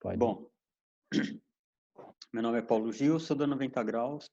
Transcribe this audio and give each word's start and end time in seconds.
Pode. 0.00 0.16
Bom, 0.16 0.50
meu 2.32 2.42
nome 2.42 2.58
é 2.58 2.62
Paulo 2.62 2.90
Gil, 2.90 3.20
sou 3.20 3.36
da 3.36 3.46
90 3.46 3.82
Graus 3.82 4.30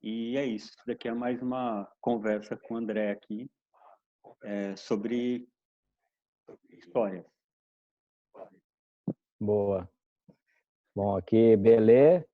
e 0.00 0.36
é 0.36 0.46
isso. 0.46 0.68
Isso 0.68 0.86
daqui 0.86 1.08
é 1.08 1.12
mais 1.12 1.42
uma 1.42 1.90
conversa 2.00 2.56
com 2.56 2.74
o 2.74 2.76
André 2.76 3.10
aqui 3.10 3.50
é, 4.44 4.76
sobre 4.76 5.48
histórias. 6.70 7.26
Boa. 9.40 9.90
Bom, 10.94 11.16
aqui 11.16 11.56
Belê, 11.56 12.24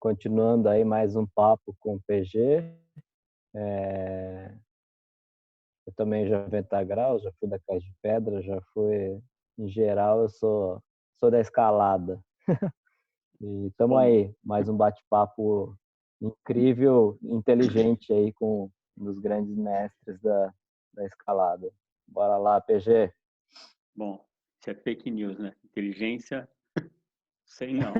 continuando 0.00 0.70
aí 0.70 0.84
mais 0.84 1.14
um 1.14 1.26
papo 1.26 1.76
com 1.78 1.96
o 1.96 2.02
PG. 2.06 2.74
É... 3.54 4.58
Eu 5.86 5.92
também 5.94 6.26
já 6.26 6.42
90 6.42 6.84
graus, 6.84 7.22
já 7.22 7.30
fui 7.38 7.48
da 7.48 7.58
Casa 7.58 7.80
de 7.80 7.94
Pedra, 8.00 8.40
já 8.40 8.58
fui, 8.72 9.20
em 9.58 9.68
geral, 9.68 10.22
eu 10.22 10.28
sou, 10.30 10.82
sou 11.22 11.30
da 11.30 11.38
escalada. 11.38 12.20
e 13.40 13.68
estamos 13.68 13.96
aí, 13.96 14.34
mais 14.42 14.68
um 14.68 14.76
bate-papo 14.76 15.78
incrível, 16.20 17.16
inteligente 17.22 18.12
aí 18.12 18.32
com 18.32 18.68
um 18.98 19.04
dos 19.04 19.20
grandes 19.20 19.54
mestres 19.56 20.20
da, 20.20 20.52
da 20.92 21.04
escalada. 21.04 21.72
Bora 22.08 22.36
lá, 22.38 22.60
PG. 22.60 23.12
Bom, 23.94 24.26
isso 24.58 24.70
é 24.70 24.74
fake 24.74 25.12
news, 25.12 25.38
né? 25.38 25.54
Inteligência, 25.64 26.48
sei 27.46 27.72
não. 27.72 27.94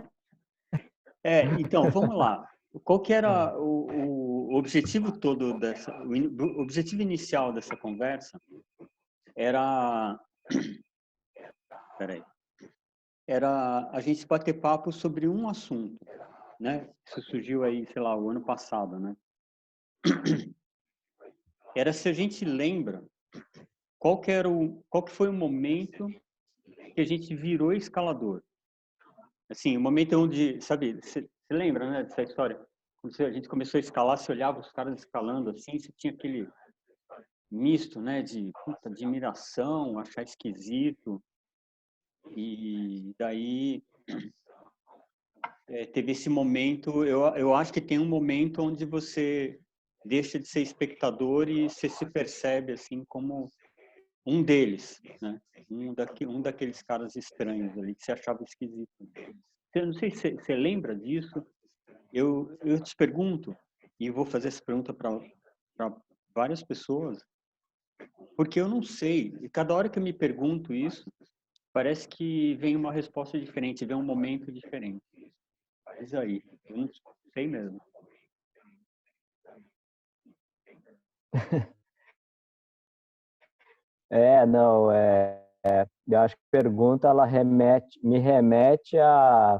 É, 1.23 1.45
então, 1.61 1.89
vamos 1.93 2.17
lá. 2.17 2.45
Qual 2.83 3.01
que 3.01 3.13
era 3.13 3.57
o, 3.57 4.51
o 4.51 4.57
objetivo 4.57 5.17
todo 5.17 5.61
dessa, 5.61 5.97
o 6.03 6.61
objetivo 6.61 7.03
inicial 7.03 7.53
dessa 7.53 7.77
conversa 7.77 8.43
era, 9.37 10.19
peraí, 11.99 12.25
era 13.27 13.89
a 13.91 14.01
gente 14.01 14.27
bater 14.27 14.55
papo 14.55 14.93
sobre 14.93 15.29
um 15.29 15.49
assunto, 15.49 15.97
né? 16.59 16.89
Isso 17.07 17.23
surgiu 17.23 17.65
aí, 17.65 17.87
sei 17.87 18.03
lá, 18.03 18.17
o 18.17 18.31
ano 18.31 18.45
passado, 18.45 18.99
né? 18.99 19.17
Era 21.75 21.93
se 21.93 22.09
a 22.09 22.13
gente 22.13 22.45
lembra 22.45 23.05
qual 23.99 24.21
que 24.21 24.31
era 24.31 24.49
o, 24.49 24.83
qual 24.91 25.05
que 25.05 25.13
foi 25.13 25.29
o 25.29 25.33
momento 25.33 26.09
que 26.95 27.01
a 27.01 27.05
gente 27.05 27.35
virou 27.35 27.73
escalador. 27.73 28.43
Assim, 29.49 29.77
o 29.77 29.81
momento 29.81 30.19
onde, 30.19 30.61
sabe, 30.61 31.01
você 31.03 31.29
lembra, 31.51 31.91
né, 31.91 32.03
dessa 32.03 32.23
história? 32.23 32.61
Quando 33.01 33.21
a 33.21 33.31
gente 33.31 33.49
começou 33.49 33.79
a 33.79 33.81
escalar, 33.81 34.19
você 34.19 34.33
olhava 34.33 34.61
os 34.61 34.71
caras 34.73 34.99
escalando 34.99 35.51
assim, 35.51 35.79
você 35.79 35.91
tinha 35.93 36.13
aquele 36.13 36.49
misto, 37.51 38.01
né, 38.01 38.23
de 38.23 38.51
puta, 38.65 38.89
admiração, 38.89 39.99
achar 39.99 40.23
esquisito. 40.23 41.23
E 42.31 43.15
daí 43.19 43.83
é, 45.69 45.87
teve 45.87 46.13
esse 46.13 46.29
momento, 46.29 47.05
eu, 47.05 47.23
eu 47.35 47.55
acho 47.55 47.73
que 47.73 47.81
tem 47.81 47.99
um 47.99 48.09
momento 48.09 48.63
onde 48.63 48.85
você 48.85 49.59
deixa 50.05 50.39
de 50.39 50.47
ser 50.47 50.61
espectador 50.61 51.49
e 51.49 51.69
você 51.69 51.89
se 51.89 52.07
percebe 52.07 52.73
assim 52.73 53.05
como 53.07 53.51
um 54.27 54.43
deles, 54.43 55.01
né? 55.21 55.41
Um, 55.71 55.95
daqui, 55.95 56.27
um 56.27 56.41
daqueles 56.41 56.83
caras 56.83 57.17
estranhos 57.17 57.77
ali 57.77 57.95
que 57.95 58.05
você 58.05 58.13
achava 58.13 58.43
esquisito. 58.45 58.91
Eu 59.75 59.87
não 59.87 59.93
sei 59.95 60.11
se 60.11 60.33
você 60.33 60.55
lembra 60.55 60.95
disso. 60.95 61.45
Eu, 62.13 62.57
eu 62.63 62.81
te 62.81 62.95
pergunto, 62.95 63.57
e 63.99 64.11
vou 64.11 64.27
fazer 64.27 64.49
essa 64.49 64.63
pergunta 64.63 64.93
para 64.93 65.97
várias 66.35 66.63
pessoas, 66.63 67.19
porque 68.37 68.61
eu 68.61 68.69
não 68.69 68.83
sei. 68.83 69.35
E 69.41 69.49
cada 69.49 69.75
hora 69.75 69.89
que 69.89 69.99
eu 69.99 70.03
me 70.03 70.13
pergunto 70.13 70.75
isso, 70.75 71.11
parece 71.73 72.07
que 72.09 72.55
vem 72.57 72.77
uma 72.77 72.93
resposta 72.93 73.39
diferente, 73.39 73.85
vem 73.85 73.97
um 73.97 74.05
momento 74.05 74.53
diferente. 74.53 75.03
Mas 75.87 76.15
aí, 76.15 76.43
não 76.69 76.89
sei 77.33 77.49
mesmo. 77.49 77.81
É, 84.15 84.45
não, 84.45 84.93
é, 84.93 85.43
é, 85.65 85.87
eu 86.07 86.21
acho 86.21 86.37
que 86.37 86.43
a 86.43 86.61
pergunta 86.63 87.09
ela 87.09 87.25
remete, 87.25 87.99
me 88.05 88.19
remete 88.19 88.99
a, 88.99 89.59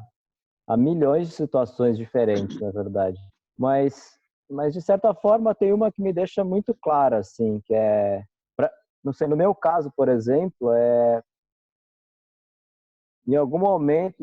a 0.69 0.77
milhões 0.77 1.29
de 1.29 1.35
situações 1.35 1.97
diferentes, 1.97 2.61
na 2.61 2.71
verdade. 2.71 3.19
Mas, 3.59 4.11
mas 4.51 4.75
de 4.75 4.83
certa 4.83 5.15
forma 5.15 5.55
tem 5.55 5.73
uma 5.73 5.91
que 5.91 6.03
me 6.03 6.13
deixa 6.13 6.45
muito 6.45 6.77
clara, 6.83 7.21
assim, 7.21 7.63
que 7.65 7.73
é, 7.73 8.23
pra, 8.55 8.71
não 9.03 9.15
sei, 9.15 9.27
no 9.27 9.39
meu 9.39 9.55
caso, 9.55 9.91
por 9.97 10.07
exemplo, 10.07 10.71
é 10.75 11.23
em 13.27 13.37
algum 13.37 13.59
momento, 13.59 14.17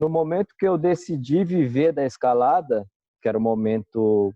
no 0.00 0.08
momento 0.08 0.54
que 0.58 0.66
eu 0.66 0.78
decidi 0.78 1.44
viver 1.44 1.92
da 1.92 2.04
escalada, 2.04 2.86
que 3.20 3.28
era 3.28 3.38
um 3.38 3.42
momento 3.42 4.32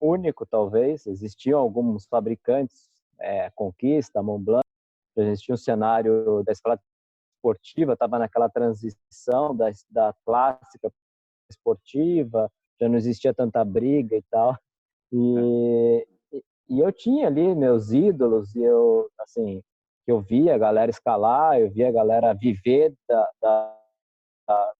único, 0.00 0.46
talvez, 0.46 1.06
existiam 1.06 1.58
alguns 1.58 2.06
fabricantes 2.06 2.88
é, 3.18 3.50
Conquista, 3.50 4.22
Mont 4.22 4.42
Blanc, 4.42 4.64
existia 5.16 5.54
um 5.54 5.58
cenário 5.58 6.42
da 6.44 6.52
escola 6.52 6.80
esportiva, 7.36 7.92
estava 7.92 8.18
naquela 8.18 8.48
transição 8.48 9.54
da, 9.54 9.70
da 9.90 10.14
clássica 10.24 10.90
esportiva, 11.50 12.50
já 12.80 12.88
não 12.88 12.96
existia 12.96 13.34
tanta 13.34 13.64
briga 13.64 14.16
e 14.16 14.22
tal. 14.30 14.56
E, 15.12 16.06
e 16.68 16.80
eu 16.80 16.92
tinha 16.92 17.26
ali 17.26 17.54
meus 17.54 17.92
ídolos 17.92 18.54
e 18.54 18.62
eu, 18.62 19.10
assim, 19.18 19.62
eu 20.10 20.20
via 20.20 20.54
a 20.54 20.58
galera 20.58 20.90
escalar, 20.90 21.58
eu 21.58 21.70
via 21.70 21.88
a 21.88 21.92
galera 21.92 22.34
viver 22.34 22.94
da, 23.08 23.30
da, 23.40 23.76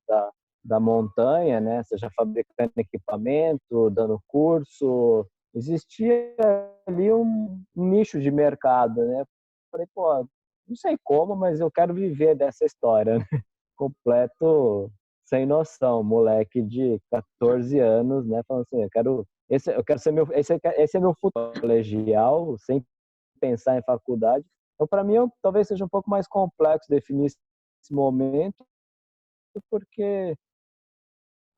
da, 0.08 0.30
da 0.64 0.80
montanha, 0.80 1.60
né? 1.60 1.82
Seja 1.84 2.10
fabricando 2.14 2.72
equipamento, 2.76 3.90
dando 3.90 4.20
curso, 4.26 5.26
existia 5.54 6.34
ali 6.86 7.12
um 7.12 7.62
nicho 7.74 8.20
de 8.20 8.30
mercado, 8.30 9.04
né? 9.04 9.24
Falei, 9.70 9.86
pô, 9.94 10.26
não 10.68 10.76
sei 10.76 10.96
como, 11.02 11.34
mas 11.36 11.60
eu 11.60 11.70
quero 11.70 11.94
viver 11.94 12.34
dessa 12.34 12.64
história, 12.64 13.18
né? 13.18 13.24
Completo 13.76 14.90
sem 15.24 15.46
noção, 15.46 16.02
moleque 16.02 16.60
de 16.60 17.00
14 17.10 17.78
anos, 17.78 18.26
né? 18.26 18.42
Falando 18.48 18.62
assim, 18.62 18.82
eu 18.82 18.90
quero, 18.90 19.26
esse, 19.48 19.72
eu 19.72 19.84
quero 19.84 20.00
ser 20.00 20.12
meu, 20.12 20.28
esse, 20.32 20.58
esse 20.76 20.96
é 20.96 21.00
meu 21.00 21.14
futuro 21.14 21.58
colegial, 21.60 22.56
sem 22.58 22.84
pensar 23.40 23.78
em 23.78 23.82
faculdade. 23.82 24.44
Então, 24.80 24.88
para 24.88 25.04
mim, 25.04 25.12
eu, 25.12 25.30
talvez 25.42 25.68
seja 25.68 25.84
um 25.84 25.88
pouco 25.90 26.08
mais 26.08 26.26
complexo 26.26 26.88
definir 26.88 27.26
esse 27.26 27.92
momento, 27.92 28.66
porque 29.68 30.34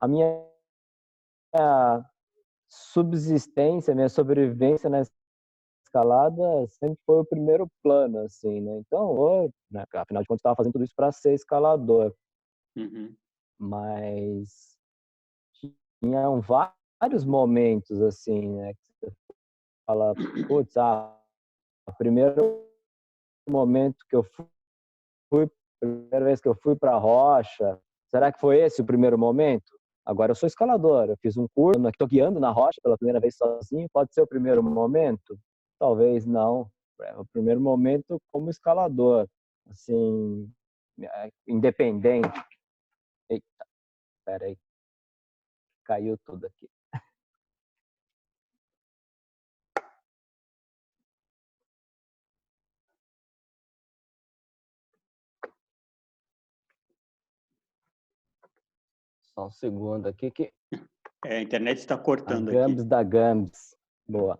a 0.01 0.09
minha 0.09 0.45
subsistência, 2.67 3.95
minha 3.95 4.09
sobrevivência 4.09 4.89
na 4.89 5.03
escalada 5.85 6.67
sempre 6.67 6.99
foi 7.05 7.21
o 7.21 7.25
primeiro 7.25 7.65
plano, 7.81 8.19
assim, 8.25 8.59
né? 8.59 8.79
Então, 8.79 9.49
né, 9.71 9.85
afinal 9.93 10.21
de 10.21 10.27
contas, 10.27 10.41
estava 10.41 10.57
fazendo 10.57 10.73
tudo 10.73 10.83
isso 10.83 10.93
para 10.93 11.13
ser 11.13 11.33
escalador. 11.33 12.13
Uhum. 12.75 13.15
Mas 13.57 14.77
tinham 16.01 16.41
vários 16.41 17.23
momentos, 17.23 18.01
assim, 18.01 18.49
né? 18.49 18.73
Que 18.73 18.79
você 18.99 19.15
fala, 19.85 20.13
putz, 20.45 20.75
ah, 20.75 21.17
primeiro 21.97 22.72
momento 23.49 23.97
que 24.09 24.15
eu 24.15 24.23
fui, 24.23 25.49
primeira 25.79 26.25
vez 26.25 26.39
que 26.39 26.47
eu 26.47 26.55
fui 26.55 26.75
para 26.75 26.93
a 26.93 26.97
rocha, 26.97 27.79
será 28.07 28.31
que 28.31 28.39
foi 28.39 28.59
esse 28.59 28.81
o 28.81 28.85
primeiro 28.85 29.17
momento? 29.17 29.77
Agora 30.05 30.31
eu 30.31 30.35
sou 30.35 30.47
escalador, 30.47 31.09
eu 31.09 31.17
fiz 31.17 31.37
um 31.37 31.47
curso, 31.47 31.87
estou 31.87 32.07
guiando 32.07 32.39
na 32.39 32.51
rocha 32.51 32.79
pela 32.81 32.97
primeira 32.97 33.19
vez 33.19 33.35
sozinho, 33.35 33.87
pode 33.91 34.13
ser 34.13 34.21
o 34.21 34.27
primeiro 34.27 34.61
momento? 34.61 35.39
Talvez 35.79 36.25
não. 36.25 36.69
É 37.01 37.17
o 37.17 37.25
primeiro 37.25 37.59
momento 37.59 38.21
como 38.31 38.49
escalador, 38.49 39.27
assim, 39.69 40.49
é, 41.01 41.29
independente. 41.47 42.39
Eita, 43.29 43.65
peraí, 44.25 44.57
caiu 45.83 46.17
tudo 46.25 46.45
aqui. 46.45 46.69
Só 59.35 59.47
um 59.47 59.51
segundo 59.51 60.07
aqui 60.07 60.29
que. 60.29 60.53
É, 61.25 61.37
a 61.37 61.41
internet 61.41 61.77
está 61.77 61.97
cortando 61.97 62.49
a 62.49 62.51
Gambs 62.51 62.79
aqui. 62.79 62.89
da 62.89 63.03
Gambs. 63.03 63.75
Boa. 64.07 64.39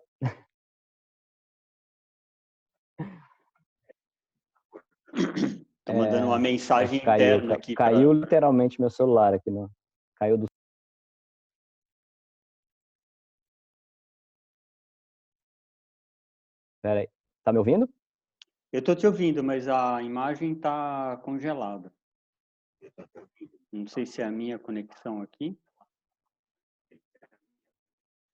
Estou 5.14 5.96
mandando 5.96 6.24
é, 6.24 6.26
uma 6.26 6.40
mensagem 6.40 7.00
caiu, 7.00 7.38
interna 7.38 7.56
aqui. 7.56 7.76
Caiu 7.76 8.10
pra... 8.10 8.20
literalmente 8.20 8.80
meu 8.80 8.90
celular 8.90 9.34
aqui. 9.34 9.50
No... 9.50 9.72
Caiu 10.16 10.38
do. 10.38 10.46
Pera 16.82 17.00
aí. 17.02 17.10
Tá 17.44 17.52
me 17.52 17.60
ouvindo? 17.60 17.90
Eu 18.72 18.80
estou 18.80 18.96
te 18.96 19.08
ouvindo, 19.08 19.44
mas 19.44 19.68
a 19.68 20.02
imagem 20.02 20.54
está 20.54 21.18
congelada. 21.24 21.94
Não 23.72 23.88
sei 23.88 24.06
se 24.06 24.22
é 24.22 24.26
a 24.26 24.32
minha 24.32 24.60
conexão 24.60 25.22
aqui. 25.22 25.58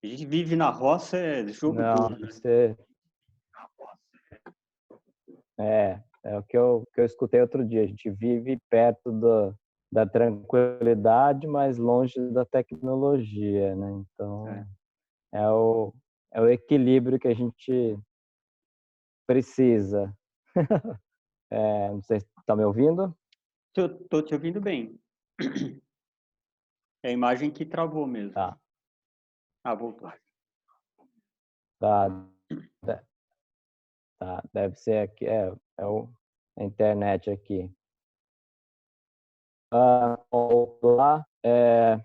A 0.04 0.08
gente 0.08 0.26
vive 0.26 0.56
na 0.56 0.70
roça, 0.70 1.18
é 1.18 1.48
jogo 1.48 1.82
Não, 1.82 1.96
duro, 1.96 2.20
né? 2.20 2.28
você... 2.30 2.78
É, 5.60 6.02
é 6.24 6.38
o 6.38 6.44
que 6.44 6.58
eu, 6.58 6.88
que 6.94 7.02
eu 7.02 7.06
escutei 7.06 7.42
outro 7.42 7.66
dia. 7.66 7.84
A 7.84 7.88
gente 7.88 8.10
vive 8.10 8.58
perto 8.70 9.12
do, 9.12 9.54
da 9.92 10.06
tranquilidade, 10.06 11.48
mas 11.48 11.78
longe 11.78 12.16
da 12.32 12.46
tecnologia, 12.46 13.76
né? 13.76 13.92
Então, 13.92 14.48
É. 14.48 14.68
é, 15.34 15.50
o, 15.50 15.94
é 16.32 16.42
o 16.42 16.50
equilíbrio 16.50 17.20
que 17.20 17.28
a 17.28 17.34
gente 17.34 17.98
precisa. 19.28 20.16
É, 21.52 21.90
não 21.90 22.04
sei 22.04 22.20
se 22.20 22.28
está 22.42 22.56
me 22.56 22.64
ouvindo? 22.64 23.12
Tô 24.10 24.22
te 24.22 24.34
ouvindo 24.34 24.60
bem. 24.60 25.00
É 27.02 27.10
a 27.10 27.12
imagem 27.12 27.50
que 27.50 27.66
travou 27.66 28.06
mesmo. 28.06 28.34
Tá. 28.34 28.60
Ah, 29.64 29.74
voltou. 29.74 30.12
Tá, 31.80 32.10
tá, 34.20 34.44
deve 34.52 34.76
ser 34.76 34.98
aqui, 34.98 35.26
é, 35.26 35.54
é 35.78 35.86
o, 35.86 36.10
a 36.58 36.64
internet 36.64 37.30
aqui. 37.30 37.74
Ah, 39.72 40.20
lá, 40.84 41.26
é, 41.42 41.98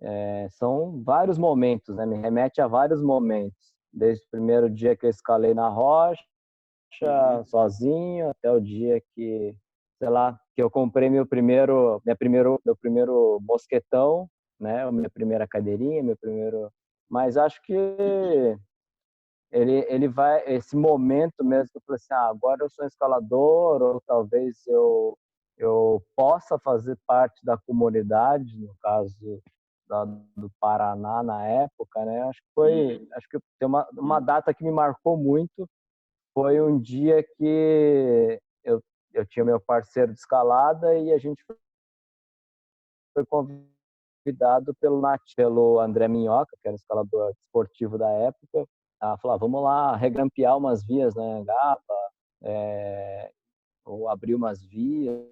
é, 0.00 0.48
são 0.50 1.00
vários 1.04 1.38
momentos, 1.38 1.94
né? 1.94 2.04
Me 2.04 2.16
remete 2.16 2.60
a 2.60 2.66
vários 2.66 3.00
momentos, 3.00 3.76
desde 3.92 4.24
o 4.26 4.30
primeiro 4.30 4.68
dia 4.68 4.96
que 4.96 5.06
eu 5.06 5.10
escalei 5.10 5.54
na 5.54 5.68
rocha, 5.68 6.24
Uhum. 7.02 7.44
sozinho, 7.44 8.30
até 8.30 8.50
o 8.50 8.60
dia 8.60 9.00
que, 9.14 9.54
sei 9.98 10.08
lá, 10.08 10.38
que 10.54 10.62
eu 10.62 10.70
comprei 10.70 11.10
meu 11.10 11.26
primeiro, 11.26 12.00
minha 12.04 12.16
primeiro, 12.16 12.60
meu 12.64 12.76
primeiro 12.76 13.38
mosquetão, 13.42 14.28
né? 14.58 14.90
Minha 14.90 15.10
primeira 15.10 15.46
cadeirinha, 15.46 16.02
meu 16.02 16.16
primeiro, 16.16 16.70
mas 17.08 17.36
acho 17.36 17.60
que 17.62 17.74
ele, 19.50 19.84
ele 19.88 20.08
vai, 20.08 20.42
esse 20.46 20.76
momento 20.76 21.44
mesmo 21.44 21.70
que 21.72 21.78
eu 21.78 21.82
falei 21.86 21.96
assim, 21.96 22.12
ah, 22.12 22.28
agora 22.28 22.62
eu 22.62 22.70
sou 22.70 22.84
um 22.84 22.88
escalador, 22.88 23.82
ou 23.82 24.00
talvez 24.06 24.66
eu, 24.66 25.16
eu 25.56 26.02
possa 26.14 26.58
fazer 26.58 26.98
parte 27.06 27.44
da 27.44 27.56
comunidade, 27.56 28.58
no 28.58 28.74
caso 28.80 29.42
da, 29.88 30.04
do 30.04 30.50
Paraná 30.60 31.22
na 31.22 31.46
época, 31.46 32.04
né? 32.04 32.22
Acho 32.24 32.40
que 32.40 32.48
foi, 32.54 32.72
Uhum. 32.98 33.08
acho 33.14 33.28
que 33.28 33.38
tem 33.58 33.66
uma, 33.66 33.88
uma 33.96 34.20
data 34.20 34.52
que 34.52 34.62
me 34.62 34.70
marcou 34.70 35.16
muito, 35.16 35.68
foi 36.34 36.60
um 36.60 36.78
dia 36.78 37.24
que 37.36 38.38
eu, 39.12 39.22
eu 39.22 39.26
tinha 39.26 39.44
meu 39.44 39.60
parceiro 39.60 40.12
de 40.12 40.18
escalada 40.18 40.96
e 40.98 41.12
a 41.12 41.18
gente 41.18 41.42
foi 43.14 43.26
convidado 43.26 44.74
pelo 44.80 45.00
Nath, 45.00 45.22
pelo 45.36 45.80
André 45.80 46.08
Minhoca, 46.08 46.56
que 46.60 46.68
era 46.68 46.76
escalador 46.76 47.30
esportivo 47.30 47.98
da 47.98 48.10
época, 48.10 48.66
a 49.00 49.16
falar, 49.18 49.36
vamos 49.36 49.62
lá 49.62 49.96
regrampear 49.96 50.56
umas 50.56 50.84
vias 50.84 51.14
na 51.14 51.22
Angapa, 51.22 51.94
é, 52.42 53.30
ou 53.84 54.08
abrir 54.08 54.34
umas 54.34 54.62
vias 54.64 55.26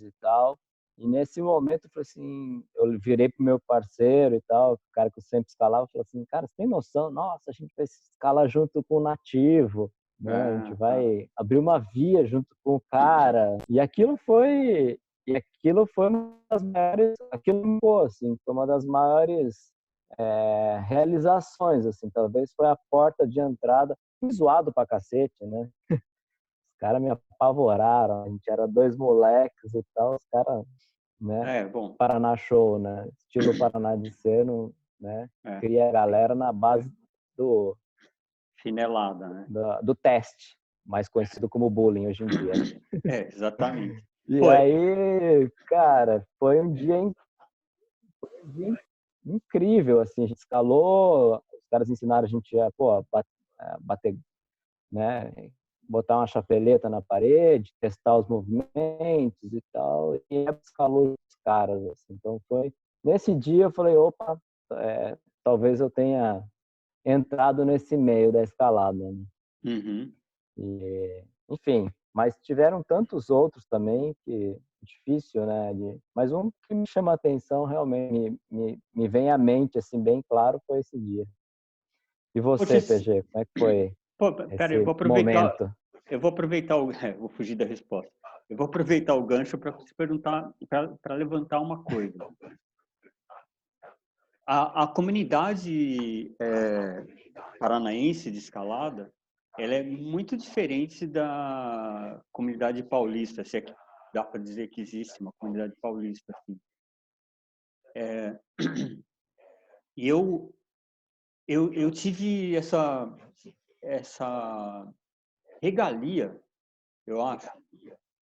e 0.00 0.12
tal. 0.20 0.58
E 0.98 1.06
nesse 1.06 1.40
momento, 1.40 1.88
eu 1.94 2.02
assim, 2.02 2.64
eu 2.76 2.98
virei 2.98 3.28
pro 3.28 3.44
meu 3.44 3.58
parceiro 3.60 4.34
e 4.34 4.40
tal, 4.42 4.74
o 4.74 4.78
cara 4.92 5.10
que 5.10 5.18
eu 5.18 5.22
sempre 5.22 5.48
escalava, 5.48 5.88
falei 5.88 6.02
assim, 6.06 6.24
cara, 6.26 6.46
você 6.46 6.54
tem 6.56 6.68
noção? 6.68 7.10
Nossa, 7.10 7.50
a 7.50 7.52
gente 7.52 7.72
vai 7.76 7.84
escalar 7.84 8.46
junto 8.48 8.82
com 8.84 8.96
o 8.96 9.02
nativo, 9.02 9.90
né? 10.22 10.42
A 10.42 10.58
gente 10.58 10.74
vai 10.74 11.28
abrir 11.36 11.58
uma 11.58 11.78
via 11.78 12.24
junto 12.24 12.54
com 12.62 12.76
o 12.76 12.80
cara. 12.90 13.58
E 13.68 13.80
aquilo 13.80 14.16
foi, 14.18 14.98
e 15.26 15.36
aquilo 15.36 15.86
foi 15.86 16.08
uma 16.08 16.38
das 16.48 16.62
maiores, 16.62 17.16
aquilo 17.30 17.78
pô, 17.80 18.00
assim, 18.00 18.36
foi 18.44 18.54
uma 18.54 18.66
das 18.66 18.84
maiores 18.84 19.72
é, 20.18 20.80
realizações, 20.86 21.86
assim, 21.86 22.08
talvez 22.10 22.52
foi 22.54 22.68
a 22.68 22.78
porta 22.90 23.26
de 23.26 23.40
entrada, 23.40 23.96
fui 24.20 24.30
zoado 24.30 24.72
pra 24.72 24.86
cacete, 24.86 25.44
né? 25.44 25.68
Os 26.04 26.78
caras 26.78 27.00
me 27.00 27.10
apavoraram, 27.10 28.24
a 28.24 28.28
gente 28.28 28.50
era 28.50 28.66
dois 28.66 28.96
moleques 28.96 29.72
e 29.72 29.84
tal, 29.94 30.16
os 30.16 30.24
caras, 30.32 30.64
né? 31.20 31.60
É, 31.60 31.64
bom. 31.64 31.94
Paraná 31.94 32.36
Show, 32.36 32.78
né? 32.80 33.08
Estilo 33.18 33.56
Paraná 33.56 33.94
de 33.94 34.12
ser, 34.12 34.44
no, 34.44 34.74
né? 35.00 35.28
É. 35.44 35.60
Cria 35.60 35.88
a 35.88 35.92
galera 35.92 36.34
na 36.34 36.52
base 36.52 36.92
do, 37.36 37.76
Chinelada, 38.62 39.28
né? 39.28 39.46
do, 39.48 39.82
do 39.82 39.94
teste, 39.94 40.56
mais 40.86 41.08
conhecido 41.08 41.48
como 41.48 41.68
bullying 41.68 42.06
hoje 42.06 42.22
em 42.24 42.28
dia. 42.28 42.52
É, 43.04 43.28
exatamente. 43.28 44.04
E 44.28 44.38
Foi. 44.38 44.56
aí, 44.56 45.50
cara, 45.66 46.24
foi 46.38 46.60
um 46.60 46.72
dia, 46.72 46.96
in- 46.96 47.14
foi 48.20 48.42
um 48.44 48.50
dia 48.50 48.78
incrível, 49.26 50.00
assim, 50.00 50.24
a 50.24 50.26
gente 50.26 50.38
escalou, 50.38 51.36
os 51.52 51.68
caras 51.70 51.88
ensinaram 51.90 52.24
a 52.24 52.28
gente 52.28 52.58
a, 52.58 52.70
pô, 52.72 53.04
bater, 53.80 54.16
né, 54.90 55.32
botar 55.88 56.18
uma 56.18 56.26
chapeleta 56.26 56.88
na 56.88 57.02
parede, 57.02 57.72
testar 57.80 58.16
os 58.16 58.28
movimentos 58.28 59.52
e 59.52 59.62
tal, 59.72 60.14
e 60.30 60.44
escalou 60.62 61.12
os 61.12 61.34
caras, 61.44 61.84
assim, 61.88 62.14
então 62.14 62.40
foi, 62.48 62.72
nesse 63.04 63.34
dia 63.34 63.64
eu 63.64 63.70
falei, 63.72 63.96
opa, 63.96 64.40
é, 64.74 65.16
talvez 65.44 65.80
eu 65.80 65.90
tenha 65.90 66.42
entrado 67.04 67.64
nesse 67.64 67.96
meio 67.96 68.32
da 68.32 68.42
escalada, 68.42 68.98
né? 68.98 69.24
Uhum. 69.64 70.12
E, 70.58 71.24
enfim, 71.48 71.90
mas 72.12 72.36
tiveram 72.42 72.82
tantos 72.82 73.30
outros 73.30 73.66
também 73.66 74.14
que 74.24 74.56
difícil, 74.82 75.46
né? 75.46 75.72
De, 75.74 75.98
mas 76.14 76.32
um 76.32 76.50
que 76.66 76.74
me 76.74 76.86
chama 76.86 77.12
a 77.12 77.14
atenção 77.14 77.64
realmente, 77.64 78.12
me, 78.12 78.38
me, 78.50 78.78
me 78.94 79.08
vem 79.08 79.30
à 79.30 79.38
mente 79.38 79.78
assim 79.78 80.02
bem 80.02 80.22
claro 80.28 80.60
foi 80.66 80.80
esse 80.80 80.98
dia. 80.98 81.24
E 82.34 82.40
você, 82.40 82.80
Poxa, 82.80 82.94
PG, 82.94 83.22
como 83.24 83.42
é 83.42 83.44
que 83.44 83.58
foi 83.58 83.96
Pô, 84.18 84.32
cara, 84.56 84.74
eu 84.74 84.84
vou 84.84 84.92
aproveitar, 84.92 85.42
momento? 85.42 85.76
eu 86.08 86.20
vou 86.20 86.30
aproveitar 86.30 86.76
o, 86.76 86.90
é, 87.04 87.12
vou 87.12 87.28
fugir 87.28 87.56
da 87.56 87.64
resposta. 87.64 88.12
Eu 88.48 88.56
vou 88.56 88.66
aproveitar 88.66 89.14
o 89.14 89.24
gancho 89.24 89.56
para 89.58 89.76
perguntar, 89.96 90.52
para 90.68 91.14
levantar 91.14 91.60
uma 91.60 91.82
coisa. 91.82 92.18
A, 94.46 94.84
a 94.84 94.86
comunidade 94.88 96.34
é, 96.40 97.04
paranaense 97.58 98.30
de 98.30 98.38
escalada, 98.38 99.12
ela 99.58 99.74
é 99.74 99.82
muito 99.82 100.36
diferente 100.36 101.06
da 101.06 102.20
comunidade 102.32 102.82
paulista, 102.82 103.44
se 103.44 103.58
é 103.58 103.60
que 103.60 103.74
dá 104.12 104.24
para 104.24 104.40
dizer 104.40 104.68
que 104.68 104.80
existe 104.80 105.20
uma 105.20 105.32
comunidade 105.38 105.74
paulista 105.80 106.34
assim. 106.36 106.58
É, 107.94 108.38
e 109.96 110.08
eu, 110.08 110.54
eu, 111.46 111.72
eu 111.72 111.90
tive 111.90 112.56
essa 112.56 113.14
essa 113.82 114.88
regalia, 115.60 116.40
eu 117.06 117.20
acho. 117.20 117.48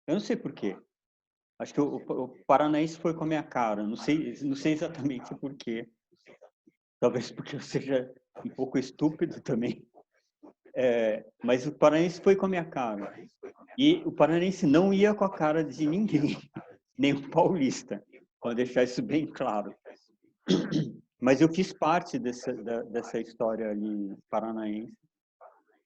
Eu 0.06 0.14
não 0.14 0.20
sei 0.20 0.36
por 0.36 0.54
quê. 0.54 0.78
Acho 1.60 1.74
que 1.74 1.82
o, 1.82 1.96
o 1.96 2.28
paranaense 2.46 2.98
foi 2.98 3.16
com 3.16 3.24
a 3.24 3.28
minha 3.28 3.44
cara. 3.44 3.84
Não 3.84 3.96
sei, 3.96 4.38
não 4.44 4.56
sei 4.56 4.74
exatamente 4.74 5.34
por 5.36 5.56
quê. 5.56 5.90
Talvez 7.00 7.32
porque 7.32 7.56
eu 7.56 7.62
seja 7.62 8.12
um 8.46 8.50
pouco 8.50 8.78
estúpido 8.78 9.42
também. 9.42 9.86
É, 10.76 11.26
mas 11.44 11.66
o 11.66 11.72
paranaense 11.72 12.22
foi 12.22 12.36
com 12.36 12.46
a 12.46 12.50
minha 12.50 12.66
cara. 12.66 13.14
E 13.78 14.02
o 14.06 14.12
paranaense 14.12 14.66
não 14.66 14.94
ia 14.94 15.14
com 15.14 15.26
a 15.26 15.34
cara 15.34 15.64
de 15.64 15.88
ninguém, 15.88 16.38
nem 16.98 17.14
o 17.14 17.30
paulista. 17.30 18.04
Vou 18.44 18.54
deixar 18.54 18.84
isso 18.84 19.02
bem 19.02 19.26
claro. 19.26 19.74
Mas 21.20 21.42
eu 21.42 21.50
fiz 21.50 21.74
parte 21.74 22.20
dessa, 22.20 22.54
dessa 22.54 23.20
história 23.20 23.70
ali 23.70 24.16
paranaense 24.30 24.94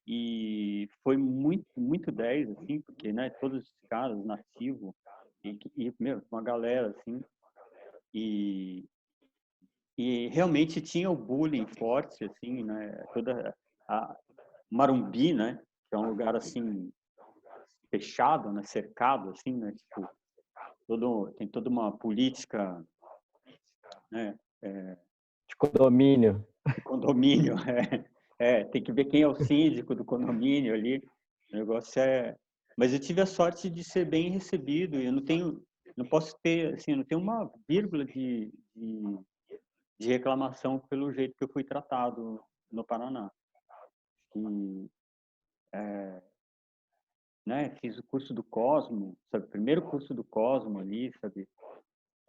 e 0.07 0.89
foi 1.03 1.15
muito 1.15 1.65
muito 1.77 2.11
10 2.11 2.49
assim 2.51 2.81
porque 2.81 3.13
né 3.13 3.29
todos 3.29 3.63
os 3.63 3.71
caras 3.89 4.23
nativos 4.25 4.93
e, 5.43 5.57
e 5.77 5.93
meu 5.99 6.21
uma 6.31 6.41
galera 6.41 6.89
assim 6.89 7.23
e 8.13 8.83
e 10.01 10.27
realmente 10.29 10.81
tinha 10.81 11.09
o 11.09 11.15
bullying 11.15 11.67
forte 11.67 12.23
assim 12.25 12.63
né 12.63 13.05
toda 13.13 13.55
a 13.87 14.15
Marumbi 14.69 15.33
né 15.33 15.61
que 15.89 15.95
é 15.95 15.97
um 15.97 16.09
lugar 16.09 16.35
assim 16.35 16.91
fechado 17.89 18.51
né 18.51 18.63
cercado 18.63 19.29
assim 19.31 19.57
né 19.57 19.71
tipo 19.71 20.07
todo 20.87 21.31
tem 21.37 21.47
toda 21.47 21.69
uma 21.69 21.91
política 21.97 22.83
né 24.11 24.37
é, 24.63 24.97
De 25.47 25.55
condomínio. 25.57 26.45
de 26.75 26.81
condomínio 26.81 27.55
é, 27.67 28.05
é, 28.41 28.63
tem 28.63 28.81
que 28.81 28.91
ver 28.91 29.05
quem 29.05 29.21
é 29.21 29.27
o 29.27 29.35
síndico 29.35 29.93
do 29.93 30.03
condomínio 30.03 30.73
ali. 30.73 30.97
O 31.53 31.57
negócio 31.57 32.01
é. 32.01 32.35
Mas 32.75 32.91
eu 32.91 32.99
tive 32.99 33.21
a 33.21 33.25
sorte 33.25 33.69
de 33.69 33.83
ser 33.83 34.05
bem 34.05 34.31
recebido. 34.31 34.99
e 34.99 35.05
Eu 35.05 35.11
não 35.11 35.23
tenho, 35.23 35.61
não 35.95 36.07
posso 36.07 36.35
ter, 36.41 36.73
assim, 36.73 36.91
eu 36.91 36.97
não 36.97 37.03
tenho 37.03 37.21
uma 37.21 37.51
vírgula 37.67 38.03
de, 38.03 38.51
de, 38.75 39.19
de 40.01 40.07
reclamação 40.07 40.79
pelo 40.79 41.11
jeito 41.11 41.35
que 41.37 41.43
eu 41.43 41.49
fui 41.49 41.63
tratado 41.63 42.43
no 42.71 42.83
Paraná. 42.83 43.31
E, 44.35 44.89
é, 45.73 46.21
né? 47.45 47.75
Fiz 47.75 47.99
o 47.99 48.03
curso 48.03 48.33
do 48.33 48.43
Cosmo, 48.43 49.15
sabe? 49.29 49.45
Primeiro 49.47 49.83
curso 49.83 50.11
do 50.11 50.23
Cosmo 50.23 50.79
ali, 50.79 51.13
sabe? 51.19 51.47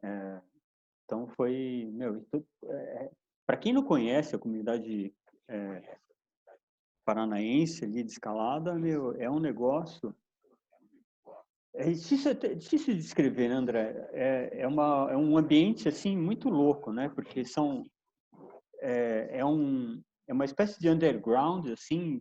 É, 0.02 0.41
então 1.05 1.26
foi, 1.29 1.88
meu, 1.95 2.23
é, 2.67 3.11
para 3.47 3.57
quem 3.57 3.73
não 3.73 3.83
conhece 3.83 4.37
a 4.37 4.38
comunidade 4.38 5.14
é, 5.49 5.99
paranaense 7.07 7.87
ali 7.87 8.02
de 8.02 8.12
escalada, 8.12 8.75
meu, 8.75 9.14
é 9.14 9.31
um 9.31 9.41
negócio 9.41 10.14
é 11.75 11.91
difícil, 11.91 12.31
é 12.31 12.55
difícil 12.55 12.95
de 12.95 13.00
descrever, 13.00 13.49
né, 13.49 13.55
André? 13.55 14.09
É, 14.12 14.61
é, 14.61 14.69
uma, 14.69 15.09
é 15.11 15.17
um 15.17 15.37
ambiente 15.38 15.88
assim 15.88 16.17
muito 16.17 16.49
louco, 16.49 16.93
né? 16.93 17.09
Porque 17.09 17.45
são 17.45 17.87
é, 18.81 19.38
é, 19.38 19.45
um, 19.45 20.02
é 20.26 20.33
uma 20.33 20.45
espécie 20.45 20.79
de 20.79 20.88
underground 20.88 21.69
assim, 21.69 22.21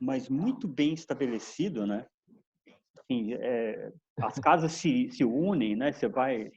mas 0.00 0.28
muito 0.28 0.66
bem 0.66 0.92
estabelecido, 0.92 1.86
né? 1.86 2.06
Assim, 2.98 3.34
é, 3.34 3.92
as 4.20 4.38
casas 4.38 4.72
se, 4.72 5.10
se 5.10 5.24
unem, 5.24 5.76
né? 5.76 5.92
Você 5.92 6.08
vai 6.08 6.50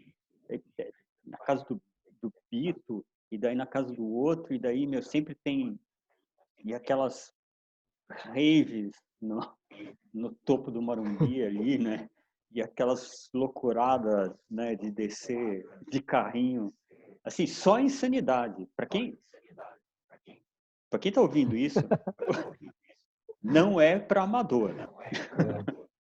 é, 0.49 0.59
é, 0.79 0.91
na 1.25 1.37
casa 1.37 1.63
do, 1.65 1.81
do 2.21 2.33
Pito 2.49 3.05
e 3.31 3.37
daí 3.37 3.55
na 3.55 3.67
casa 3.67 3.93
do 3.93 4.05
outro 4.05 4.53
e 4.53 4.59
daí 4.59 4.87
meu 4.87 5.03
sempre 5.03 5.35
tem 5.35 5.79
e 6.63 6.73
aquelas 6.73 7.31
raves 8.09 8.91
no, 9.21 9.39
no 10.13 10.33
topo 10.45 10.71
do 10.71 10.81
Marumbi 10.81 11.43
ali, 11.43 11.77
né? 11.77 12.09
E 12.53 12.61
aquelas 12.61 13.29
loucuradas 13.33 14.31
né, 14.49 14.75
de 14.75 14.91
descer 14.91 15.65
de 15.91 16.01
carrinho. 16.01 16.71
Assim, 17.23 17.47
só 17.47 17.79
insanidade. 17.79 18.67
Para 18.75 18.85
quem 18.85 19.17
para 20.89 20.99
quem 20.99 21.09
está 21.09 21.21
ouvindo 21.21 21.57
isso, 21.57 21.79
não 23.41 23.81
é 23.81 23.97
para 23.97 24.21
amador. 24.21 24.69
É, 24.79 24.87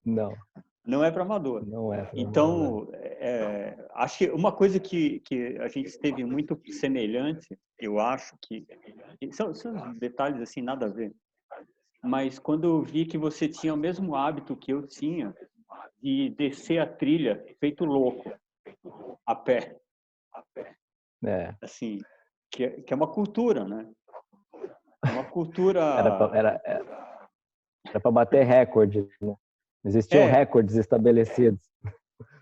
não. 0.05 0.33
Não 0.85 1.01
é 1.01 1.09
para 1.09 1.23
amador. 1.23 1.65
Não 1.65 1.93
é. 1.93 2.11
Então, 2.13 2.89
é, 2.91 3.73
acho 3.93 4.17
que 4.17 4.29
uma 4.29 4.51
coisa 4.51 4.81
que, 4.81 5.21
que 5.21 5.57
a 5.59 5.69
gente 5.69 5.97
teve 5.97 6.25
muito 6.25 6.59
semelhante, 6.73 7.57
eu 7.79 7.99
acho 7.99 8.35
que 8.41 8.67
são, 9.31 9.53
são 9.53 9.93
detalhes 9.95 10.41
assim 10.41 10.61
nada 10.61 10.87
a 10.87 10.89
ver. 10.89 11.15
Mas 12.03 12.37
quando 12.37 12.65
eu 12.65 12.81
vi 12.81 13.05
que 13.05 13.17
você 13.17 13.47
tinha 13.47 13.73
o 13.73 13.77
mesmo 13.77 14.13
hábito 14.13 14.57
que 14.57 14.73
eu 14.73 14.85
tinha 14.85 15.33
de 16.03 16.29
descer 16.31 16.79
a 16.79 16.85
trilha 16.85 17.41
feito 17.61 17.85
louco, 17.85 18.29
a 19.25 19.33
pé. 19.33 19.79
É. 21.25 21.55
Assim, 21.61 21.99
que 22.51 22.65
é, 22.65 22.81
que 22.81 22.93
é 22.93 22.95
uma 22.95 23.07
cultura, 23.07 23.63
né? 23.63 23.89
É 25.05 25.11
uma 25.11 25.23
cultura... 25.23 25.79
Era 25.97 26.17
pra, 26.17 26.37
era, 26.37 26.61
era 27.85 27.99
para 28.01 28.11
bater 28.11 28.45
recorde, 28.45 29.07
né? 29.21 29.35
Existiam 29.85 30.23
é. 30.23 30.31
recordes 30.31 30.75
estabelecidos. 30.75 31.61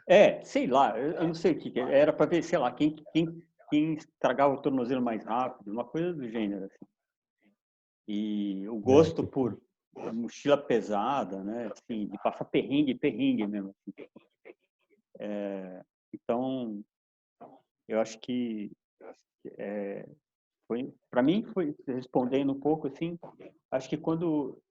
É, 0.08 0.44
sei 0.44 0.68
lá, 0.68 0.98
eu 0.98 1.28
não 1.28 1.34
sei 1.34 1.54
o 1.54 1.60
que 1.60 1.80
era 1.80 2.12
para 2.12 2.26
ver, 2.26 2.44
sei 2.44 2.58
lá, 2.58 2.72
quem, 2.72 2.96
quem, 3.14 3.42
quem 3.70 3.94
estragava 3.94 4.54
o 4.54 4.62
tornozelo 4.62 5.02
mais 5.02 5.24
rápido, 5.24 5.72
uma 5.72 5.86
coisa 5.86 6.14
do 6.14 6.28
gênero, 6.30 6.66
assim. 6.66 6.86
E 8.08 8.68
o 8.68 8.78
gosto 8.80 9.26
por, 9.26 9.60
mochila 10.14 10.58
pesada, 10.58 11.44
né? 11.44 11.72
Assim, 11.72 12.08
de 12.08 12.18
passar 12.24 12.46
perrengue, 12.46 12.96
perrengue 12.96 13.48
mesmo. 13.48 13.70
Assim. 13.70 14.10
É, 15.20 15.82
então, 16.14 16.82
eu 17.88 18.00
acho 18.00 18.20
que 18.20 18.72
é, 19.58 20.08
foi, 20.68 20.94
para 21.10 21.22
mim, 21.22 21.44
foi 21.44 21.76
respondendo 21.86 22.52
um 22.52 22.60
pouco 22.60 22.88
assim. 22.88 23.20
Acho 23.70 23.90
que 23.90 23.98
quando 23.98 24.62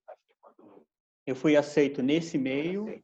eu 1.27 1.37
fui 1.37 1.57
aceito 1.57 2.03
nesse 2.03 2.39
meio, 2.39 3.03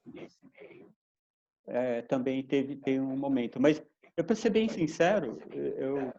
é, 1.66 2.02
também 2.02 2.42
teve, 2.42 2.76
teve 2.76 3.00
um 3.00 3.16
momento. 3.16 3.60
Mas 3.60 3.82
eu 4.16 4.24
para 4.24 4.34
ser 4.34 4.50
bem 4.50 4.68
sincero, 4.68 5.38
eu 5.52 6.12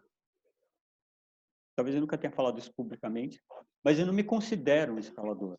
talvez 1.78 1.94
eu 1.94 2.00
nunca 2.00 2.18
tenha 2.18 2.32
falado 2.32 2.58
isso 2.58 2.74
publicamente, 2.74 3.40
mas 3.84 4.00
eu 4.00 4.04
não 4.04 4.12
me 4.12 4.24
considero 4.24 4.94
um 4.94 4.98
escalador. 4.98 5.56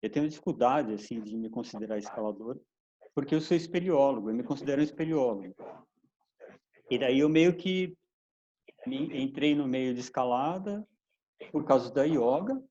Eu 0.00 0.08
tenho 0.08 0.28
dificuldade 0.28 0.94
assim 0.94 1.20
de 1.20 1.36
me 1.36 1.50
considerar 1.50 1.98
escalador, 1.98 2.56
porque 3.12 3.34
eu 3.34 3.40
sou 3.40 3.56
espeleólogo, 3.56 4.30
eu 4.30 4.34
me 4.34 4.44
considero 4.44 4.80
um 4.80 4.84
espeleólogo. 4.84 5.52
E 6.88 6.96
daí 6.96 7.18
eu 7.18 7.28
meio 7.28 7.56
que 7.56 7.98
entrei 8.86 9.56
no 9.56 9.66
meio 9.66 9.92
de 9.92 9.98
escalada 9.98 10.86
por 11.50 11.64
causa 11.64 11.92
da 11.92 12.04
yoga, 12.04 12.62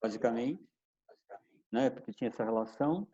basicamente, 0.00 0.64
né? 1.72 1.90
Porque 1.90 2.12
tinha 2.12 2.28
essa 2.28 2.44
relação. 2.44 3.08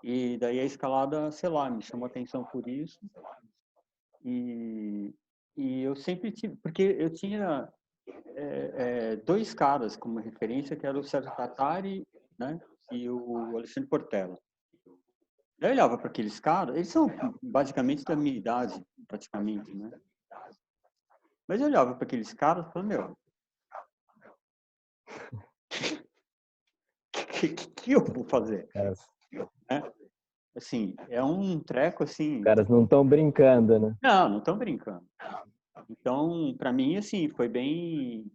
E 0.00 0.38
daí 0.38 0.60
a 0.60 0.64
escalada, 0.64 1.32
sei 1.32 1.48
lá, 1.48 1.68
me 1.68 1.82
chamou 1.82 2.06
atenção 2.06 2.44
por 2.44 2.68
isso. 2.68 3.00
E, 4.24 5.12
e 5.56 5.82
eu 5.82 5.96
sempre 5.96 6.30
tive, 6.30 6.54
porque 6.62 6.82
eu 7.00 7.12
tinha 7.12 7.68
é, 8.34 8.72
é, 8.74 9.16
dois 9.16 9.54
caras 9.54 9.96
como 9.96 10.18
referência, 10.18 10.76
que 10.76 10.86
era 10.86 10.98
o 10.98 11.04
Sérgio 11.04 11.34
Tatari 11.36 12.06
né? 12.38 12.60
e 12.90 13.08
o 13.08 13.56
Alexandre 13.56 13.88
Portela. 13.88 14.38
Eu 15.60 15.70
olhava 15.70 15.96
para 15.96 16.08
aqueles 16.08 16.40
caras, 16.40 16.74
eles 16.74 16.88
são 16.88 17.06
basicamente 17.40 18.02
da 18.04 18.16
minha 18.16 18.36
idade, 18.36 18.84
praticamente, 19.06 19.72
né? 19.72 19.90
Mas 21.46 21.60
eu 21.60 21.66
olhava 21.68 21.94
para 21.94 22.04
aqueles 22.04 22.32
caras 22.32 22.66
e 22.66 22.72
falava, 22.72 22.88
meu, 22.88 23.18
que, 27.12 27.48
que, 27.48 27.70
que, 27.70 27.92
eu 27.92 28.04
vou 28.04 28.24
fazer? 28.24 28.68
É, 28.74 28.92
assim, 30.56 30.96
é 31.08 31.22
um 31.22 31.60
treco 31.60 32.02
assim. 32.02 32.38
Os 32.38 32.44
caras 32.44 32.68
não 32.68 32.84
estão 32.84 33.06
brincando, 33.06 33.78
né? 33.78 33.96
Não, 34.02 34.28
não 34.28 34.38
estão 34.38 34.58
brincando. 34.58 35.06
Então, 35.88 36.54
para 36.56 36.72
mim, 36.72 36.96
assim, 36.96 37.28
foi 37.30 37.48
bem. 37.48 38.30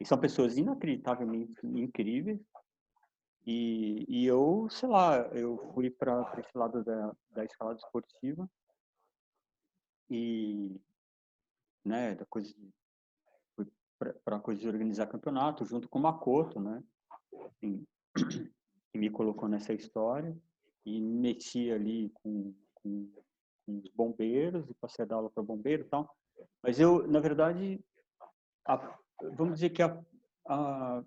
E 0.00 0.04
são 0.04 0.18
pessoas 0.18 0.56
inacreditavelmente 0.58 1.54
incríveis. 1.64 2.40
E, 3.46 4.04
e 4.08 4.26
eu, 4.26 4.68
sei 4.70 4.88
lá, 4.88 5.18
eu 5.32 5.56
fui 5.72 5.88
para 5.88 6.34
esse 6.38 6.58
lado 6.58 6.82
da, 6.82 7.16
da 7.30 7.44
escalada 7.44 7.78
esportiva 7.78 8.50
e, 10.10 10.80
né, 11.84 12.14
da 12.16 12.26
coisa 12.26 12.52
de, 12.52 12.74
fui 13.54 13.66
para 14.24 14.40
coisa 14.40 14.60
de 14.60 14.68
organizar 14.68 15.06
campeonato 15.06 15.64
junto 15.64 15.88
com 15.88 15.98
o 15.98 16.02
Makoto, 16.02 16.60
né, 16.60 16.82
assim, 17.46 17.86
que 18.92 18.98
me 18.98 19.10
colocou 19.10 19.48
nessa 19.48 19.72
história 19.72 20.36
e 20.84 21.00
me 21.00 21.20
meti 21.20 21.70
ali 21.70 22.10
com, 22.14 22.52
com, 22.74 23.12
com 23.64 23.78
os 23.78 23.88
bombeiros 23.90 24.68
e 24.68 24.74
passei 24.74 25.04
a 25.04 25.08
dar 25.08 25.16
aula 25.16 25.30
para 25.30 25.42
bombeiro 25.42 25.84
e 25.84 25.88
tal. 25.88 26.16
Mas 26.62 26.80
eu, 26.80 27.06
na 27.06 27.20
verdade, 27.20 27.80
a, 28.66 28.98
vamos 29.36 29.54
dizer 29.54 29.70
que 29.70 29.82
a, 29.82 29.98
a, 30.48 31.02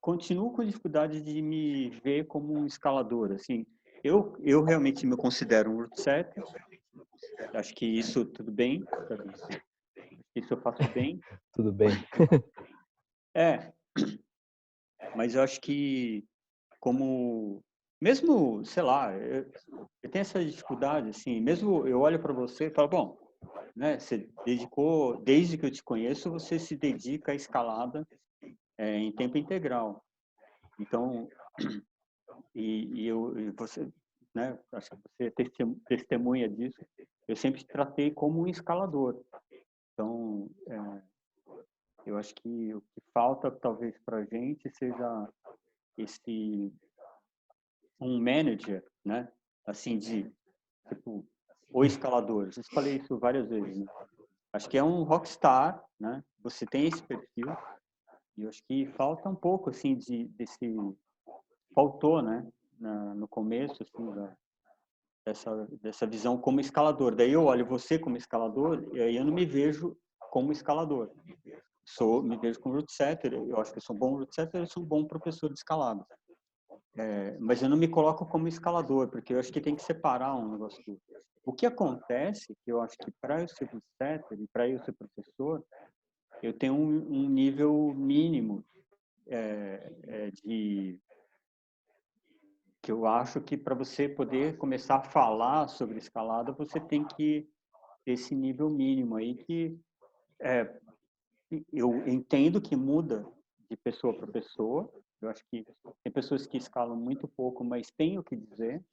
continuo 0.00 0.52
com 0.52 0.64
dificuldade 0.64 1.22
de 1.22 1.40
me 1.40 1.90
ver 2.00 2.26
como 2.26 2.52
um 2.52 2.66
escalador. 2.66 3.32
Assim, 3.32 3.66
eu, 4.02 4.36
eu 4.42 4.62
realmente 4.62 5.06
me 5.06 5.16
considero 5.16 5.70
um 5.70 5.76
root 5.76 6.00
setter. 6.00 6.44
Acho 7.54 7.74
que 7.74 7.86
isso 7.86 8.24
tudo 8.26 8.52
bem. 8.52 8.84
Isso 10.34 10.52
eu 10.52 10.60
faço 10.60 10.82
bem. 10.92 11.20
Tudo 11.52 11.72
bem. 11.72 11.90
É. 13.36 13.72
Mas 15.16 15.34
eu 15.34 15.42
acho 15.42 15.60
que 15.60 16.24
como 16.78 17.64
mesmo, 18.00 18.64
sei 18.64 18.82
lá, 18.82 19.12
eu, 19.12 19.50
eu 20.04 20.10
tenho 20.10 20.20
essa 20.20 20.44
dificuldade 20.44 21.08
assim, 21.08 21.40
mesmo 21.40 21.84
eu 21.84 22.00
olho 22.00 22.20
para 22.20 22.32
você 22.32 22.66
e 22.66 22.70
falo, 22.70 22.86
bom, 22.86 23.23
né, 23.74 23.98
você 23.98 24.28
dedicou, 24.44 25.20
desde 25.22 25.58
que 25.58 25.66
eu 25.66 25.70
te 25.70 25.82
conheço, 25.82 26.30
você 26.30 26.58
se 26.58 26.76
dedica 26.76 27.32
à 27.32 27.34
escalada 27.34 28.06
é, 28.78 28.96
em 28.96 29.12
tempo 29.12 29.38
integral. 29.38 30.04
Então, 30.78 31.28
e, 32.54 32.86
e 32.94 33.06
eu, 33.06 33.38
e 33.38 33.50
você, 33.50 33.88
né, 34.34 34.58
acho 34.72 34.90
que 34.90 34.96
você 34.96 35.24
é 35.24 35.32
testemunha 35.88 36.48
disso, 36.48 36.84
eu 37.26 37.36
sempre 37.36 37.64
tratei 37.64 38.10
como 38.10 38.42
um 38.42 38.46
escalador. 38.46 39.22
Então, 39.92 40.50
é, 40.68 41.02
eu 42.06 42.18
acho 42.18 42.34
que 42.34 42.74
o 42.74 42.80
que 42.80 43.00
falta 43.12 43.50
talvez 43.50 43.96
para 44.04 44.24
gente 44.24 44.68
seja 44.70 45.28
esse 45.96 46.72
um 48.00 48.20
manager, 48.20 48.84
né? 49.04 49.30
Assim 49.66 49.98
de 49.98 50.30
tipo 50.88 51.26
o 51.74 51.84
escalador. 51.84 52.50
Eu 52.56 52.62
falei 52.72 52.96
isso 52.98 53.18
várias 53.18 53.48
vezes. 53.48 53.76
Né? 53.76 53.86
Acho 54.52 54.70
que 54.70 54.78
é 54.78 54.84
um 54.84 55.02
rockstar, 55.02 55.84
né? 55.98 56.22
Você 56.40 56.64
tem 56.64 56.86
esse 56.86 57.02
perfil, 57.02 57.52
e 58.38 58.42
eu 58.42 58.48
acho 58.48 58.62
que 58.64 58.86
falta 58.92 59.28
um 59.28 59.34
pouco, 59.34 59.70
assim, 59.70 59.96
de, 59.96 60.28
desse... 60.28 60.76
Faltou, 61.74 62.22
né? 62.22 62.46
Na, 62.78 63.14
no 63.14 63.26
começo, 63.26 63.82
assim, 63.82 64.14
da, 64.14 64.36
dessa, 65.26 65.66
dessa 65.82 66.06
visão 66.06 66.38
como 66.38 66.60
escalador. 66.60 67.16
Daí 67.16 67.32
eu 67.32 67.44
olho 67.44 67.66
você 67.66 67.98
como 67.98 68.16
escalador 68.16 68.88
e 68.92 69.00
aí 69.00 69.16
eu 69.16 69.24
não 69.24 69.32
me 69.32 69.44
vejo 69.44 69.96
como 70.30 70.52
escalador. 70.52 71.10
Sou, 71.84 72.22
me 72.22 72.36
vejo 72.36 72.60
como 72.60 72.76
root 72.76 72.92
setter, 72.92 73.32
eu 73.32 73.60
acho 73.60 73.72
que 73.72 73.78
eu 73.78 73.82
sou 73.82 73.96
um 73.96 73.98
bom 73.98 74.16
root 74.16 74.32
setter, 74.32 74.60
eu 74.60 74.66
sou 74.66 74.82
um 74.82 74.86
bom 74.86 75.04
professor 75.04 75.48
de 75.48 75.54
escalada. 75.54 76.06
É, 76.96 77.36
mas 77.40 77.62
eu 77.62 77.68
não 77.68 77.76
me 77.76 77.88
coloco 77.88 78.24
como 78.26 78.46
escalador, 78.46 79.08
porque 79.08 79.34
eu 79.34 79.40
acho 79.40 79.52
que 79.52 79.60
tem 79.60 79.74
que 79.74 79.82
separar 79.82 80.36
um 80.36 80.52
negócio 80.52 80.82
do 80.86 81.00
O 81.44 81.52
que 81.52 81.66
acontece, 81.66 82.54
que 82.64 82.70
eu 82.70 82.80
acho 82.80 82.96
que 82.98 83.10
para 83.20 83.40
eu 83.40 83.48
ser 83.48 83.68
setter 83.98 84.40
e 84.40 84.46
para 84.46 84.68
eu 84.68 84.78
ser 84.84 84.92
professor, 84.92 85.64
eu 86.42 86.52
tenho 86.52 86.74
um, 86.74 87.24
um 87.24 87.28
nível 87.28 87.92
mínimo 87.94 88.64
é, 89.26 89.92
é, 90.02 90.30
de 90.30 90.98
que 92.82 92.92
eu 92.92 93.06
acho 93.06 93.40
que 93.40 93.56
para 93.56 93.74
você 93.74 94.06
poder 94.06 94.58
começar 94.58 94.96
a 94.96 95.02
falar 95.02 95.68
sobre 95.68 95.96
escalada, 95.96 96.52
você 96.52 96.78
tem 96.78 97.02
que 97.02 97.48
ter 98.04 98.12
esse 98.12 98.34
nível 98.34 98.68
mínimo 98.68 99.16
aí 99.16 99.34
que 99.34 99.80
é, 100.38 100.70
eu 101.72 102.06
entendo 102.06 102.60
que 102.60 102.76
muda 102.76 103.26
de 103.70 103.76
pessoa 103.78 104.14
para 104.14 104.26
pessoa. 104.26 104.92
Eu 105.24 105.30
acho 105.30 105.42
que 105.50 105.66
tem 106.02 106.12
pessoas 106.12 106.46
que 106.46 106.58
escalam 106.58 106.96
muito 106.96 107.26
pouco, 107.26 107.64
mas 107.64 107.90
têm 107.90 108.18
o 108.18 108.22
que 108.22 108.36
dizer. 108.36 108.84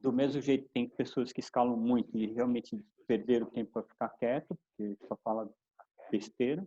Do 0.00 0.12
mesmo 0.12 0.40
jeito, 0.40 0.68
tem 0.72 0.88
pessoas 0.88 1.32
que 1.32 1.40
escalam 1.40 1.76
muito 1.76 2.16
e 2.16 2.26
realmente 2.26 2.82
perderam 3.06 3.46
tempo 3.46 3.72
para 3.72 3.82
ficar 3.82 4.08
quieto, 4.10 4.56
porque 4.56 4.96
só 5.06 5.16
fala 5.22 5.48
besteira. 6.10 6.66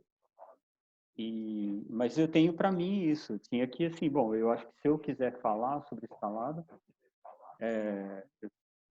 E, 1.18 1.86
mas 1.90 2.18
eu 2.18 2.28
tenho 2.28 2.54
para 2.54 2.72
mim 2.72 3.04
isso. 3.04 3.40
Tinha 3.40 3.68
que, 3.68 3.86
assim, 3.86 4.10
bom, 4.10 4.36
eu 4.36 4.52
acho 4.52 4.68
que 4.68 4.82
se 4.82 4.88
eu 4.88 5.00
quiser 5.00 5.40
falar 5.42 5.82
sobre 5.84 6.06
escalada, 6.06 6.66
é, 7.60 8.26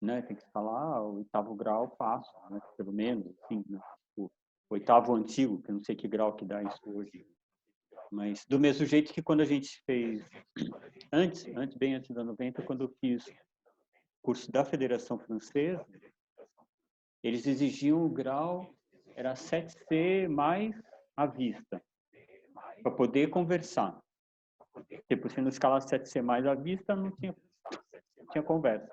né, 0.02 0.22
tem 0.22 0.36
que 0.36 0.42
escalar 0.42 1.04
o 1.04 1.18
oitavo 1.18 1.54
grau, 1.54 1.90
passo, 1.90 2.32
né, 2.50 2.60
pelo 2.78 2.92
menos, 2.94 3.28
assim, 3.44 3.64
né, 3.70 3.80
o 4.18 4.32
oitavo 4.70 5.14
antigo, 5.14 5.62
que 5.62 5.70
eu 5.70 5.76
não 5.76 5.84
sei 5.84 5.96
que 5.96 6.08
grau 6.08 6.34
que 6.34 6.46
dá 6.46 6.64
isso 6.64 6.80
hoje. 6.86 7.28
Mas 8.12 8.46
do 8.46 8.60
mesmo 8.60 8.86
jeito 8.86 9.14
que 9.14 9.22
quando 9.22 9.42
a 9.42 9.46
gente 9.46 9.82
fez, 9.86 10.28
antes, 11.12 11.46
antes 11.56 11.78
bem 11.78 11.96
antes 11.96 12.14
da 12.14 12.24
90, 12.24 12.62
quando 12.64 12.86
eu 12.86 12.96
fiz 13.02 13.26
curso 14.22 14.52
da 14.52 14.64
Federação 14.64 15.20
Francesa, 15.20 15.86
eles 17.24 17.46
exigiam 17.48 18.06
o 18.06 18.10
grau, 18.10 18.74
era 19.16 19.34
7C 19.34 20.28
mais 20.28 20.76
à 21.16 21.26
vista 21.26 21.82
para 22.82 22.92
poder 22.92 23.30
conversar. 23.30 24.00
Tipo, 25.08 25.30
se 25.30 25.42
não 25.42 25.50
escalar 25.50 25.82
7C 25.82 26.22
mais 26.22 26.46
à 26.46 26.54
vista, 26.54 26.96
não 26.96 27.12
tinha, 27.12 27.36
tinha 28.32 28.44
conversa. 28.44 28.92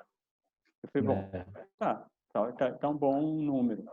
Eu 0.83 0.89
falei, 0.91 1.09
bom, 1.09 1.31
é. 1.37 1.45
tá, 1.79 2.07
tá, 2.33 2.53
tá, 2.53 2.73
tá 2.73 2.89
um 2.89 2.97
bom 2.97 3.21
número, 3.21 3.85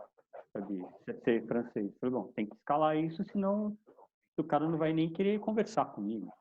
sabe? 0.52 0.78
7C 1.08 1.46
francês. 1.46 1.86
Eu 1.86 1.98
falei, 2.00 2.14
bom, 2.14 2.32
tem 2.32 2.46
que 2.46 2.54
escalar 2.54 2.96
isso, 2.96 3.24
senão 3.24 3.76
o 4.40 4.46
cara 4.46 4.68
não 4.68 4.78
vai 4.78 4.92
nem 4.92 5.12
querer 5.12 5.38
conversar 5.40 5.86
comigo. 5.86 6.32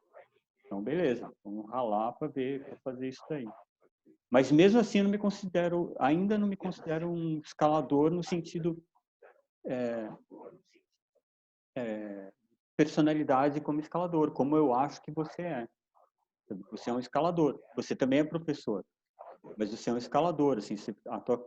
Então, 0.66 0.82
beleza, 0.82 1.32
vamos 1.44 1.70
ralar 1.70 2.12
para 2.14 2.28
ver, 2.28 2.64
para 2.64 2.78
fazer 2.78 3.08
isso 3.10 3.24
daí. 3.30 3.48
Mas 4.30 4.52
mesmo 4.52 4.80
assim, 4.80 5.02
não 5.02 5.10
me 5.10 5.18
considero, 5.18 5.96
ainda 6.00 6.38
não 6.38 6.48
me 6.48 6.56
considero 6.56 7.10
um 7.10 7.40
escalador 7.40 8.12
no 8.12 8.24
sentido 8.24 8.82
é, 9.66 10.10
é, 11.76 12.32
personalidade 12.78 13.60
como 13.62 13.80
escalador, 13.80 14.32
como 14.32 14.56
eu 14.56 14.74
acho 14.74 15.02
que 15.02 15.12
você 15.12 15.42
é. 15.42 15.68
Você 16.72 16.90
é 16.90 16.94
um 16.94 17.00
escalador. 17.00 17.60
Você 17.76 17.96
também 17.96 18.20
é 18.20 18.24
professor, 18.24 18.86
mas 19.58 19.72
você 19.72 19.90
é 19.90 19.94
um 19.94 19.98
escalador. 19.98 20.58
Assim, 20.58 20.76
tua, 21.26 21.46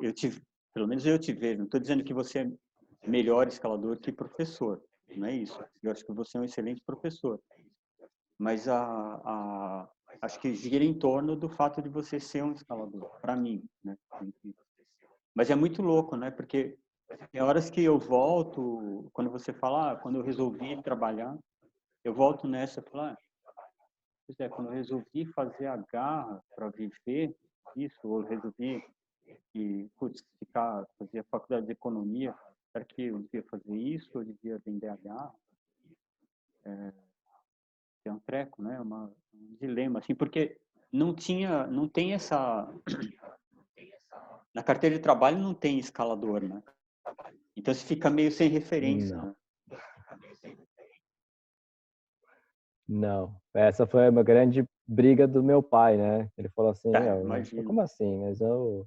eu 0.00 0.12
te, 0.12 0.40
pelo 0.72 0.86
menos 0.86 1.04
eu 1.04 1.18
te 1.18 1.32
vejo. 1.32 1.58
Não 1.58 1.64
estou 1.66 1.80
dizendo 1.80 2.04
que 2.04 2.14
você 2.14 2.40
é 2.40 3.08
melhor 3.08 3.46
escalador 3.48 3.98
que 3.98 4.12
professor. 4.12 4.82
Não 5.14 5.26
é 5.26 5.34
isso. 5.34 5.62
Eu 5.82 5.90
acho 5.90 6.04
que 6.04 6.12
você 6.12 6.36
é 6.36 6.40
um 6.40 6.44
excelente 6.44 6.82
professor. 6.84 7.40
Mas 8.38 8.68
a, 8.68 8.82
a 9.24 9.88
acho 10.20 10.40
que 10.40 10.54
gira 10.54 10.84
em 10.84 10.98
torno 10.98 11.36
do 11.36 11.48
fato 11.48 11.82
de 11.82 11.88
você 11.88 12.18
ser 12.20 12.42
um 12.42 12.52
escalador, 12.52 13.20
para 13.20 13.36
mim, 13.36 13.64
né? 13.84 13.96
Mas 15.34 15.50
é 15.50 15.54
muito 15.54 15.82
louco, 15.82 16.16
né? 16.16 16.30
Porque 16.30 16.78
tem 17.30 17.40
horas 17.40 17.70
que 17.70 17.82
eu 17.82 17.98
volto, 17.98 19.08
quando 19.12 19.30
você 19.30 19.52
fala, 19.52 19.92
ah, 19.92 19.96
quando 19.96 20.16
eu 20.16 20.22
resolvi 20.22 20.80
trabalhar, 20.82 21.38
eu 22.04 22.14
volto 22.14 22.48
nessa 22.48 22.80
e 22.80 22.90
falo, 22.90 23.04
ah, 23.04 23.18
é, 24.38 24.48
quando 24.48 24.68
eu 24.68 24.74
resolvi 24.74 25.24
fazer 25.26 25.66
a 25.66 25.76
garra 25.76 26.42
para 26.54 26.68
viver 26.70 27.36
isso, 27.76 28.00
ou 28.04 28.22
resolvi 28.22 28.82
que, 29.52 29.88
putz, 29.96 30.24
ficar, 30.38 30.84
fazer 30.98 31.20
a 31.20 31.24
faculdade 31.24 31.66
de 31.66 31.72
economia, 31.72 32.34
será 32.76 32.84
que 32.84 33.02
eu 33.04 33.18
devia 33.20 33.42
fazer 33.44 33.74
isso 33.74 34.10
eu 34.18 34.24
devia 34.24 34.58
vender 34.58 34.88
a 34.88 34.96
garra? 34.96 35.34
É, 36.64 36.92
é 38.04 38.12
um 38.12 38.18
treco, 38.18 38.62
né? 38.62 38.78
Uma, 38.80 39.10
um 39.32 39.56
dilema, 39.60 40.00
assim, 40.00 40.14
porque 40.14 40.58
não 40.92 41.14
tinha, 41.14 41.66
não 41.66 41.88
tem 41.88 42.12
essa... 42.12 42.70
Na 44.54 44.62
carteira 44.62 44.96
de 44.96 45.02
trabalho 45.02 45.38
não 45.38 45.54
tem 45.54 45.78
escalador, 45.78 46.42
né? 46.42 46.62
Então 47.56 47.72
você 47.72 47.84
fica 47.84 48.10
meio 48.10 48.30
sem 48.30 48.48
referência. 48.48 49.16
Não. 49.16 49.26
Né? 49.26 49.34
Não, 52.88 53.40
essa 53.52 53.86
foi 53.86 54.08
uma 54.08 54.22
grande 54.22 54.64
briga 54.86 55.26
do 55.26 55.42
meu 55.42 55.62
pai, 55.62 55.96
né? 55.96 56.30
Ele 56.38 56.48
falou 56.50 56.70
assim, 56.70 56.90
é, 56.94 57.62
como 57.64 57.80
assim? 57.80 58.20
Mas 58.20 58.40
eu, 58.40 58.86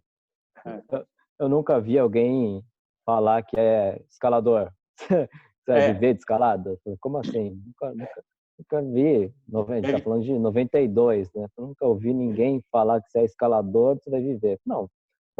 é. 0.66 0.82
eu, 0.90 1.08
eu, 1.40 1.50
nunca 1.50 1.82
vi 1.82 2.00
alguém 2.00 2.64
falar 3.10 3.44
que 3.44 3.60
é 3.60 4.02
escalador. 4.10 4.72
Você 5.66 5.72
é. 5.72 5.94
viver 5.94 6.14
de 6.14 6.20
escalada? 6.20 6.78
Como 7.00 7.18
assim? 7.18 7.62
Nunca, 7.66 7.94
nunca, 7.94 8.24
nunca 8.58 8.82
vi, 8.82 9.34
a 9.54 9.76
gente 9.76 9.92
tá 9.92 10.00
falando 10.00 10.24
de 10.24 10.40
92, 10.40 11.32
né? 11.34 11.48
Eu 11.58 11.68
nunca 11.68 11.86
ouvi 11.86 12.14
ninguém 12.14 12.64
falar 12.72 13.02
que 13.02 13.10
você 13.10 13.20
é 13.20 13.26
escalador, 13.26 13.98
você 14.00 14.10
vai 14.10 14.22
viver. 14.22 14.60
Não, 14.66 14.90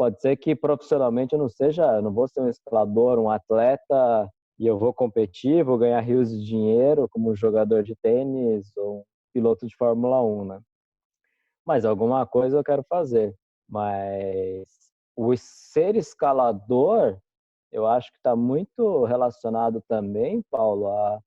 Pode 0.00 0.18
ser 0.18 0.34
que 0.36 0.56
profissionalmente 0.56 1.34
eu 1.34 1.38
não 1.38 1.50
seja, 1.50 1.84
eu 1.96 2.00
não 2.00 2.10
vou 2.10 2.26
ser 2.26 2.40
um 2.40 2.48
escalador, 2.48 3.18
um 3.18 3.28
atleta 3.28 4.26
e 4.58 4.66
eu 4.66 4.78
vou 4.78 4.94
competir, 4.94 5.62
vou 5.62 5.76
ganhar 5.76 6.00
rios 6.00 6.30
de 6.30 6.42
dinheiro 6.42 7.06
como 7.10 7.36
jogador 7.36 7.82
de 7.82 7.94
tênis 7.96 8.74
ou 8.78 9.04
piloto 9.30 9.66
de 9.66 9.76
Fórmula 9.76 10.22
1, 10.22 10.44
né? 10.46 10.60
Mas 11.66 11.84
alguma 11.84 12.26
coisa 12.26 12.56
eu 12.56 12.64
quero 12.64 12.82
fazer. 12.88 13.36
Mas 13.68 14.64
o 15.14 15.36
ser 15.36 15.96
escalador, 15.96 17.18
eu 17.72 17.86
acho 17.86 18.10
que 18.12 18.18
está 18.18 18.34
muito 18.36 19.04
relacionado 19.04 19.82
também, 19.88 20.42
Paulo, 20.50 20.88
a 20.88 21.20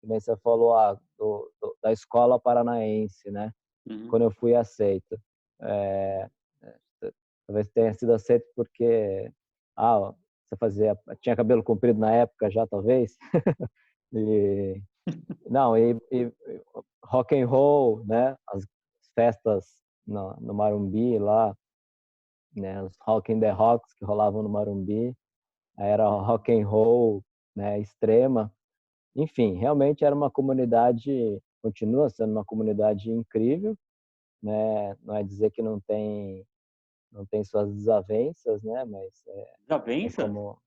como 0.00 0.18
você 0.18 0.34
falou 0.38 0.74
a, 0.74 0.94
do, 1.18 1.52
do, 1.60 1.76
da 1.82 1.92
escola 1.92 2.40
paranaense, 2.40 3.30
né? 3.30 3.52
Uhum. 3.86 4.08
Quando 4.08 4.22
eu 4.22 4.30
fui 4.30 4.54
aceito. 4.54 5.20
É, 5.60 6.26
Talvez 7.50 7.68
tenha 7.70 7.92
sido 7.94 8.12
aceito 8.12 8.46
porque 8.54 9.28
ah, 9.76 10.14
você 10.48 10.56
fazia, 10.56 10.96
tinha 11.20 11.34
cabelo 11.34 11.64
comprido 11.64 11.98
na 11.98 12.12
época 12.12 12.48
já, 12.48 12.64
talvez. 12.64 13.16
e, 14.12 14.80
não, 15.50 15.76
e, 15.76 16.00
e, 16.12 16.32
rock 17.04 17.34
and 17.34 17.48
roll, 17.48 18.04
né? 18.06 18.36
As 18.50 18.64
festas 19.16 19.66
no, 20.06 20.32
no 20.40 20.54
Marumbi 20.54 21.18
lá, 21.18 21.52
né? 22.54 22.80
Os 22.84 22.96
Rock 23.00 23.32
in 23.32 23.40
the 23.40 23.50
Rocks 23.50 23.92
que 23.94 24.04
rolavam 24.04 24.44
no 24.44 24.48
Marumbi, 24.48 25.12
era 25.86 26.08
rock 26.08 26.52
and 26.52 26.66
roll, 26.66 27.24
né? 27.56 27.80
Extrema. 27.80 28.52
Enfim, 29.16 29.54
realmente 29.54 30.04
era 30.04 30.14
uma 30.14 30.30
comunidade, 30.30 31.42
continua 31.62 32.08
sendo 32.10 32.32
uma 32.32 32.44
comunidade 32.44 33.10
incrível, 33.10 33.76
né? 34.42 34.96
Não 35.02 35.16
é 35.16 35.22
dizer 35.22 35.50
que 35.50 35.62
não 35.62 35.80
tem 35.80 36.46
não 37.10 37.26
tem 37.26 37.42
suas 37.42 37.72
desavenças, 37.74 38.62
né? 38.62 38.84
Mas 38.84 39.26
é, 39.26 39.54
desavença? 39.62 40.22
É 40.22 40.26
como... 40.26 40.58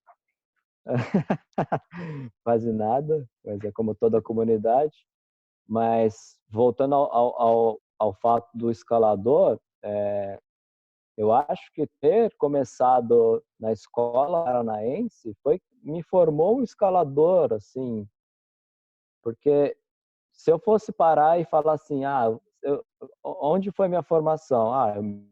quase 2.43 2.73
nada, 2.73 3.25
mas 3.45 3.63
é 3.63 3.71
como 3.71 3.95
toda 3.95 4.17
a 4.17 4.21
comunidade. 4.21 5.05
Mas 5.65 6.37
voltando 6.49 6.95
ao, 6.95 7.41
ao, 7.41 7.79
ao 7.97 8.13
fato 8.13 8.49
do 8.53 8.69
escalador, 8.69 9.57
é, 9.81 10.37
eu 11.17 11.31
acho 11.31 11.71
que 11.73 11.87
ter 12.01 12.33
começado 12.37 13.43
na 13.59 13.71
escola 13.71 14.43
paranaense 14.43 15.33
foi 15.43 15.61
me 15.83 16.01
formou 16.01 16.59
um 16.59 16.63
escalador, 16.63 17.53
assim, 17.53 18.07
porque 19.21 19.75
se 20.31 20.51
eu 20.51 20.57
fosse 20.57 20.91
parar 20.91 21.39
e 21.39 21.45
falar 21.45 21.73
assim, 21.73 22.05
ah, 22.05 22.35
eu, 22.61 22.85
onde 23.23 23.71
foi 23.71 23.87
minha 23.87 24.01
formação? 24.03 24.73
Ah, 24.73 24.93
eu 24.95 25.03
me 25.03 25.27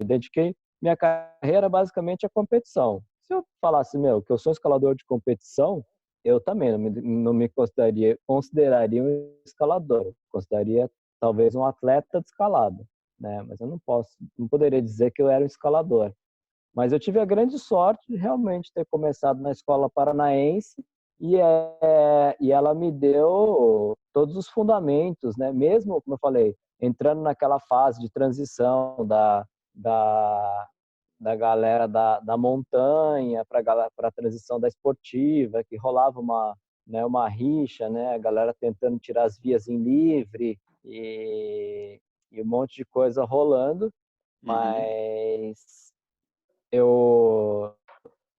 dediquei 0.00 0.54
minha 0.82 0.96
carreira 0.96 1.68
basicamente 1.68 2.26
à 2.26 2.28
competição. 2.28 3.02
Se 3.22 3.32
eu 3.32 3.44
falasse, 3.60 3.96
meu, 3.96 4.20
que 4.22 4.30
eu 4.30 4.38
sou 4.38 4.52
escalador 4.52 4.94
de 4.94 5.04
competição, 5.04 5.84
eu 6.22 6.40
também 6.40 6.70
não 6.72 6.78
me, 6.78 6.90
não 7.00 7.32
me 7.32 7.48
consideraria, 7.48 8.18
consideraria 8.26 9.02
um 9.02 9.34
escalador. 9.46 10.12
Consideraria 10.30 10.90
talvez 11.20 11.54
um 11.54 11.64
atleta 11.64 12.20
de 12.20 12.26
escalada, 12.26 12.84
né? 13.18 13.42
Mas 13.48 13.60
eu 13.60 13.66
não 13.66 13.78
posso, 13.78 14.10
não 14.38 14.48
poderia 14.48 14.82
dizer 14.82 15.10
que 15.12 15.22
eu 15.22 15.28
era 15.28 15.42
um 15.42 15.46
escalador. 15.46 16.12
Mas 16.74 16.92
eu 16.92 16.98
tive 16.98 17.20
a 17.20 17.24
grande 17.24 17.58
sorte 17.58 18.04
de 18.08 18.16
realmente 18.16 18.72
ter 18.74 18.84
começado 18.86 19.40
na 19.40 19.52
escola 19.52 19.88
paranaense 19.88 20.84
e, 21.20 21.36
é, 21.36 22.36
e 22.40 22.50
ela 22.50 22.74
me 22.74 22.90
deu 22.90 23.96
todos 24.12 24.36
os 24.36 24.48
fundamentos, 24.48 25.36
né? 25.36 25.52
Mesmo, 25.52 26.02
como 26.02 26.14
eu 26.14 26.18
falei, 26.18 26.56
entrando 26.80 27.22
naquela 27.22 27.60
fase 27.60 28.00
de 28.00 28.10
transição 28.10 29.06
da, 29.06 29.46
da, 29.74 30.68
da 31.20 31.36
galera 31.36 31.86
da, 31.86 32.20
da 32.20 32.36
montanha 32.36 33.44
para 33.44 33.88
a 33.98 34.12
transição 34.12 34.58
da 34.58 34.68
esportiva, 34.68 35.62
que 35.64 35.76
rolava 35.76 36.20
uma, 36.20 36.56
né, 36.86 37.04
uma 37.04 37.28
rixa, 37.28 37.88
né, 37.88 38.14
a 38.14 38.18
galera 38.18 38.54
tentando 38.60 38.98
tirar 38.98 39.24
as 39.24 39.38
vias 39.38 39.68
em 39.68 39.78
livre 39.78 40.58
e, 40.84 42.00
e 42.34 42.42
um 42.42 42.46
monte 42.46 42.76
de 42.76 42.84
coisa 42.84 43.24
rolando, 43.24 43.86
uhum. 43.86 43.92
mas 44.42 45.92
eu 46.70 47.74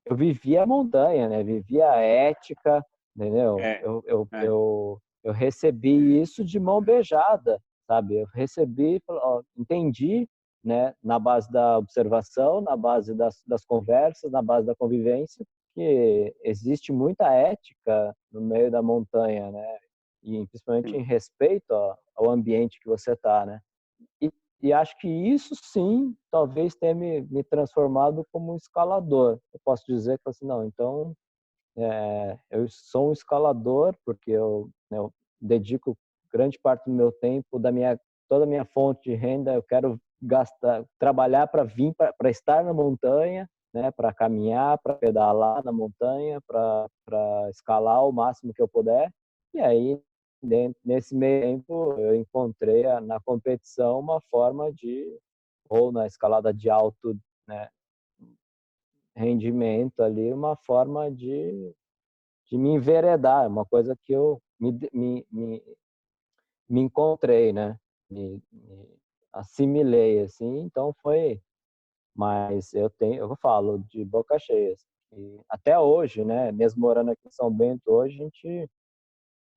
eu 0.06 0.16
vivia 0.16 0.64
a 0.64 0.68
montanha, 0.68 1.28
né? 1.28 1.44
Vivia 1.44 1.90
a 1.90 1.98
ética, 1.98 2.86
entendeu? 3.16 3.60
É, 3.60 3.82
eu, 3.84 4.04
eu, 4.06 4.28
é. 4.34 4.48
eu, 4.48 5.02
eu 5.24 5.34
recebi 5.34 6.22
isso 6.22 6.44
de 6.46 6.60
mão 6.60 6.80
beijada, 6.80 7.60
sabe? 7.88 8.22
Eu 8.22 8.28
recebi, 8.34 9.02
ó, 9.10 9.42
entendi, 9.58 10.30
né? 10.64 10.94
Na 11.04 11.18
base 11.18 11.52
da 11.52 11.80
observação, 11.80 12.62
na 12.62 12.78
base 12.78 13.16
das, 13.16 13.42
das 13.48 13.66
conversas, 13.66 14.32
na 14.32 14.44
base 14.44 14.68
da 14.68 14.76
convivência, 14.76 15.44
que 15.74 16.34
existe 16.44 16.92
muita 16.92 17.34
ética 17.34 18.16
no 18.32 18.42
meio 18.42 18.70
da 18.70 18.82
montanha, 18.84 19.52
né? 19.52 19.78
E 20.22 20.46
principalmente 20.48 20.96
em 20.96 21.04
respeito 21.04 21.74
ao 22.16 22.30
ambiente 22.30 22.80
que 22.80 22.88
você 22.88 23.14
está, 23.14 23.46
né? 23.46 23.60
E, 24.66 24.74
acho 24.74 24.98
que 24.98 25.08
isso 25.08 25.54
sim, 25.56 26.16
talvez 26.32 26.76
tenha 26.76 26.96
me, 26.96 27.22
me 27.22 27.44
transformado 27.44 28.26
como 28.32 28.54
um 28.54 28.56
escalador. 28.56 29.40
Eu 29.54 29.60
posso 29.64 29.84
dizer 29.88 30.18
que 30.20 30.30
assim, 30.30 30.46
não, 30.46 30.66
então 30.66 31.14
é, 31.78 32.40
eu 32.50 32.68
sou 32.70 33.10
um 33.10 33.14
escalador 33.14 33.96
porque 34.06 34.32
eu, 34.32 34.70
né, 34.90 34.98
eu 34.98 35.14
dedico 35.40 35.96
grande 36.32 36.58
parte 36.60 36.86
do 36.86 36.96
meu 36.96 37.12
tempo, 37.12 37.60
da 37.60 37.72
minha 37.72 38.00
toda 38.28 38.46
a 38.46 38.48
minha 38.48 38.66
fonte 38.66 39.10
de 39.10 39.16
renda, 39.16 39.54
eu 39.54 39.62
quero 39.62 40.00
gastar, 40.22 40.84
trabalhar 41.00 41.48
para 41.48 41.64
vir 41.64 41.94
para 41.96 42.30
estar 42.30 42.64
na 42.64 42.74
montanha 42.74 43.48
né, 43.76 43.92
para 43.92 44.14
caminhar, 44.14 44.80
para 44.82 44.96
pedalar 44.96 45.62
na 45.64 45.72
montanha, 45.72 46.40
para 46.48 47.50
escalar 47.50 48.08
o 48.08 48.12
máximo 48.12 48.54
que 48.54 48.62
eu 48.62 48.68
puder. 48.70 49.12
E 49.54 49.60
aí, 49.60 50.02
nesse 50.84 51.16
meio 51.16 51.42
tempo, 51.42 51.94
eu 52.00 52.16
encontrei 52.16 52.84
na 53.02 53.20
competição 53.20 54.00
uma 54.00 54.22
forma 54.22 54.72
de, 54.72 55.20
ou 55.70 55.92
na 55.92 56.06
escalada 56.06 56.54
de 56.54 56.70
alto 56.70 57.18
né, 57.48 57.70
rendimento 59.16 60.02
ali, 60.02 60.32
uma 60.32 60.56
forma 60.56 61.12
de, 61.12 61.74
de 62.48 62.58
me 62.58 62.70
enveredar, 62.70 63.48
uma 63.48 63.66
coisa 63.66 63.96
que 64.04 64.14
eu 64.14 64.42
me, 64.60 64.72
me, 64.94 65.26
me, 65.32 65.78
me 66.70 66.82
encontrei, 66.82 67.52
né? 67.52 67.80
Me, 68.10 68.42
me 68.52 69.00
assimilei, 69.34 70.22
assim. 70.22 70.60
Então, 70.60 70.94
foi 71.02 71.42
mas 72.16 72.74
eu 72.74 72.90
tenho, 72.90 73.16
eu 73.24 73.36
falo 73.36 73.80
de 73.80 74.06
boca 74.06 74.40
cheia. 74.40 74.74
Assim, 74.74 74.88
e 75.12 75.42
até 75.50 75.78
hoje, 75.78 76.24
né, 76.24 76.52
mesmo 76.52 76.82
morando 76.82 77.12
aqui 77.12 77.28
em 77.28 77.32
São 77.32 77.52
Bento 77.52 77.92
hoje, 77.92 78.16
a 78.16 78.24
gente 78.24 78.70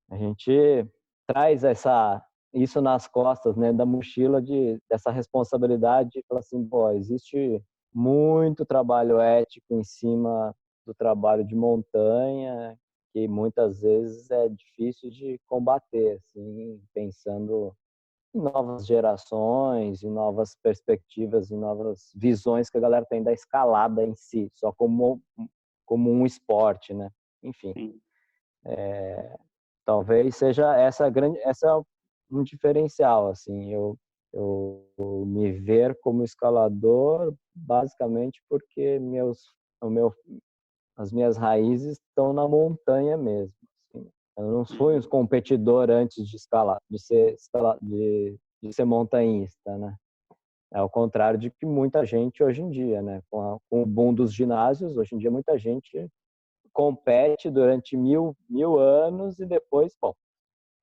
a 0.09 0.17
gente 0.17 0.85
traz 1.27 1.63
essa 1.63 2.23
isso 2.53 2.81
nas 2.81 3.07
costas, 3.07 3.55
né, 3.55 3.71
da 3.71 3.85
mochila 3.85 4.41
de 4.41 4.81
dessa 4.89 5.11
responsabilidade 5.11 6.09
de 6.11 6.23
falar 6.27 6.39
assim, 6.39 6.65
pô, 6.67 6.89
existe 6.91 7.63
muito 7.93 8.65
trabalho 8.65 9.19
ético 9.19 9.73
em 9.75 9.83
cima 9.83 10.55
do 10.85 10.93
trabalho 10.93 11.45
de 11.45 11.55
montanha 11.55 12.77
que 13.11 13.27
muitas 13.27 13.79
vezes 13.81 14.29
é 14.31 14.47
difícil 14.49 15.09
de 15.09 15.39
combater, 15.47 16.17
assim, 16.17 16.81
pensando 16.93 17.75
em 18.33 18.39
novas 18.39 18.85
gerações, 18.85 20.03
em 20.03 20.09
novas 20.09 20.55
perspectivas, 20.61 21.51
em 21.51 21.57
novas 21.57 22.11
visões 22.15 22.69
que 22.69 22.77
a 22.77 22.81
galera 22.81 23.05
tem 23.05 23.23
da 23.23 23.33
escalada 23.33 24.03
em 24.03 24.15
si, 24.15 24.49
só 24.53 24.71
como 24.71 25.21
como 25.85 26.11
um 26.11 26.23
esporte, 26.23 26.93
né? 26.93 27.09
Enfim, 27.41 27.99
é, 28.63 29.39
talvez 29.89 30.35
seja 30.35 30.77
essa 30.77 31.09
grande, 31.09 31.39
essa 31.39 31.67
é 31.67 31.81
um 32.31 32.43
diferencial, 32.43 33.27
assim, 33.27 33.73
eu, 33.73 33.97
eu 34.31 35.25
me 35.25 35.51
ver 35.51 35.97
como 35.99 36.23
escalador 36.23 37.33
basicamente 37.55 38.39
porque 38.47 38.99
meus, 38.99 39.51
o 39.81 39.89
meu, 39.89 40.13
as 40.95 41.11
minhas 41.11 41.37
raízes 41.37 41.97
estão 42.07 42.33
na 42.33 42.47
montanha 42.47 43.17
mesmo. 43.17 43.51
Eu 44.37 44.51
não 44.51 44.63
fui 44.63 44.95
um 44.95 45.01
competidor 45.01 45.89
antes 45.89 46.27
de 46.27 46.35
escalar, 46.35 46.79
de 46.87 46.99
ser, 46.99 47.35
de, 47.81 48.37
de 48.61 48.71
ser 48.71 48.85
montanhista, 48.85 49.75
né? 49.75 49.95
É 50.71 50.77
ao 50.77 50.89
contrário 50.89 51.39
de 51.39 51.49
que 51.49 51.65
muita 51.65 52.05
gente 52.05 52.43
hoje 52.43 52.61
em 52.61 52.69
dia, 52.69 53.01
né? 53.01 53.23
Com, 53.27 53.41
a, 53.41 53.57
com 53.67 53.81
o 53.81 53.87
boom 53.87 54.13
dos 54.13 54.31
ginásios, 54.31 54.95
hoje 54.97 55.15
em 55.15 55.17
dia 55.17 55.31
muita 55.31 55.57
gente 55.57 56.07
compete 56.79 57.49
durante 57.51 57.97
mil, 57.97 58.33
mil 58.49 58.79
anos 58.79 59.37
e 59.37 59.45
depois, 59.45 59.93
bom, 60.01 60.13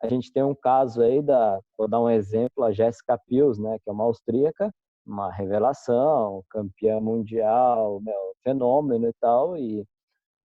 a 0.02 0.06
gente 0.08 0.30
tem 0.30 0.42
um 0.42 0.54
caso 0.54 1.00
aí 1.00 1.22
da, 1.22 1.58
vou 1.74 1.88
dar 1.88 2.02
um 2.02 2.10
exemplo, 2.10 2.62
a 2.64 2.70
Jessica 2.70 3.16
Pils, 3.26 3.58
né? 3.58 3.78
Que 3.78 3.88
é 3.88 3.92
uma 3.94 4.04
austríaca, 4.04 4.70
uma 5.06 5.32
revelação, 5.32 6.42
campeã 6.50 7.00
mundial, 7.00 7.98
meu, 8.02 8.34
fenômeno 8.44 9.08
e 9.08 9.12
tal, 9.18 9.56
e 9.56 9.86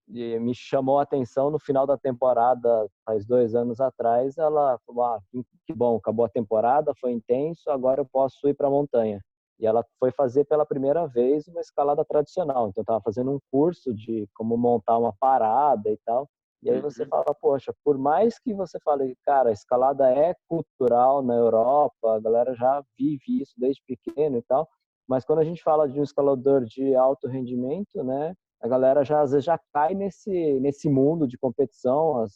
me 0.08 0.56
chamou 0.56 1.00
a 1.00 1.04
atenção 1.04 1.52
no 1.52 1.60
final 1.60 1.86
da 1.86 1.98
temporada, 1.98 2.88
faz 3.06 3.26
dois 3.26 3.54
anos 3.54 3.82
atrás, 3.82 4.38
ela 4.38 4.80
falou, 4.88 5.04
ah, 5.04 5.20
que 5.68 5.74
bom, 5.74 5.98
acabou 5.98 6.24
a 6.24 6.30
temporada, 6.30 6.94
foi 6.98 7.12
intenso, 7.12 7.70
agora 7.70 8.00
eu 8.00 8.06
posso 8.06 8.48
ir 8.48 8.54
para 8.54 8.68
a 8.68 8.72
montanha. 8.72 9.22
E 9.62 9.66
ela 9.68 9.86
foi 10.00 10.12
fazer 10.12 10.44
pela 10.46 10.66
primeira 10.66 11.06
vez 11.08 11.48
uma 11.48 11.62
escalada 11.62 12.04
tradicional. 12.04 12.68
Então, 12.68 12.82
estava 12.82 13.00
fazendo 13.02 13.32
um 13.32 13.40
curso 13.52 13.94
de 13.94 14.28
como 14.34 14.58
montar 14.58 14.98
uma 14.98 15.14
parada 15.14 15.90
e 15.90 15.98
tal. 16.04 16.28
E 16.64 16.70
aí 16.70 16.80
você 16.80 17.04
uhum. 17.04 17.10
fala, 17.10 17.36
poxa, 17.40 17.74
por 17.84 17.98
mais 17.98 18.38
que 18.40 18.54
você 18.54 18.80
fale, 18.80 19.16
cara, 19.24 19.50
a 19.50 19.54
escalada 19.54 20.12
é 20.12 20.36
cultural 20.48 21.22
na 21.24 21.36
Europa, 21.36 22.16
a 22.16 22.20
galera 22.20 22.54
já 22.54 22.84
vive 22.98 23.42
isso 23.42 23.54
desde 23.58 23.82
pequeno 23.88 24.38
e 24.38 24.42
tal, 24.44 24.68
mas 25.08 25.26
quando 25.26 25.40
a 25.40 25.44
gente 25.44 25.64
fala 25.64 25.90
de 25.90 26.00
um 26.00 26.04
escalador 26.04 26.64
de 26.66 26.94
alto 26.96 27.28
rendimento, 27.28 28.04
né, 28.04 28.36
a 28.62 28.68
galera 28.68 29.04
já 29.04 29.22
às 29.22 29.32
vezes 29.32 29.44
já 29.44 29.60
cai 29.74 29.96
nesse 29.96 30.60
nesse 30.60 30.88
mundo 30.88 31.28
de 31.28 31.36
competição 31.36 32.22
as, 32.22 32.32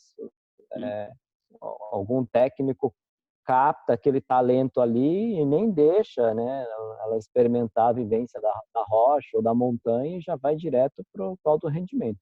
é, 0.76 1.12
algum 1.92 2.26
técnico 2.26 2.94
capta 3.46 3.94
aquele 3.94 4.22
talento 4.22 4.82
ali 4.82 5.36
e 5.40 5.46
nem 5.46 5.72
deixa 5.72 6.34
né 6.34 6.66
ela 7.02 7.18
experimentar 7.18 7.90
a 7.90 7.94
vivência 7.94 8.42
da, 8.42 8.62
da 8.74 8.84
rocha 8.84 9.30
ou 9.36 9.44
da 9.44 9.54
montanha 9.54 10.18
e 10.18 10.22
já 10.22 10.36
vai 10.36 10.56
direto 10.56 11.04
para 11.14 11.26
o 11.26 11.38
alto 11.46 11.68
rendimento 11.68 12.20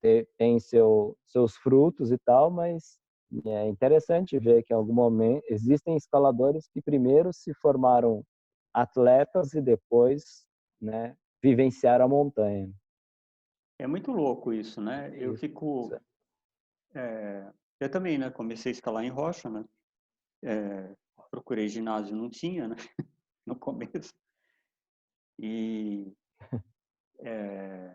tem, 0.00 0.26
tem 0.36 0.60
seu, 0.60 1.16
seus 1.26 1.54
frutos 1.56 2.10
e 2.10 2.18
tal 2.18 2.50
mas 2.50 2.98
é 3.46 3.66
interessante 3.68 4.38
ver 4.38 4.62
que 4.62 4.72
em 4.72 4.76
algum 4.76 4.94
momento 4.94 5.44
existem 5.48 5.96
escaladores 5.96 6.68
que 6.68 6.82
primeiro 6.82 7.32
se 7.32 7.52
formaram 7.54 8.24
atletas 8.74 9.52
e 9.54 9.60
depois 9.60 10.46
né 10.80 11.16
vivenciaram 11.42 12.04
a 12.04 12.08
montanha 12.08 12.72
é 13.82 13.86
muito 13.86 14.12
louco 14.12 14.52
isso, 14.52 14.80
né? 14.80 15.12
Eu 15.16 15.34
fico. 15.34 15.90
É, 16.94 17.52
eu 17.80 17.90
também, 17.90 18.16
né? 18.16 18.30
Comecei 18.30 18.70
a 18.70 18.74
escalar 18.74 19.04
em 19.04 19.08
rocha, 19.08 19.50
né? 19.50 19.64
É, 20.42 20.94
procurei 21.30 21.68
ginásio, 21.68 22.16
não 22.16 22.28
tinha, 22.30 22.68
né? 22.68 22.76
No 23.44 23.56
começo. 23.56 24.14
E. 25.38 26.12
É, 27.24 27.94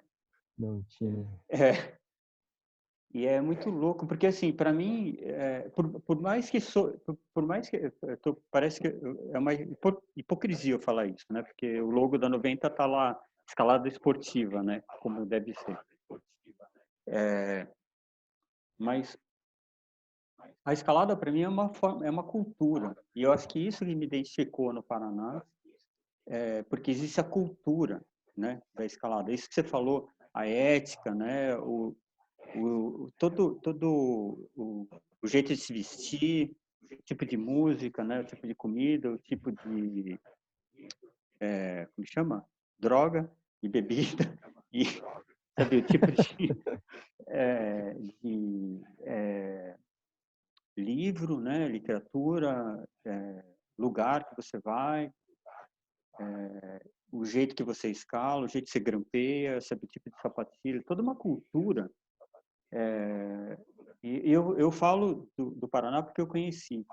não 0.58 0.82
tinha. 0.84 1.28
É, 1.50 1.98
e 3.14 3.26
é 3.26 3.42
muito 3.42 3.70
louco, 3.70 4.06
porque 4.06 4.28
assim, 4.28 4.52
para 4.52 4.72
mim, 4.72 5.18
é, 5.22 5.70
por, 5.70 6.00
por, 6.02 6.22
mais 6.22 6.50
que 6.50 6.60
sou, 6.60 6.98
por, 7.00 7.18
por 7.34 7.46
mais 7.46 7.70
que 7.70 7.90
tô, 8.22 8.36
parece 8.52 8.80
que 8.80 8.88
é 9.34 9.40
uma 9.40 9.54
hipocrisia 10.16 10.76
eu 10.76 10.80
falar 10.80 11.08
isso, 11.08 11.26
né? 11.30 11.42
Porque 11.42 11.82
o 11.82 11.90
logo 11.90 12.18
da 12.18 12.30
90 12.30 12.70
tá 12.70 12.86
lá 12.86 13.20
escalada 13.48 13.88
esportiva, 13.88 14.62
né? 14.62 14.84
Como 15.00 15.26
deve 15.26 15.54
ser. 15.54 15.80
É, 17.08 17.68
mas 18.78 19.18
a 20.68 20.74
escalada 20.74 21.16
para 21.16 21.32
mim 21.32 21.44
é 21.44 21.48
uma 21.48 21.74
forma, 21.74 22.06
é 22.06 22.10
uma 22.10 22.24
cultura 22.24 22.94
e 23.16 23.22
eu 23.22 23.32
acho 23.32 23.48
que 23.48 23.58
isso 23.58 23.86
que 23.86 23.96
me 23.96 24.06
identificou 24.06 24.74
no 24.74 24.84
Paraná, 24.84 25.42
é, 26.26 26.62
porque 26.64 26.92
existe 26.92 27.22
a 27.22 27.24
cultura, 27.24 28.06
né, 28.36 28.62
da 28.76 28.84
escalada. 28.84 29.32
Isso 29.32 29.48
que 29.48 29.56
você 29.56 29.64
falou, 29.64 30.10
a 30.34 30.46
ética, 30.46 31.16
né, 31.16 31.56
o, 31.56 31.96
o 32.54 33.10
todo 33.18 33.56
todo 33.62 34.46
o, 34.58 34.86
o 35.22 35.28
jeito 35.28 35.54
de 35.54 35.56
se 35.56 35.72
vestir, 35.72 36.54
o 36.92 36.98
tipo 36.98 37.26
de 37.26 37.38
música, 37.38 38.04
né, 38.04 38.20
o 38.20 38.26
tipo 38.26 38.46
de 38.46 38.54
comida, 38.54 39.10
o 39.10 39.18
tipo 39.18 39.54
de 39.54 40.20
é, 41.40 41.88
como 41.96 42.06
chama? 42.06 42.46
droga 42.78 43.32
e 43.64 43.70
bebida 43.70 44.38
e 44.74 44.84
sabe, 45.58 45.78
o 45.78 45.82
tipo 45.82 46.08
de, 46.12 46.50
é, 47.28 47.94
de 48.22 48.82
é, 49.04 49.78
livro, 50.78 51.40
né, 51.40 51.68
literatura, 51.68 52.88
é, 53.06 53.44
lugar 53.78 54.28
que 54.28 54.36
você 54.36 54.60
vai, 54.60 55.12
é, 56.20 56.82
o 57.12 57.26
jeito 57.26 57.56
que 57.56 57.64
você 57.64 57.90
escala, 57.90 58.46
o 58.46 58.48
jeito 58.48 58.66
que 58.66 58.72
você 58.72 58.80
grampeia, 58.80 59.62
sabe 59.62 59.86
o 59.86 59.88
tipo 59.88 60.10
de 60.10 60.22
sapatilha, 60.22 60.84
toda 60.86 61.02
uma 61.02 61.16
cultura. 61.16 61.90
É, 62.72 63.58
e 64.04 64.32
eu, 64.32 64.58
eu 64.58 64.72
falo 64.72 65.30
do, 65.38 65.52
do, 65.52 65.68
Paraná 65.68 66.04
porque 66.04 66.22
eu 66.22 66.28
conheci. 66.28 66.86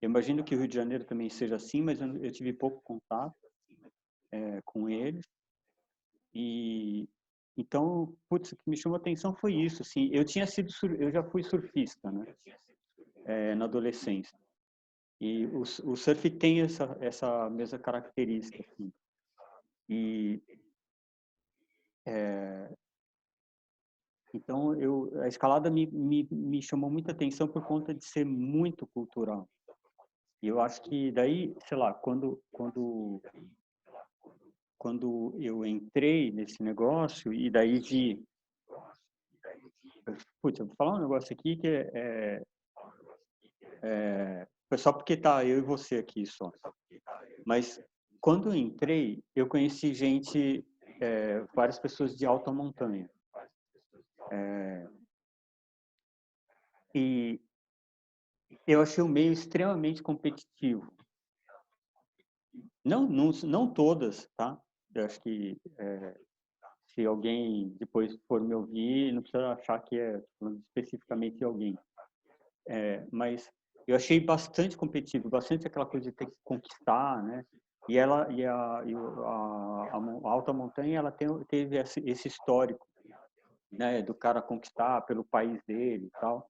Eu 0.00 0.08
imagino 0.08 0.42
que 0.42 0.54
o 0.54 0.58
Rio 0.58 0.68
de 0.68 0.74
Janeiro 0.74 1.04
também 1.04 1.28
seja 1.28 1.56
assim, 1.56 1.82
mas 1.82 2.00
eu, 2.00 2.24
eu 2.24 2.32
tive 2.32 2.52
pouco 2.52 2.80
contato 2.82 3.36
é, 4.32 4.60
com 4.64 4.88
eles. 4.88 5.26
E 6.34 7.08
então, 7.56 8.16
putz, 8.28 8.52
o 8.52 8.56
que 8.56 8.70
me 8.70 8.76
chamou 8.76 8.96
a 8.96 9.00
atenção 9.00 9.34
foi 9.36 9.54
isso. 9.54 9.82
Assim, 9.82 10.08
eu 10.12 10.24
tinha 10.24 10.46
sido, 10.46 10.70
eu 10.98 11.10
já 11.10 11.22
fui 11.22 11.42
surfista, 11.42 12.10
né? 12.10 12.24
É, 13.30 13.54
na 13.54 13.66
adolescência. 13.66 14.36
E 15.20 15.46
o, 15.46 15.60
o 15.60 15.96
surf 15.96 16.28
tem 16.30 16.62
essa, 16.62 16.96
essa 17.00 17.48
mesma 17.48 17.78
característica. 17.78 18.64
Assim. 18.66 18.92
E 19.88 20.42
é, 22.06 22.74
então 24.34 24.74
eu 24.74 25.12
a 25.22 25.28
escalada 25.28 25.70
me, 25.70 25.86
me, 25.86 26.26
me 26.30 26.60
chamou 26.60 26.90
muita 26.90 27.12
atenção 27.12 27.46
por 27.46 27.64
conta 27.64 27.94
de 27.94 28.04
ser 28.04 28.24
muito 28.24 28.84
cultural. 28.88 29.48
E 30.42 30.48
eu 30.48 30.60
acho 30.60 30.82
que 30.82 31.12
daí, 31.12 31.54
sei 31.68 31.76
lá, 31.76 31.94
quando 31.94 32.42
quando 32.50 33.22
quando 34.76 35.36
eu 35.38 35.64
entrei 35.64 36.32
nesse 36.32 36.62
negócio 36.62 37.32
e 37.32 37.48
daí 37.48 37.78
de 37.78 38.20
Putz, 40.42 40.58
eu 40.58 40.66
vou 40.66 40.74
falar 40.76 40.96
um 40.96 41.00
negócio 41.00 41.32
aqui 41.32 41.56
que 41.56 41.68
é, 41.68 41.90
é, 41.94 42.42
é 43.82 44.46
foi 44.70 44.78
só 44.78 44.92
porque 44.92 45.16
tá 45.16 45.44
eu 45.44 45.58
e 45.58 45.62
você 45.62 45.96
aqui 45.96 46.24
só. 46.24 46.52
Mas 47.44 47.82
quando 48.20 48.54
entrei, 48.54 49.20
eu 49.34 49.48
conheci 49.48 49.92
gente, 49.92 50.64
é, 51.00 51.40
várias 51.52 51.76
pessoas 51.76 52.16
de 52.16 52.24
alta 52.24 52.52
montanha. 52.52 53.10
É, 54.30 54.88
e 56.94 57.40
eu 58.64 58.80
achei 58.80 59.02
o 59.02 59.08
meio 59.08 59.32
extremamente 59.32 60.04
competitivo. 60.04 60.94
Não, 62.84 63.08
não, 63.08 63.30
não 63.42 63.74
todas, 63.74 64.28
tá? 64.36 64.56
Eu 64.94 65.04
acho 65.04 65.20
que 65.20 65.56
é, 65.78 66.20
se 66.86 67.04
alguém 67.04 67.70
depois 67.70 68.16
for 68.28 68.40
me 68.40 68.54
ouvir, 68.54 69.12
não 69.12 69.22
precisa 69.22 69.48
achar 69.48 69.80
que 69.80 69.98
é 69.98 70.22
especificamente 70.68 71.42
alguém. 71.42 71.76
É, 72.68 73.04
mas 73.10 73.50
eu 73.90 73.96
achei 73.96 74.20
bastante 74.20 74.76
competitivo, 74.76 75.28
bastante 75.28 75.66
aquela 75.66 75.84
coisa 75.84 76.10
de 76.10 76.16
ter 76.16 76.26
que 76.26 76.36
conquistar, 76.44 77.22
né? 77.24 77.44
E 77.88 77.98
ela 77.98 78.30
e 78.30 78.46
a, 78.46 78.82
e 78.86 78.94
a, 78.94 78.98
a, 78.98 80.30
alta 80.30 80.52
montanha 80.52 80.98
ela 80.98 81.10
tem, 81.10 81.28
teve 81.44 81.76
esse, 81.76 82.28
histórico, 82.28 82.86
né? 83.70 84.00
Do 84.00 84.14
cara 84.14 84.40
conquistar 84.40 85.00
pelo 85.02 85.24
país 85.24 85.60
dele 85.66 86.06
e 86.06 86.20
tal. 86.20 86.48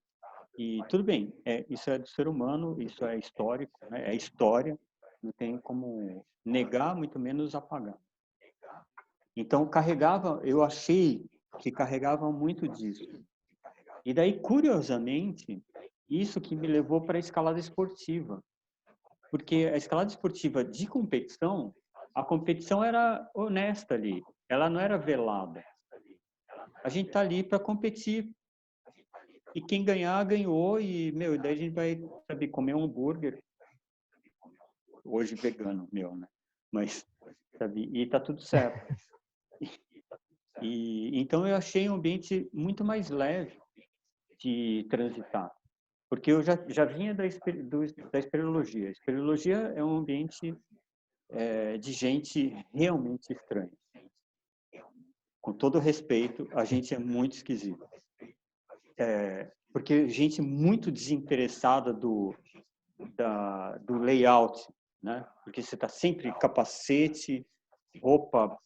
E 0.58 0.82
tudo 0.90 1.02
bem, 1.02 1.32
é, 1.46 1.64
isso 1.70 1.88
é 1.90 1.98
do 1.98 2.06
ser 2.06 2.28
humano, 2.28 2.76
isso 2.82 3.06
é 3.06 3.16
histórico, 3.16 3.78
né? 3.88 4.10
é 4.10 4.14
história, 4.14 4.78
não 5.22 5.32
tem 5.32 5.56
como 5.56 6.26
negar, 6.44 6.94
muito 6.94 7.18
menos 7.18 7.54
apagar. 7.54 7.96
Então 9.34 9.66
carregava, 9.66 10.40
eu 10.44 10.62
achei 10.62 11.24
que 11.58 11.70
carregava 11.70 12.30
muito 12.30 12.68
disso. 12.68 13.08
E 14.04 14.12
daí, 14.12 14.38
curiosamente, 14.40 15.62
isso 16.10 16.40
que 16.40 16.56
me 16.56 16.66
levou 16.66 17.00
para 17.00 17.16
a 17.16 17.20
escalada 17.20 17.60
esportiva. 17.60 18.42
Porque 19.30 19.70
a 19.72 19.76
escalada 19.76 20.10
esportiva 20.10 20.64
de 20.64 20.88
competição, 20.88 21.72
a 22.12 22.24
competição 22.24 22.82
era 22.82 23.30
honesta 23.32 23.94
ali, 23.94 24.20
ela 24.48 24.68
não 24.68 24.80
era 24.80 24.98
velada. 24.98 25.64
A 26.82 26.88
gente 26.88 27.06
está 27.06 27.20
ali 27.20 27.44
para 27.44 27.60
competir. 27.60 28.28
E 29.54 29.60
quem 29.60 29.84
ganhar, 29.84 30.24
ganhou. 30.24 30.80
E, 30.80 31.12
meu, 31.12 31.38
daí 31.38 31.52
a 31.52 31.56
gente 31.56 31.74
vai, 31.74 32.00
sabe, 32.26 32.48
comer 32.48 32.74
um 32.74 32.84
hambúrguer. 32.84 33.40
Hoje 35.04 35.34
vegano, 35.34 35.88
meu, 35.92 36.16
né? 36.16 36.26
Mas, 36.72 37.06
sabe, 37.56 37.88
e 37.92 38.06
tá 38.06 38.18
tudo 38.18 38.42
certo. 38.42 38.94
E, 40.62 41.18
então 41.18 41.46
eu 41.46 41.56
achei 41.56 41.88
um 41.88 41.94
ambiente 41.94 42.48
muito 42.52 42.84
mais 42.84 43.10
leve 43.10 43.58
de 44.38 44.86
transitar 44.90 45.50
porque 46.10 46.32
eu 46.32 46.42
já, 46.42 46.58
já 46.66 46.84
vinha 46.84 47.14
da, 47.14 47.22
do, 47.64 48.10
da 48.10 48.18
espeleologia. 48.18 48.88
A 48.88 48.90
espeleologia 48.90 49.56
é 49.76 49.84
um 49.84 49.98
ambiente 49.98 50.52
é, 51.28 51.78
de 51.78 51.92
gente 51.92 52.52
realmente 52.74 53.32
estranha. 53.32 53.70
Com 55.40 55.52
todo 55.52 55.78
respeito, 55.78 56.48
a 56.52 56.64
gente 56.64 56.92
é 56.92 56.98
muito 56.98 57.36
esquisito. 57.36 57.88
É, 58.98 59.52
porque 59.72 60.08
gente 60.08 60.42
muito 60.42 60.90
desinteressada 60.90 61.92
do, 61.92 62.34
da, 63.14 63.78
do 63.78 63.96
layout, 63.96 64.68
né? 65.00 65.24
Porque 65.44 65.62
você 65.62 65.76
está 65.76 65.88
sempre 65.88 66.36
capacete, 66.40 67.46
roupa 68.02 68.58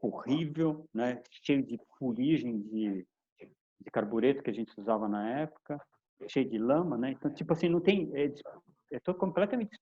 horrível, 0.00 0.88
né? 0.94 1.22
Cheio 1.30 1.62
de 1.62 1.78
fuligem 1.98 2.58
de, 2.62 3.06
de 3.38 3.90
carbureto 3.92 4.42
que 4.42 4.50
a 4.50 4.54
gente 4.54 4.72
usava 4.80 5.06
na 5.06 5.40
época 5.40 5.78
cheio 6.28 6.48
de 6.48 6.58
lama, 6.58 6.96
né? 6.96 7.12
Então, 7.12 7.32
tipo 7.32 7.52
assim, 7.52 7.68
não 7.68 7.80
tem... 7.80 8.10
É, 8.14 8.32
é 8.92 9.00
tô 9.00 9.14
completamente 9.14 9.78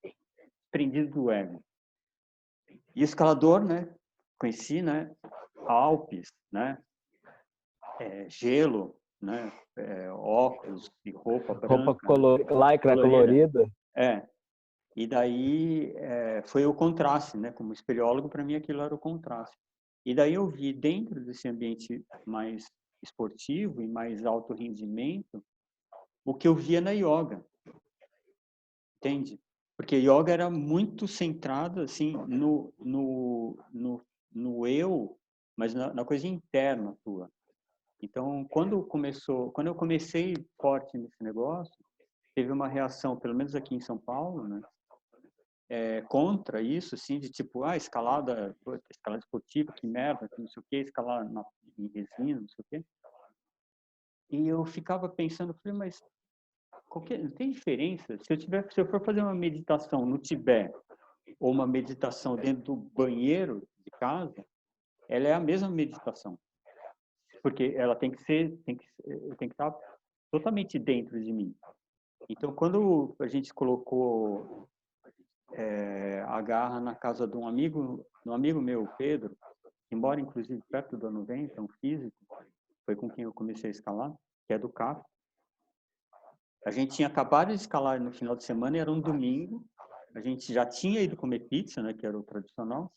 prendido 0.71 1.11
do 1.11 1.31
ego. 1.31 1.63
E 2.95 3.03
escalador, 3.03 3.65
né? 3.65 3.93
Conheci, 4.39 4.83
né? 4.83 5.11
Alpes, 5.67 6.29
né? 6.53 6.79
É, 8.01 8.29
gelo, 8.29 8.97
né? 9.21 9.53
É, 9.77 10.11
óculos 10.11 10.91
e 11.05 11.11
roupa 11.11 11.55
branca. 11.55 11.77
Roupa 11.77 12.07
color... 12.07 12.41
lycra 12.41 12.95
colorida. 12.95 13.53
colorida. 13.53 13.73
É. 13.95 14.27
E 14.97 15.07
daí 15.07 15.93
é, 15.97 16.43
foi 16.47 16.67
o 16.67 16.75
contraste, 16.75 17.37
né? 17.37 17.53
Como 17.53 17.73
espeleólogo, 17.73 18.29
para 18.29 18.45
mim 18.45 18.55
aquilo 18.55 18.83
era 18.83 18.95
o 18.95 18.99
contraste. 18.99 19.57
E 20.05 20.15
daí 20.15 20.35
eu 20.35 20.47
vi 20.49 20.73
dentro 20.73 21.21
desse 21.25 21.49
ambiente 21.49 22.05
mais 22.27 22.65
esportivo 23.03 23.83
e 23.83 23.89
mais 23.89 24.25
alto 24.25 24.55
rendimento 24.55 25.43
o 26.25 26.35
que 26.35 26.47
eu 26.47 26.55
via 26.55 26.81
na 26.81 26.91
yoga. 26.91 27.45
Entende? 28.99 29.41
Porque 29.77 29.97
yoga 29.97 30.33
era 30.33 30.51
muito 30.51 31.09
centrado 31.09 31.81
assim 31.81 32.13
no 32.29 32.73
no, 32.79 33.59
no, 33.73 34.07
no 34.33 34.67
eu, 34.67 35.19
mas 35.57 35.75
na, 35.75 35.93
na 35.95 36.05
coisa 36.05 36.27
interna 36.27 36.97
tua. 37.03 37.31
Então, 38.03 38.47
quando 38.51 38.83
começou, 38.83 39.51
quando 39.53 39.67
eu 39.67 39.75
comecei 39.75 40.35
forte 40.61 40.97
nesse 40.97 41.23
negócio, 41.23 41.75
teve 42.35 42.51
uma 42.51 42.69
reação, 42.69 43.17
pelo 43.17 43.35
menos 43.35 43.55
aqui 43.55 43.75
em 43.75 43.81
São 43.81 43.99
Paulo, 43.99 44.49
né? 44.49 44.61
É, 45.69 46.03
contra 46.03 46.61
isso, 46.61 46.97
assim, 46.97 47.21
de 47.21 47.31
tipo, 47.31 47.63
ah, 47.63 47.77
escalada, 47.77 48.57
escalada 48.91 49.23
esportiva, 49.23 49.73
que 49.73 49.87
merda, 49.87 50.29
que 50.29 50.41
não 50.41 50.49
sei 50.49 50.61
o 50.61 50.67
quê, 50.69 50.79
escalar 50.79 51.31
na, 51.31 51.45
em 51.79 51.87
resina, 51.89 52.41
não 52.41 52.49
sei 52.49 52.65
o 52.65 52.67
quê. 52.69 52.85
E 54.31 54.47
eu 54.47 54.65
ficava 54.65 55.09
pensando, 55.09 55.55
falei, 55.55 55.77
mas 55.77 56.03
qualquer, 56.89 57.19
não 57.19 57.31
tem 57.31 57.51
diferença. 57.51 58.17
Se 58.23 58.33
eu, 58.33 58.37
tiver, 58.37 58.71
se 58.73 58.81
eu 58.81 58.87
for 58.87 59.05
fazer 59.05 59.23
uma 59.23 59.35
meditação 59.35 60.07
no 60.07 60.19
Tibete 60.19 60.75
ou 61.39 61.51
uma 61.51 61.67
meditação 61.67 62.37
dentro 62.37 62.63
do 62.63 62.77
banheiro 62.77 63.67
de 63.85 63.91
casa, 63.93 64.45
ela 65.09 65.29
é 65.29 65.33
a 65.33 65.41
mesma 65.41 65.69
meditação. 65.69 66.39
Porque 67.43 67.75
ela 67.77 67.97
tem 67.97 68.11
que 68.11 68.23
ser, 68.23 68.57
tem 68.65 68.77
que, 68.77 68.87
tem 69.39 69.49
que 69.49 69.55
estar 69.55 69.75
totalmente 70.31 70.79
dentro 70.79 71.21
de 71.21 71.33
mim. 71.33 71.55
Então, 72.29 72.55
quando 72.55 73.17
a 73.19 73.27
gente 73.27 73.53
colocou 73.53 74.69
é, 75.53 76.23
a 76.29 76.41
garra 76.41 76.81
na 76.81 76.95
casa 76.95 77.27
de 77.27 77.37
um 77.37 77.49
amigo, 77.49 78.07
um 78.25 78.33
amigo 78.33 78.61
meu, 78.61 78.87
Pedro, 78.97 79.37
que 79.89 79.97
mora 79.97 80.21
inclusive 80.21 80.63
perto 80.71 80.97
da 80.97 81.11
90, 81.11 81.61
um 81.61 81.69
físico, 81.81 82.17
foi 82.91 82.97
com 82.97 83.09
quem 83.09 83.23
eu 83.23 83.33
comecei 83.33 83.71
a 83.71 83.71
escalar, 83.71 84.13
que 84.47 84.53
é 84.53 84.59
do 84.59 84.69
CAF. 84.69 85.01
A 86.67 86.73
gente 86.73 86.97
tinha 86.97 87.07
acabado 87.07 87.49
de 87.49 87.55
escalar 87.55 88.01
no 88.01 88.11
final 88.11 88.35
de 88.35 88.43
semana, 88.43 88.79
era 88.79 88.91
um 88.91 89.01
domingo. 89.01 89.65
A 90.15 90.21
gente 90.21 90.53
já 90.53 90.67
tinha 90.67 91.01
ido 91.01 91.17
comer 91.17 91.49
pizza, 91.49 91.81
né, 91.81 91.95
que 91.95 92.05
era 92.05 92.19
o 92.19 92.23
tradicional, 92.25 92.93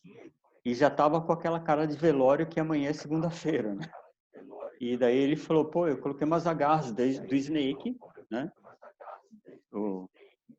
e 0.66 0.74
já 0.74 0.88
estava 0.88 1.22
com 1.22 1.32
aquela 1.32 1.60
cara 1.60 1.86
de 1.86 1.96
velório 1.96 2.48
que 2.48 2.60
amanhã 2.60 2.90
é 2.90 2.94
segunda-feira, 2.94 3.76
né? 3.76 3.88
E 4.82 4.98
daí 4.98 5.16
ele 5.16 5.36
falou, 5.36 5.66
pô, 5.66 5.88
eu 5.88 6.00
coloquei 6.00 6.26
umas 6.26 6.48
agarras 6.48 6.92
do 6.92 7.36
Snake, 7.36 7.96
né? 8.32 8.52
O, 9.72 10.10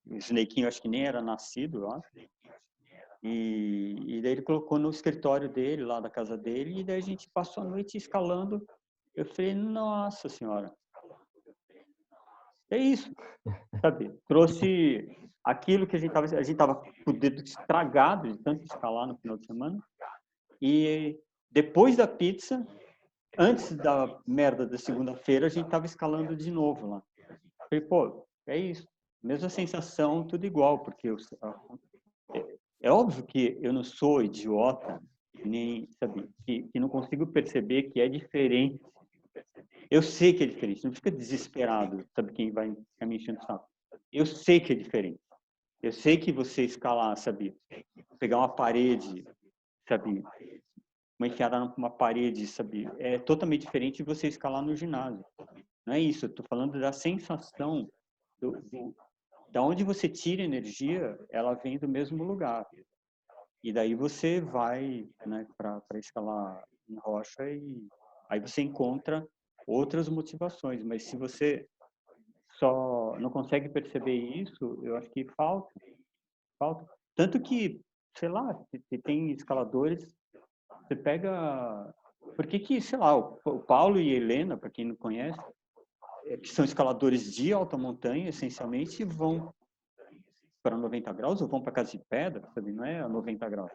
o 0.06 0.16
Snakeinho 0.16 0.68
acho 0.68 0.80
que 0.80 0.88
nem 0.88 1.04
era 1.06 1.20
nascido, 1.20 1.88
acho. 1.88 2.08
E, 3.20 3.96
e 4.06 4.22
daí 4.22 4.32
ele 4.32 4.42
colocou 4.42 4.78
no 4.78 4.90
escritório 4.90 5.48
dele, 5.48 5.84
lá 5.84 5.98
da 5.98 6.08
casa 6.08 6.38
dele, 6.38 6.80
e 6.80 6.84
daí 6.84 6.98
a 6.98 7.02
gente 7.02 7.28
passou 7.30 7.64
a 7.64 7.66
noite 7.66 7.96
escalando 7.96 8.64
eu 9.14 9.24
falei, 9.24 9.54
nossa 9.54 10.28
senhora. 10.28 10.74
É 12.70 12.78
isso, 12.78 13.12
sabe? 13.80 14.12
Trouxe, 14.26 15.08
aquilo 15.44 15.86
que 15.86 15.94
a 15.94 15.98
gente 15.98 16.08
estava, 16.08 16.26
a 16.26 16.42
gente 16.42 16.52
estava 16.52 16.74
com 16.74 17.10
o 17.10 17.12
dedo 17.12 17.42
estragado 17.42 18.32
de 18.32 18.38
tanto 18.38 18.64
escalar 18.64 19.06
no 19.06 19.16
final 19.18 19.36
de 19.36 19.46
semana. 19.46 19.78
E 20.60 21.20
depois 21.50 21.96
da 21.96 22.08
pizza, 22.08 22.66
antes 23.38 23.76
da 23.76 24.18
merda 24.26 24.66
da 24.66 24.78
segunda-feira, 24.78 25.46
a 25.46 25.50
gente 25.50 25.66
estava 25.66 25.84
escalando 25.84 26.34
de 26.34 26.50
novo 26.50 26.88
lá. 26.88 27.02
Falei, 27.68 27.84
pô, 27.84 28.26
é 28.46 28.56
isso. 28.56 28.88
Mesma 29.22 29.48
sensação, 29.48 30.26
tudo 30.26 30.46
igual, 30.46 30.80
porque 30.80 31.08
eu, 31.08 31.16
é, 32.34 32.56
é 32.82 32.90
óbvio 32.90 33.24
que 33.24 33.58
eu 33.62 33.72
não 33.72 33.84
sou 33.84 34.22
idiota, 34.22 35.00
nem, 35.44 35.88
sabe, 35.98 36.28
que, 36.44 36.64
que 36.64 36.80
não 36.80 36.88
consigo 36.88 37.26
perceber 37.26 37.84
que 37.84 38.00
é 38.00 38.08
diferente. 38.08 38.80
Eu 39.90 40.02
sei 40.02 40.32
que 40.32 40.44
é 40.44 40.46
diferente, 40.46 40.84
não 40.84 40.92
fica 40.92 41.10
desesperado, 41.10 42.04
sabe, 42.14 42.32
quem 42.32 42.50
vai 42.50 42.74
me 43.02 43.16
enchendo 43.16 43.38
o 43.38 43.44
saco. 43.44 43.68
Eu 44.12 44.26
sei 44.26 44.60
que 44.60 44.72
é 44.72 44.76
diferente. 44.76 45.20
Eu 45.82 45.92
sei 45.92 46.16
que 46.16 46.32
você 46.32 46.64
escalar, 46.64 47.16
sabe, 47.16 47.54
pegar 48.18 48.38
uma 48.38 48.48
parede, 48.48 49.24
sabe, 49.86 50.22
uma 51.18 51.28
enfiada 51.28 51.60
numa 51.60 51.90
parede, 51.90 52.46
sabe, 52.46 52.88
é 52.98 53.18
totalmente 53.18 53.62
diferente 53.62 53.98
de 53.98 54.02
você 54.02 54.28
escalar 54.28 54.62
no 54.62 54.74
ginásio. 54.74 55.24
Não 55.86 55.94
é 55.94 56.00
isso, 56.00 56.26
estou 56.26 56.44
falando 56.48 56.80
da 56.80 56.92
sensação 56.92 57.88
do, 58.40 58.52
do, 58.62 58.96
da 59.50 59.62
onde 59.62 59.84
você 59.84 60.08
tira 60.08 60.42
energia, 60.42 61.18
ela 61.30 61.54
vem 61.54 61.78
do 61.78 61.86
mesmo 61.86 62.24
lugar. 62.24 62.66
E 63.62 63.72
daí 63.72 63.94
você 63.94 64.40
vai 64.40 65.08
né, 65.26 65.46
para 65.56 65.98
escalar 65.98 66.64
em 66.88 66.96
rocha 66.96 67.48
e 67.50 67.86
aí 68.28 68.40
você 68.40 68.62
encontra 68.62 69.26
outras 69.66 70.08
motivações. 70.08 70.82
Mas 70.82 71.04
se 71.04 71.16
você 71.16 71.66
só 72.58 73.16
não 73.18 73.30
consegue 73.30 73.68
perceber 73.68 74.14
isso, 74.14 74.80
eu 74.82 74.96
acho 74.96 75.10
que 75.10 75.24
falta. 75.36 75.72
falta. 76.58 76.86
Tanto 77.14 77.40
que, 77.40 77.80
sei 78.16 78.28
lá, 78.28 78.58
se 78.88 78.98
tem 78.98 79.30
escaladores, 79.30 80.06
você 80.82 80.96
pega... 80.96 81.94
Por 82.36 82.46
que 82.46 82.58
que, 82.58 82.80
sei 82.80 82.98
lá, 82.98 83.14
o 83.16 83.60
Paulo 83.60 84.00
e 84.00 84.12
a 84.12 84.16
Helena, 84.16 84.56
para 84.56 84.70
quem 84.70 84.86
não 84.86 84.96
conhece, 84.96 85.38
é, 86.26 86.36
que 86.36 86.48
são 86.48 86.64
escaladores 86.64 87.32
de 87.32 87.52
alta 87.52 87.76
montanha, 87.76 88.28
essencialmente, 88.28 89.04
vão 89.04 89.54
para 90.62 90.76
90 90.76 91.12
graus 91.12 91.42
ou 91.42 91.48
vão 91.48 91.62
para 91.62 91.72
casa 91.72 91.92
de 91.92 92.02
pedra, 92.08 92.48
sabe? 92.54 92.72
Não 92.72 92.84
é 92.84 93.00
a 93.00 93.08
90 93.08 93.48
graus 93.50 93.70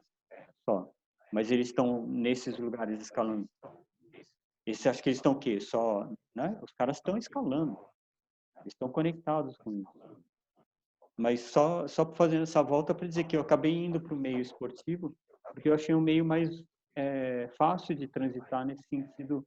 só. 0.65 0.89
Mas 1.31 1.51
eles 1.51 1.67
estão 1.67 2.07
nesses 2.07 2.57
lugares 2.57 2.99
escalando. 2.99 3.47
Esse 4.69 4.87
acho 4.87 5.01
que 5.01 5.09
eles 5.09 5.17
estão 5.17 5.33
o 5.33 5.39
quê? 5.39 5.59
Só, 5.59 6.07
né? 6.35 6.57
Os 6.61 6.71
caras 6.71 6.97
estão 6.97 7.17
escalando. 7.17 7.77
Eles 8.57 8.73
estão 8.73 8.89
conectados 8.89 9.57
com 9.57 9.73
isso. 9.73 9.91
Mas 11.17 11.41
só 11.41 11.87
só 11.87 12.05
fazendo 12.13 12.43
essa 12.43 12.61
volta 12.61 12.93
para 12.93 13.07
dizer 13.07 13.25
que 13.25 13.35
eu 13.35 13.41
acabei 13.41 13.73
indo 13.73 13.99
para 13.99 14.13
o 14.13 14.17
meio 14.17 14.39
esportivo, 14.39 15.15
porque 15.53 15.69
eu 15.69 15.73
achei 15.73 15.93
um 15.93 16.01
meio 16.01 16.23
mais 16.23 16.63
é, 16.95 17.49
fácil 17.57 17.95
de 17.95 18.07
transitar 18.07 18.65
nesse 18.65 18.83
sentido 18.87 19.45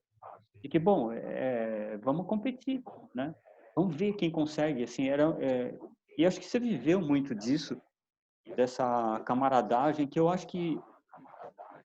de 0.61 0.69
que 0.69 0.79
bom, 0.79 1.13
é, 1.13 1.97
vamos 1.99 2.27
competir, 2.27 2.83
né? 3.15 3.35
Vamos 3.75 3.95
ver 3.97 4.15
quem 4.15 4.31
consegue. 4.31 4.83
Assim, 4.83 5.09
era 5.09 5.37
é, 5.41 5.79
e 6.17 6.27
acho 6.27 6.39
que 6.39 6.47
você 6.47 6.61
viveu 6.61 7.01
muito 7.01 7.35
disso, 7.35 7.81
dessa 8.55 9.21
camaradagem 9.21 10.07
que 10.07 10.19
eu 10.19 10.29
acho 10.29 10.47
que 10.47 10.79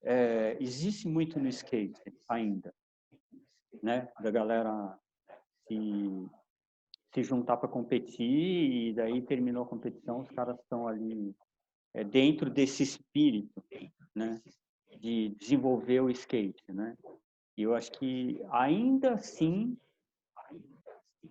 é, 0.04 0.58
existe 0.60 1.08
muito 1.08 1.40
no 1.40 1.48
skate 1.48 2.02
ainda, 2.30 2.74
né? 3.84 4.08
Da 4.22 4.32
galera 4.32 4.98
se, 5.68 6.30
se 7.14 7.24
juntar 7.24 7.58
para 7.58 7.70
competir 7.70 8.90
e 8.90 8.94
daí 8.94 9.22
terminou 9.22 9.64
a 9.64 9.68
competição, 9.68 10.20
os 10.20 10.30
caras 10.30 10.58
estão 10.60 10.88
ali 10.88 11.36
é, 11.94 12.04
dentro 12.04 12.50
desse 12.50 12.84
espírito, 12.84 13.64
né? 14.16 14.42
De 15.00 15.30
desenvolver 15.38 16.02
o 16.02 16.10
skate, 16.10 16.72
né? 16.72 16.98
E 17.56 17.64
eu 17.64 17.76
acho 17.76 17.92
que 17.94 18.42
ainda 18.52 19.14
assim 19.14 19.78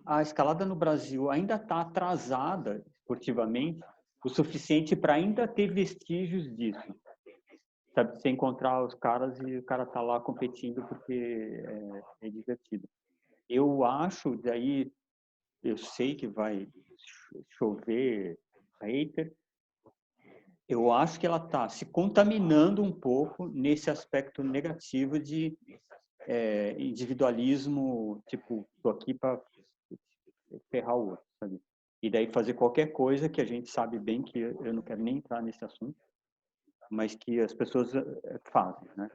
a 0.05 0.23
escalada 0.23 0.65
no 0.65 0.77
Brasil 0.77 1.31
ainda 1.31 1.57
está 1.57 1.81
atrasada 1.81 2.85
esportivamente 2.87 3.81
o 4.25 4.29
suficiente 4.29 4.97
para 4.97 5.15
ainda 5.15 5.47
ter 5.47 5.73
vestígios 5.73 6.53
disso 6.57 6.95
sabe, 7.97 8.21
você 8.21 8.29
encontrar 8.29 8.85
os 8.85 8.95
caras 8.95 9.41
e 9.41 9.57
o 9.57 9.63
cara 9.63 9.87
tá 9.87 10.03
lá 10.03 10.21
competindo 10.21 10.87
porque 10.87 11.65
é, 12.21 12.27
é 12.27 12.31
divertido. 12.31 12.87
Eu 13.49 13.85
acho, 13.85 14.37
daí 14.37 14.93
eu 15.65 15.79
sei 15.79 16.15
que 16.15 16.27
vai 16.27 16.69
chover 17.59 18.39
hater, 18.83 19.33
eu 20.69 20.93
acho 20.93 21.19
que 21.19 21.27
ela 21.27 21.43
está 21.43 21.69
se 21.71 21.87
contaminando 21.87 22.83
um 22.83 22.93
pouco 22.93 23.47
nesse 23.49 23.89
aspecto 23.89 24.43
negativo 24.43 25.19
de 25.19 25.57
é, 26.27 26.77
individualismo, 26.79 28.23
tipo, 28.29 28.69
tô 28.83 28.91
aqui 28.91 29.15
para 29.15 29.41
ferrar 30.71 30.97
o 30.97 31.11
outro, 31.11 31.25
sabe? 31.41 31.63
E 32.03 32.11
daí 32.11 32.27
fazer 32.31 32.55
qualquer 32.55 32.89
coisa 32.89 33.29
que 33.29 33.41
a 33.41 33.45
gente 33.45 33.71
sabe 33.71 33.99
bem 33.99 34.23
que 34.23 34.39
eu 34.39 34.75
não 34.75 34.83
quero 34.83 35.01
nem 35.01 35.17
entrar 35.17 35.41
nesse 35.41 35.65
assunto, 35.65 35.97
mas 36.91 37.15
que 37.15 37.41
as 37.41 37.53
pessoas 37.53 37.95
eh, 37.95 38.41
fazem, 38.51 38.89
né? 38.97 39.11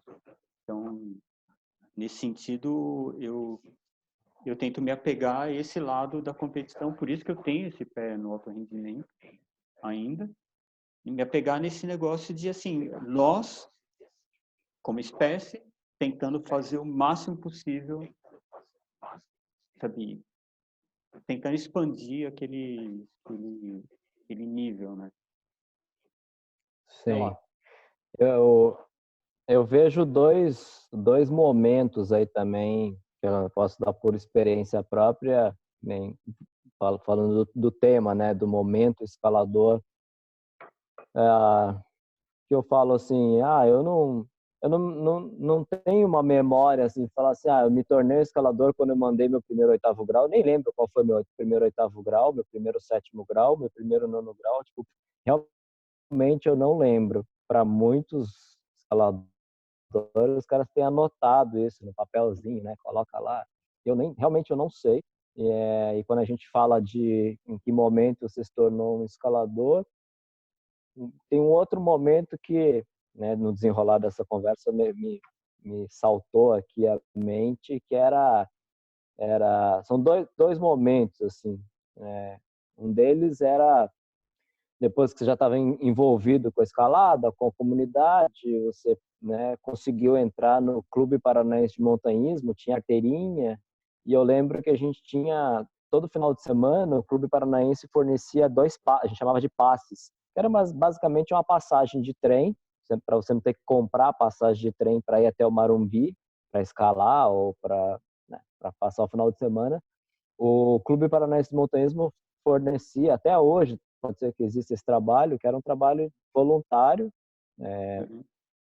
Então, 0.64 1.16
nesse 1.96 2.16
sentido, 2.18 3.16
eu 3.20 3.62
eu 4.44 4.56
tento 4.56 4.82
me 4.82 4.90
apegar 4.90 5.42
a 5.42 5.52
esse 5.52 5.80
lado 5.80 6.20
da 6.20 6.34
competição, 6.34 6.92
por 6.92 7.10
isso 7.10 7.24
que 7.24 7.30
eu 7.30 7.36
tenho 7.36 7.68
esse 7.68 7.86
pé 7.86 8.18
no 8.18 8.34
alto 8.34 8.50
rendimento 8.50 9.08
ainda, 9.84 10.30
e 11.06 11.12
me 11.12 11.22
apegar 11.22 11.60
nesse 11.62 11.86
negócio 11.86 12.34
de 12.34 12.50
assim, 12.50 12.90
nós 13.06 13.70
como 14.82 15.00
espécie 15.00 15.64
tentando 16.00 16.42
fazer 16.42 16.80
o 16.80 16.86
máximo 16.86 17.38
possível, 17.38 18.08
sabe, 19.80 20.20
tentando 21.28 21.54
expandir 21.54 22.28
aquele 22.28 23.08
aquele, 23.24 23.84
aquele 24.24 24.46
nível, 24.46 24.96
né? 24.96 25.12
Sim. 26.88 27.36
Eu, 28.20 28.78
eu 29.48 29.66
vejo 29.66 30.06
dois, 30.06 30.88
dois 30.92 31.30
momentos 31.30 32.12
aí 32.12 32.26
também, 32.26 32.98
que 33.22 33.28
eu 33.28 33.50
posso 33.50 33.80
dar 33.80 33.94
por 33.94 34.16
experiência 34.16 34.84
própria, 34.84 35.56
nem, 35.82 36.18
falando 37.06 37.46
do, 37.46 37.52
do 37.56 37.72
tema, 37.72 38.14
né, 38.16 38.34
do 38.34 38.48
momento 38.48 39.04
escalador, 39.04 39.82
é, 41.16 41.82
que 42.48 42.56
eu 42.56 42.64
falo 42.64 42.94
assim, 42.94 43.42
ah, 43.42 43.68
eu 43.68 43.84
não, 43.84 44.28
eu 44.62 44.70
não, 44.70 44.80
não, 44.80 45.20
não 45.20 45.66
tenho 45.66 46.08
uma 46.08 46.22
memória 46.22 46.86
assim, 46.86 47.08
falar 47.16 47.32
assim, 47.32 47.50
ah, 47.50 47.64
eu 47.64 47.72
me 47.72 47.84
tornei 47.84 48.20
escalador 48.20 48.74
quando 48.74 48.92
eu 48.92 48.96
mandei 48.96 49.28
meu 49.28 49.42
primeiro 49.42 49.72
oitavo 49.72 50.06
grau, 50.06 50.28
nem 50.28 50.44
lembro 50.44 50.74
qual 50.76 50.90
foi 50.94 51.04
meu 51.04 51.24
primeiro 51.38 51.66
oitavo 51.66 52.02
grau, 52.04 52.34
meu 52.34 52.46
primeiro 52.52 52.80
sétimo 52.82 53.26
grau, 53.26 53.58
meu 53.58 53.70
primeiro 53.70 54.08
nono 54.08 54.34
grau, 54.34 54.64
tipo, 54.64 54.86
realmente 55.26 56.48
eu 56.48 56.56
não 56.56 56.78
lembro 56.78 57.26
para 57.52 57.66
muitos 57.66 58.58
escaladores, 58.78 59.28
os 60.38 60.46
caras 60.46 60.70
têm 60.74 60.86
anotado 60.86 61.60
isso 61.60 61.86
no 61.86 61.94
papelzinho, 61.94 62.64
né? 62.64 62.78
Coloca 62.82 63.20
lá. 63.20 63.46
Eu 63.84 63.94
nem, 63.94 64.14
realmente 64.18 64.52
eu 64.52 64.56
não 64.56 64.70
sei. 64.70 65.04
E, 65.36 65.52
é, 65.52 65.98
e 66.00 66.04
quando 66.06 66.20
a 66.20 66.24
gente 66.24 66.50
fala 66.50 66.82
de 66.82 67.38
em 67.46 67.60
que 67.60 67.70
momento 67.70 68.22
você 68.22 68.42
se 68.42 68.54
tornou 68.54 69.02
um 69.02 69.04
escalador, 69.04 69.86
tem 71.30 71.42
um 71.42 71.50
outro 71.50 71.82
momento 71.82 72.38
que, 72.42 72.86
né, 73.14 73.36
no 73.36 73.52
desenrolar 73.52 73.98
dessa 73.98 74.24
conversa, 74.24 74.72
me, 74.72 74.94
me, 74.94 75.20
me 75.62 75.86
saltou 75.90 76.54
aqui 76.54 76.88
a 76.88 76.98
mente, 77.14 77.82
que 77.82 77.96
era, 77.96 78.50
era 79.20 79.84
são 79.84 80.02
dois, 80.02 80.26
dois 80.38 80.58
momentos 80.58 81.22
assim. 81.22 81.62
Né? 81.98 82.40
Um 82.78 82.94
deles 82.94 83.42
era 83.42 83.92
depois 84.82 85.14
que 85.14 85.20
você 85.20 85.26
já 85.26 85.34
estava 85.34 85.56
envolvido 85.60 86.52
com 86.52 86.60
a 86.60 86.64
escalada, 86.64 87.32
com 87.32 87.50
a 87.50 87.52
comunidade, 87.52 88.66
você 88.66 88.98
né, 89.22 89.56
conseguiu 89.62 90.18
entrar 90.18 90.60
no 90.60 90.84
Clube 90.90 91.20
Paranaense 91.20 91.76
de 91.76 91.84
Montanhismo, 91.84 92.56
tinha 92.56 92.78
arteirinha, 92.78 93.62
e 94.08 94.12
eu 94.12 94.24
lembro 94.24 94.60
que 94.60 94.72
a 94.72 94.76
gente 94.76 95.00
tinha, 95.04 95.64
todo 95.92 96.10
final 96.10 96.34
de 96.34 96.42
semana, 96.42 96.98
o 96.98 97.04
Clube 97.04 97.30
Paranaense 97.30 97.88
fornecia 97.94 98.50
dois, 98.50 98.80
a 98.88 99.06
gente 99.06 99.20
chamava 99.20 99.40
de 99.40 99.50
passes, 99.50 100.10
que 100.34 100.40
era 100.40 100.50
basicamente 100.50 101.32
uma 101.32 101.44
passagem 101.44 102.02
de 102.02 102.16
trem, 102.20 102.58
para 103.06 103.18
você 103.18 103.36
não 103.36 103.40
ter 103.40 103.54
que 103.54 103.62
comprar 103.64 104.10
a 104.10 104.14
passagem 104.14 104.64
de 104.64 104.72
trem 104.72 105.00
para 105.00 105.22
ir 105.22 105.28
até 105.28 105.46
o 105.46 105.52
Marumbi, 105.52 106.18
para 106.52 106.62
escalar 106.64 107.32
ou 107.32 107.56
para 107.62 108.00
né, 108.28 108.40
passar 108.80 109.04
o 109.04 109.08
final 109.08 109.32
de 109.32 109.38
semana. 109.38 109.80
O 110.40 110.82
Clube 110.84 111.08
Paranaense 111.08 111.52
de 111.52 111.56
Montanhismo 111.56 112.12
fornecia, 112.44 113.14
até 113.14 113.38
hoje, 113.38 113.80
pode 114.02 114.20
ser 114.20 114.34
que 114.34 114.44
exista 114.44 114.74
esse 114.74 114.84
trabalho, 114.84 115.38
que 115.38 115.48
era 115.48 115.56
um 115.56 115.62
trabalho 115.62 116.12
voluntário, 116.34 117.12
é, 117.60 118.08
uhum. 118.10 118.24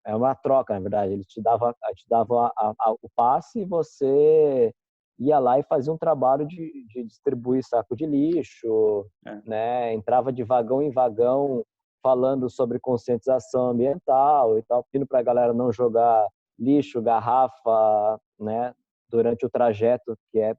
é 0.06 0.16
uma 0.16 0.34
troca, 0.34 0.74
na 0.74 0.80
verdade. 0.80 1.12
Ele 1.12 1.24
te 1.24 1.42
dava, 1.42 1.74
te 1.94 2.04
dava 2.08 2.52
a, 2.56 2.72
a, 2.78 2.92
o 2.92 3.08
passe 3.14 3.60
e 3.60 3.64
você 3.64 4.72
ia 5.18 5.38
lá 5.38 5.58
e 5.58 5.62
fazia 5.62 5.92
um 5.92 5.98
trabalho 5.98 6.46
de, 6.46 6.86
de 6.88 7.04
distribuir 7.04 7.64
saco 7.64 7.96
de 7.96 8.06
lixo, 8.06 9.06
é. 9.26 9.40
né? 9.44 9.94
Entrava 9.94 10.32
de 10.32 10.42
vagão 10.42 10.82
em 10.82 10.90
vagão 10.90 11.64
falando 12.02 12.50
sobre 12.50 12.78
conscientização 12.78 13.70
ambiental 13.70 14.58
e 14.58 14.62
tal, 14.62 14.84
pedindo 14.84 15.06
para 15.06 15.20
a 15.20 15.22
galera 15.22 15.54
não 15.54 15.72
jogar 15.72 16.28
lixo, 16.58 17.02
garrafa, 17.02 18.20
né? 18.38 18.74
Durante 19.08 19.46
o 19.46 19.50
trajeto 19.50 20.16
que 20.30 20.38
é 20.38 20.56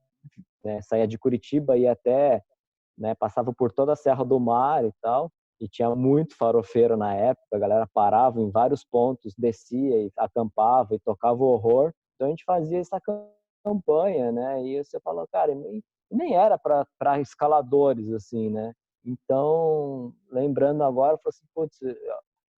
né, 0.63 0.81
saía 0.81 1.07
de 1.07 1.17
Curitiba 1.17 1.77
e 1.77 1.87
até 1.87 2.41
né, 2.97 3.15
passava 3.15 3.53
por 3.53 3.71
toda 3.71 3.93
a 3.93 3.95
Serra 3.95 4.23
do 4.23 4.39
Mar 4.39 4.85
e 4.85 4.91
tal 5.01 5.31
e 5.59 5.67
tinha 5.67 5.93
muito 5.95 6.35
farofeiro 6.35 6.97
na 6.97 7.13
época, 7.13 7.55
a 7.55 7.59
galera 7.59 7.87
parava 7.93 8.41
em 8.41 8.49
vários 8.49 8.83
pontos, 8.83 9.33
descia 9.37 10.01
e 10.01 10.11
acampava 10.17 10.93
e 10.93 10.99
tocava 10.99 11.41
o 11.41 11.47
horror. 11.47 11.93
Então 12.15 12.27
a 12.27 12.29
gente 12.29 12.43
fazia 12.43 12.79
essa 12.79 12.99
campanha, 13.63 14.31
né? 14.31 14.63
E 14.65 14.83
você 14.83 14.99
falou, 14.99 15.27
cara, 15.31 15.53
nem, 16.11 16.35
era 16.35 16.57
para 16.57 17.19
escaladores, 17.19 18.11
assim, 18.11 18.49
né? 18.49 18.73
Então, 19.03 20.13
lembrando 20.29 20.83
agora, 20.83 21.13
eu 21.13 21.17
falei 21.19 21.29
assim, 21.29 21.45
putz, 21.53 21.77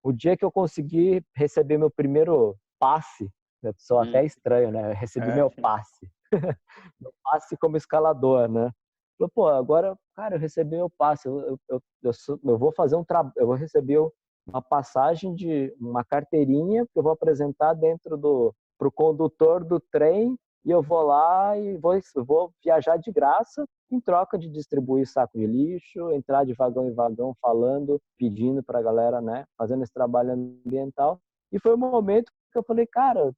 o 0.03 0.13
dia 0.13 0.37
que 0.37 0.45
eu 0.45 0.53
consegui 0.53 1.23
receber 1.35 1.77
meu 1.77 1.91
primeiro 1.91 2.57
passe, 2.79 3.31
eu 3.63 3.75
sou 3.79 3.99
hum. 3.99 4.03
até 4.03 4.25
estranho, 4.25 4.71
né? 4.71 4.93
Eu 4.93 4.95
recebi 4.95 5.29
é, 5.29 5.35
meu 5.35 5.51
passe. 5.51 6.11
meu 7.01 7.13
passe 7.23 7.57
como 7.59 7.77
escalador, 7.77 8.49
né? 8.49 8.71
Falei, 9.19 9.31
pô, 9.35 9.49
agora, 9.49 9.97
cara, 10.17 10.37
eu 10.37 10.41
recebi 10.41 10.77
meu 10.77 10.91
passe, 10.91 11.29
eu, 11.29 11.41
eu, 11.41 11.59
eu, 12.03 12.13
eu, 12.43 12.59
vou 12.59 12.73
fazer 12.73 12.97
um 12.97 13.05
trabalho, 13.05 13.35
eu 13.37 13.47
vou 13.47 13.55
receber 13.55 13.99
uma 14.47 14.63
passagem 14.63 15.35
de 15.35 15.75
uma 15.79 16.03
carteirinha 16.05 16.87
que 16.87 16.99
eu 16.99 17.03
vou 17.03 17.13
apresentar 17.13 17.75
dentro 17.75 18.17
do 18.17 18.55
pro 18.79 18.91
condutor 18.93 19.65
do 19.65 19.81
trem 19.81 20.37
e 20.65 20.71
eu 20.71 20.83
vou 20.83 21.03
lá 21.03 21.57
e 21.57 21.77
vou, 21.79 21.99
vou 22.27 22.53
viajar 22.63 22.97
de 22.97 23.11
graça 23.11 23.65
em 23.91 24.01
troca 24.01 24.37
de 24.37 24.49
distribuir 24.49 25.07
saco 25.07 25.39
de 25.39 25.47
lixo, 25.47 26.11
entrar 26.11 26.45
de 26.45 26.53
vagão 26.55 26.89
em 26.89 26.93
vagão 26.93 27.35
falando, 27.41 28.01
pedindo 28.19 28.63
para 28.63 28.81
a 28.81 28.83
galera, 28.83 29.21
né, 29.21 29.45
fazendo 29.57 29.83
esse 29.83 29.93
trabalho 29.93 30.33
ambiental. 30.33 31.21
E 31.53 31.59
foi 31.59 31.75
um 31.75 31.79
momento 31.79 32.33
que 32.53 32.59
eu 32.59 32.65
falei, 32.65 32.87
cara, 32.87 33.33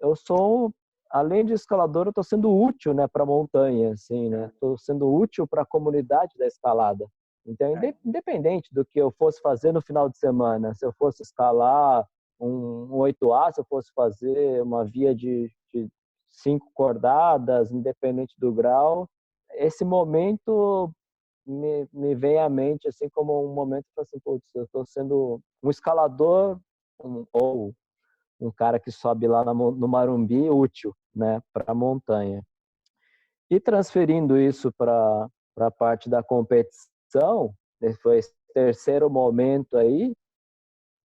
eu 0.00 0.16
sou 0.16 0.72
além 1.12 1.44
de 1.44 1.52
escalador, 1.52 2.06
eu 2.06 2.10
estou 2.10 2.24
sendo 2.24 2.50
útil, 2.50 2.94
né, 2.94 3.06
para 3.06 3.22
a 3.22 3.26
montanha, 3.26 3.92
assim, 3.92 4.30
né? 4.30 4.46
Estou 4.46 4.78
sendo 4.78 5.12
útil 5.12 5.46
para 5.46 5.62
a 5.62 5.66
comunidade 5.66 6.36
da 6.38 6.46
escalada. 6.46 7.06
Então, 7.46 7.74
independente 8.04 8.72
do 8.72 8.84
que 8.84 8.98
eu 8.98 9.10
fosse 9.10 9.40
fazer 9.40 9.72
no 9.72 9.82
final 9.82 10.08
de 10.08 10.16
semana, 10.16 10.74
se 10.74 10.86
eu 10.86 10.92
fosse 10.92 11.22
escalar 11.22 12.06
um, 12.40 12.84
um 12.84 12.98
8A, 12.98 13.52
se 13.52 13.60
eu 13.60 13.64
fosse 13.64 13.92
fazer 13.94 14.62
uma 14.62 14.84
via 14.84 15.14
de, 15.14 15.50
de 15.72 15.88
cinco 16.30 16.70
cordadas, 16.72 17.70
independente 17.72 18.34
do 18.38 18.52
grau, 18.52 19.08
esse 19.54 19.84
momento 19.84 20.90
me, 21.44 21.88
me 21.92 22.14
vem 22.14 22.38
à 22.38 22.48
mente 22.48 22.88
assim 22.88 23.08
como 23.10 23.44
um 23.44 23.52
momento 23.52 23.84
que 23.94 24.00
assim, 24.00 24.18
putz, 24.20 24.46
eu 24.54 24.64
estou 24.64 24.86
sendo 24.86 25.40
um 25.62 25.68
escalador 25.68 26.58
um, 27.02 27.26
ou 27.32 27.74
um 28.40 28.50
cara 28.50 28.78
que 28.78 28.90
sobe 28.90 29.26
lá 29.26 29.44
no 29.44 29.88
Marumbi 29.88 30.48
útil, 30.50 30.94
né, 31.14 31.42
para 31.52 31.72
a 31.72 31.74
montanha. 31.74 32.42
E 33.50 33.60
transferindo 33.60 34.38
isso 34.38 34.72
para 34.72 35.28
a 35.58 35.70
parte 35.70 36.08
da 36.08 36.22
competição, 36.22 37.54
foi 38.00 38.18
esse 38.18 38.32
terceiro 38.54 39.10
momento 39.10 39.76
aí, 39.76 40.14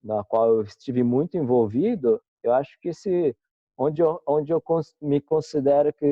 na 0.03 0.23
qual 0.23 0.47
eu 0.47 0.61
estive 0.61 1.03
muito 1.03 1.37
envolvido, 1.37 2.21
eu 2.43 2.53
acho 2.53 2.77
que 2.79 2.93
se 2.93 3.35
onde 3.77 4.01
eu, 4.01 4.21
onde 4.27 4.51
eu 4.51 4.63
me 5.01 5.19
considero 5.21 5.93
que 5.93 6.09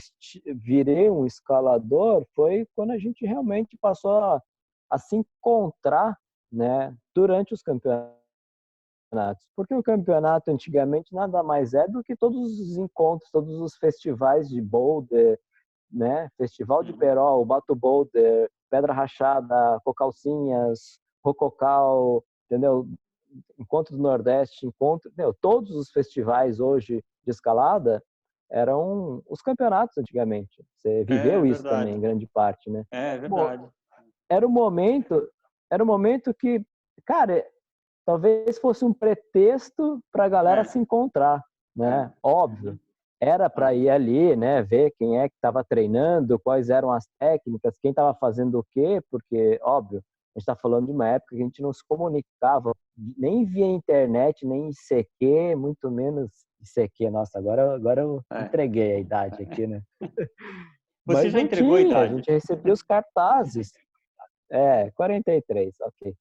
virei 0.55 1.09
um 1.09 1.25
escalador 1.25 2.25
foi 2.35 2.67
quando 2.75 2.91
a 2.91 2.97
gente 2.97 3.25
realmente 3.25 3.77
passou 3.77 4.17
a, 4.17 4.41
a 4.89 4.97
se 4.97 5.15
encontrar 5.15 6.17
né, 6.51 6.95
durante 7.13 7.53
os 7.53 7.61
campeonatos 7.61 8.24
campeonatos. 9.09 9.47
Porque 9.55 9.73
o 9.73 9.83
campeonato 9.83 10.51
antigamente 10.51 11.13
nada 11.13 11.41
mais 11.43 11.73
é 11.73 11.87
do 11.87 12.03
que 12.03 12.15
todos 12.15 12.59
os 12.59 12.77
encontros, 12.77 13.29
todos 13.31 13.59
os 13.61 13.75
festivais 13.75 14.49
de 14.49 14.61
boulder, 14.61 15.39
né? 15.91 16.29
Festival 16.37 16.83
de 16.83 16.91
uhum. 16.91 16.97
Perol, 16.97 17.45
Bato 17.45 17.75
Boulder, 17.75 18.49
Pedra 18.69 18.93
Rachada, 18.93 19.79
Cocalcinhas, 19.83 20.99
Rococal, 21.23 22.23
entendeu? 22.45 22.87
Encontro 23.59 23.95
do 23.95 24.01
Nordeste, 24.01 24.65
encontro, 24.65 25.09
entendeu? 25.09 25.33
todos 25.41 25.71
os 25.71 25.89
festivais 25.89 26.59
hoje 26.59 27.03
de 27.23 27.31
escalada 27.31 28.01
eram 28.49 29.23
os 29.27 29.41
campeonatos 29.41 29.97
antigamente. 29.97 30.63
Você 30.75 31.03
viveu 31.03 31.45
é, 31.45 31.49
isso 31.49 31.63
também, 31.63 31.95
em 31.95 31.99
grande 31.99 32.27
parte, 32.27 32.69
né? 32.69 32.85
É, 32.91 33.15
é 33.15 33.17
verdade. 33.17 33.63
Bom, 33.63 33.69
era 34.29 34.45
o 34.45 34.49
momento, 34.49 35.27
era 35.69 35.83
o 35.83 35.85
momento 35.85 36.33
que, 36.33 36.63
cara, 37.05 37.45
talvez 38.05 38.57
fosse 38.59 38.85
um 38.85 38.93
pretexto 38.93 39.99
para 40.11 40.25
a 40.25 40.29
galera 40.29 40.61
é. 40.61 40.65
se 40.65 40.77
encontrar, 40.77 41.43
né? 41.75 42.13
Óbvio. 42.21 42.79
Era 43.19 43.49
para 43.49 43.73
ir 43.73 43.89
ali, 43.89 44.35
né, 44.35 44.61
ver 44.61 44.91
quem 44.97 45.19
é 45.19 45.29
que 45.29 45.35
estava 45.35 45.63
treinando, 45.63 46.37
quais 46.37 46.69
eram 46.69 46.91
as 46.91 47.07
técnicas, 47.17 47.77
quem 47.79 47.89
estava 47.89 48.13
fazendo 48.13 48.59
o 48.59 48.65
quê, 48.71 49.01
porque, 49.09 49.57
óbvio, 49.63 49.99
a 50.35 50.39
gente 50.39 50.43
está 50.43 50.55
falando 50.55 50.87
de 50.87 50.91
uma 50.91 51.07
época 51.07 51.33
que 51.35 51.41
a 51.41 51.45
gente 51.45 51.61
não 51.61 51.71
se 51.71 51.81
comunicava 51.87 52.73
nem 53.17 53.45
via 53.45 53.65
internet, 53.65 54.45
nem 54.45 54.69
ICQ, 54.69 55.55
muito 55.55 55.89
menos 55.89 56.29
ICQ. 56.61 57.09
Nossa, 57.09 57.39
agora, 57.39 57.73
agora 57.73 58.01
eu 58.01 58.21
é. 58.31 58.41
entreguei 58.41 58.95
a 58.95 58.99
idade 58.99 59.41
aqui, 59.41 59.65
né? 59.65 59.81
Você 61.07 61.23
Mas 61.23 61.31
já 61.31 61.39
entregou 61.39 61.77
tinha, 61.77 61.87
a 61.87 61.89
idade? 61.89 62.13
A 62.13 62.15
gente 62.17 62.31
recebia 62.31 62.73
os 62.73 62.81
cartazes. 62.81 63.71
É, 64.51 64.91
43, 64.91 65.75
ok. 65.81 66.15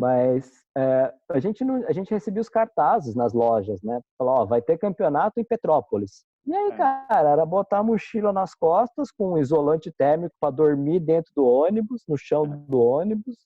Mas 0.00 0.50
é, 0.74 1.12
a, 1.28 1.38
gente 1.38 1.62
não, 1.62 1.86
a 1.86 1.92
gente 1.92 2.10
recebia 2.10 2.40
os 2.40 2.48
cartazes 2.48 3.14
nas 3.14 3.34
lojas, 3.34 3.82
né? 3.82 4.00
Falou, 4.16 4.34
ó, 4.38 4.44
vai 4.46 4.62
ter 4.62 4.78
campeonato 4.78 5.38
em 5.38 5.44
Petrópolis. 5.44 6.24
E 6.46 6.54
aí, 6.54 6.70
é. 6.70 6.76
cara, 6.76 7.28
era 7.28 7.44
botar 7.44 7.78
a 7.78 7.82
mochila 7.82 8.32
nas 8.32 8.54
costas 8.54 9.10
com 9.12 9.34
um 9.34 9.38
isolante 9.38 9.92
térmico 9.92 10.34
para 10.40 10.50
dormir 10.50 11.00
dentro 11.00 11.30
do 11.36 11.44
ônibus, 11.44 12.02
no 12.08 12.16
chão 12.16 12.46
é. 12.46 12.48
do 12.48 12.80
ônibus, 12.80 13.36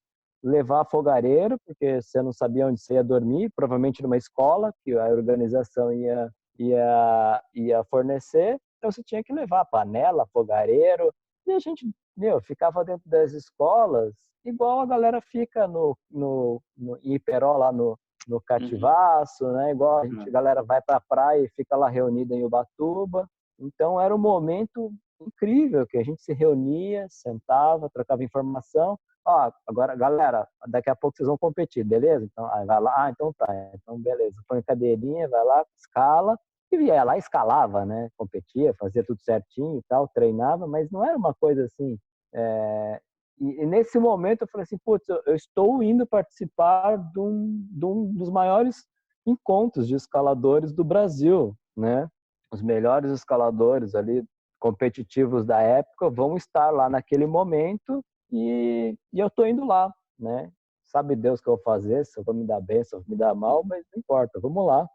levar 0.44 0.84
fogareiro, 0.84 1.59
porque 1.66 2.00
você 2.00 2.22
não 2.22 2.32
sabia 2.32 2.68
onde 2.68 2.80
você 2.80 2.94
ia 2.94 3.02
dormir, 3.02 3.50
provavelmente 3.57 4.00
numa 4.00 4.16
escola 4.16 4.72
que 4.84 4.96
a 4.96 5.09
organização 5.09 5.92
ia, 5.92 6.30
ia, 6.57 7.42
ia 7.52 7.84
fornecer. 7.90 8.61
Então 8.78 8.92
você 8.92 9.02
tinha 9.02 9.24
que 9.24 9.32
levar 9.32 9.64
panela, 9.64 10.24
fogareiro. 10.32 11.12
E 11.48 11.50
a 11.52 11.59
gente, 11.59 11.90
meu, 12.16 12.40
ficava 12.40 12.84
dentro 12.84 13.11
das 13.11 13.32
escolas 13.32 14.14
igual 14.45 14.80
a 14.80 14.86
galera 14.86 15.20
fica 15.20 15.66
no, 15.66 15.97
no, 16.11 16.62
no 16.76 16.97
em 16.99 17.14
Iperó, 17.14 17.57
lá 17.57 17.72
no, 17.72 17.99
no 18.28 18.40
Cativaço, 18.40 19.51
né? 19.53 19.70
Igual 19.70 20.01
a, 20.01 20.07
gente, 20.07 20.28
a 20.28 20.32
galera 20.32 20.62
vai 20.62 20.80
para 20.82 20.97
a 20.97 21.01
praia 21.01 21.42
e 21.42 21.51
fica 21.51 21.76
lá 21.76 21.88
reunida 21.88 22.34
em 22.34 22.45
Ubatuba. 22.45 23.28
Então 23.59 24.01
era 24.01 24.14
um 24.14 24.18
momento 24.18 24.92
incrível 25.20 25.86
que 25.86 25.97
a 25.97 26.03
gente 26.03 26.22
se 26.22 26.32
reunia, 26.32 27.07
sentava, 27.09 27.90
trocava 27.90 28.24
informação. 28.24 28.99
Ó, 29.26 29.51
agora, 29.66 29.97
galera, 29.97 30.47
daqui 30.66 30.90
a 30.90 30.97
pouco 30.97 31.16
vocês 31.16 31.26
vão 31.26 31.38
competir, 31.38 31.82
beleza? 31.82 32.24
Então, 32.24 32.47
aí 32.53 32.66
vai 32.66 32.80
lá, 32.80 33.05
ah, 33.05 33.11
então 33.11 33.32
tá, 33.32 33.47
então 33.74 33.99
beleza. 33.99 34.36
Põe 34.47 34.62
cadeirinha, 34.62 35.28
vai 35.28 35.45
lá, 35.45 35.64
escala, 35.76 36.38
e 36.70 36.76
ia 36.76 37.05
lá, 37.05 37.16
escalava, 37.16 37.86
né? 37.86 38.11
Competia, 38.16 38.74
fazia 38.78 39.03
tudo 39.05 39.20
certinho 39.22 39.78
e 39.78 39.82
tal, 39.88 40.09
treinava, 40.09 40.66
mas 40.66 40.90
não 40.90 41.05
era 41.05 41.16
uma 41.16 41.32
coisa 41.32 41.64
assim 41.64 41.99
é, 42.34 43.01
e, 43.39 43.66
nesse 43.66 43.99
momento 43.99 44.43
eu 44.43 44.49
falei 44.49 44.62
assim, 44.62 44.78
putz, 44.78 45.09
eu, 45.09 45.35
estou 45.35 45.82
indo 45.82 46.07
participar 46.07 46.97
de 46.97 47.20
um, 47.20 47.66
de 47.70 47.85
um, 47.85 48.12
dos 48.14 48.30
maiores 48.30 48.87
encontros 49.26 49.89
de 49.89 49.95
escaladores 49.95 50.72
do 50.72 50.85
Brasil, 50.85 51.57
né? 51.76 52.09
Os 52.53 52.62
melhores 52.62 53.11
escaladores 53.11 53.95
ali 53.95 54.24
competitivos 54.61 55.45
da 55.45 55.61
época 55.61 56.09
vão 56.11 56.37
estar 56.37 56.70
lá 56.70 56.89
naquele 56.89 57.26
momento 57.26 58.05
e, 58.30 58.97
e 59.12 59.18
eu 59.18 59.26
estou 59.26 59.47
indo 59.47 59.64
lá, 59.64 59.93
né? 60.18 60.51
Sabe 60.85 61.16
Deus 61.16 61.41
o 61.41 61.43
que 61.43 61.49
eu 61.49 61.57
vou 61.57 61.62
fazer, 61.64 62.05
se 62.07 62.18
eu 62.18 62.24
vou 62.24 62.35
me 62.35 62.47
dar 62.47 62.61
bem, 62.61 62.85
se 62.85 62.95
eu 62.95 63.01
vou 63.01 63.11
me 63.11 63.16
dar 63.16 63.35
mal, 63.35 63.64
mas 63.64 63.85
não 63.93 63.99
importa, 63.99 64.39
vamos 64.41 64.64
lá. 64.64 64.89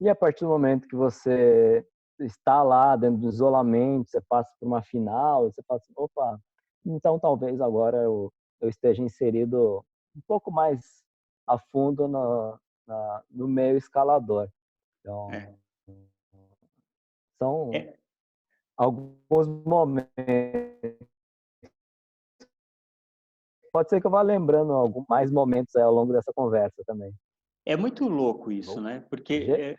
E 0.00 0.08
a 0.08 0.14
partir 0.14 0.44
do 0.44 0.50
momento 0.50 0.86
que 0.86 0.96
você 0.96 1.84
está 2.20 2.62
lá 2.62 2.94
dentro 2.94 3.20
do 3.20 3.28
isolamento, 3.28 4.10
você 4.10 4.20
passa 4.20 4.52
por 4.60 4.66
uma 4.66 4.82
final, 4.82 5.50
você 5.50 5.60
assim, 5.68 5.92
opa, 5.96 6.38
então, 6.84 7.18
talvez 7.18 7.60
agora 7.60 7.98
eu, 7.98 8.32
eu 8.60 8.68
esteja 8.68 9.02
inserido 9.02 9.84
um 10.14 10.20
pouco 10.26 10.50
mais 10.50 11.02
a 11.46 11.58
fundo 11.58 12.06
no, 12.08 12.58
na, 12.86 13.24
no 13.30 13.48
meio 13.48 13.76
escalador. 13.76 14.48
Então, 15.00 15.30
é. 15.32 15.54
são 17.38 17.70
é. 17.74 17.96
alguns 18.76 19.46
momentos. 19.64 20.08
Pode 23.72 23.88
ser 23.88 24.00
que 24.00 24.06
eu 24.06 24.10
vá 24.10 24.22
lembrando 24.22 24.72
alguns 24.72 25.04
mais 25.08 25.32
momentos 25.32 25.74
ao 25.76 25.92
longo 25.92 26.12
dessa 26.12 26.32
conversa 26.32 26.82
também. 26.86 27.12
É 27.66 27.76
muito 27.76 28.06
louco 28.08 28.52
isso, 28.52 28.80
né? 28.80 29.04
Porque 29.10 29.46
é, 29.50 29.76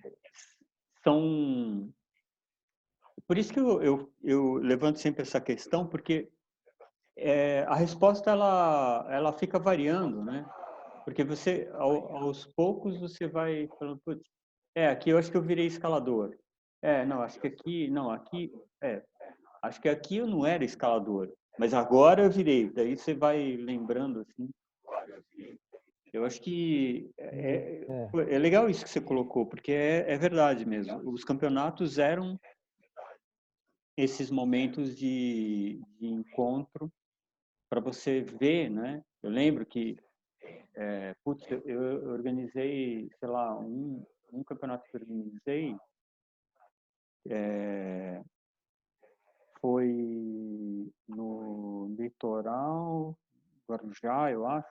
são 1.03 1.93
por 3.27 3.37
isso 3.37 3.51
que 3.51 3.59
eu, 3.59 3.81
eu, 3.81 4.13
eu 4.23 4.53
levanto 4.55 4.99
sempre 4.99 5.23
essa 5.23 5.41
questão, 5.41 5.87
porque 5.87 6.31
é, 7.17 7.63
a 7.67 7.75
resposta 7.75 8.31
ela, 8.31 9.07
ela 9.09 9.33
fica 9.33 9.57
variando, 9.57 10.23
né? 10.23 10.45
Porque 11.03 11.23
você, 11.23 11.69
ao, 11.73 12.17
aos 12.17 12.45
poucos, 12.45 12.99
você 12.99 13.27
vai 13.27 13.69
falando, 13.79 14.01
putz, 14.03 14.27
é, 14.75 14.87
aqui 14.87 15.11
eu 15.11 15.17
acho 15.17 15.31
que 15.31 15.37
eu 15.37 15.41
virei 15.41 15.65
escalador. 15.65 16.35
É, 16.81 17.05
não, 17.05 17.21
acho 17.21 17.39
que 17.39 17.47
aqui, 17.47 17.89
não, 17.89 18.11
aqui, 18.11 18.51
é, 18.81 19.01
acho 19.61 19.81
que 19.81 19.87
aqui 19.87 20.17
eu 20.17 20.27
não 20.27 20.45
era 20.45 20.65
escalador, 20.65 21.31
mas 21.57 21.73
agora 21.73 22.23
eu 22.23 22.29
virei. 22.29 22.69
Daí 22.69 22.97
você 22.97 23.13
vai 23.13 23.55
lembrando, 23.55 24.21
assim. 24.21 24.49
Eu 26.11 26.25
acho 26.25 26.41
que 26.41 27.11
é, 27.17 27.85
é, 27.87 28.35
é 28.35 28.39
legal 28.39 28.69
isso 28.69 28.83
que 28.83 28.89
você 28.89 29.01
colocou, 29.01 29.45
porque 29.45 29.71
é, 29.71 30.13
é 30.13 30.17
verdade 30.17 30.65
mesmo. 30.65 31.09
Os 31.09 31.23
campeonatos 31.23 31.97
eram 31.97 32.39
esses 33.97 34.29
momentos 34.29 34.95
de, 34.95 35.81
de 35.99 36.07
encontro 36.07 36.91
para 37.81 37.91
você 37.91 38.21
ver, 38.21 38.69
né? 38.69 39.03
Eu 39.21 39.29
lembro 39.29 39.65
que, 39.65 39.97
é, 40.75 41.13
putz, 41.23 41.45
eu, 41.51 41.61
eu, 41.65 42.09
organizei, 42.09 43.09
sei 43.19 43.27
lá, 43.27 43.59
um, 43.59 44.05
um 44.31 44.43
campeonato 44.43 44.85
que 44.89 44.95
eu 44.95 45.01
organizei 45.01 45.75
é, 47.29 48.23
foi 49.59 50.91
no 51.07 51.93
litoral 51.97 53.17
Guarujá, 53.69 54.31
eu 54.31 54.45
acho, 54.45 54.69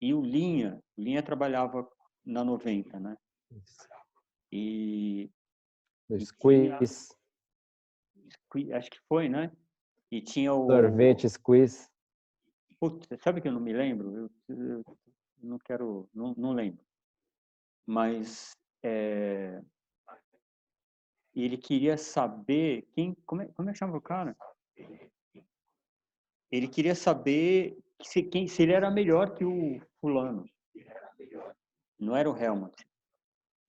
e 0.00 0.14
o 0.14 0.22
Linha, 0.22 0.82
o 0.96 1.02
Linha 1.02 1.22
trabalhava 1.22 1.86
na 2.24 2.42
90, 2.42 2.98
né? 2.98 3.16
E... 4.50 5.30
Squeeze. 6.18 7.14
Acho 8.74 8.90
que 8.90 8.98
foi, 9.06 9.28
né? 9.28 9.52
E 10.10 10.20
tinha 10.20 10.52
o... 10.52 10.66
Sorvete, 10.66 11.28
squeeze. 11.28 11.88
Putz, 12.80 13.06
sabe 13.22 13.42
que 13.42 13.48
eu 13.48 13.52
não 13.52 13.60
me 13.60 13.74
lembro? 13.74 14.30
Eu, 14.48 14.56
eu 14.56 14.84
não 15.42 15.58
quero, 15.58 16.08
não, 16.14 16.34
não 16.34 16.52
lembro. 16.52 16.82
Mas 17.86 18.52
é, 18.82 19.60
ele 21.34 21.58
queria 21.58 21.98
saber 21.98 22.88
quem, 22.92 23.14
como 23.26 23.42
é, 23.42 23.46
como 23.48 23.68
é 23.68 23.72
que 23.72 23.78
chama 23.78 23.98
o 23.98 24.00
cara? 24.00 24.34
Ele 26.50 26.66
queria 26.68 26.94
saber 26.94 27.78
se, 28.02 28.22
quem, 28.22 28.48
se 28.48 28.62
ele 28.62 28.72
era 28.72 28.90
melhor 28.90 29.34
que 29.34 29.44
o 29.44 29.78
fulano. 30.00 30.48
Não 31.98 32.16
era 32.16 32.30
o 32.30 32.36
Helmut. 32.36 32.74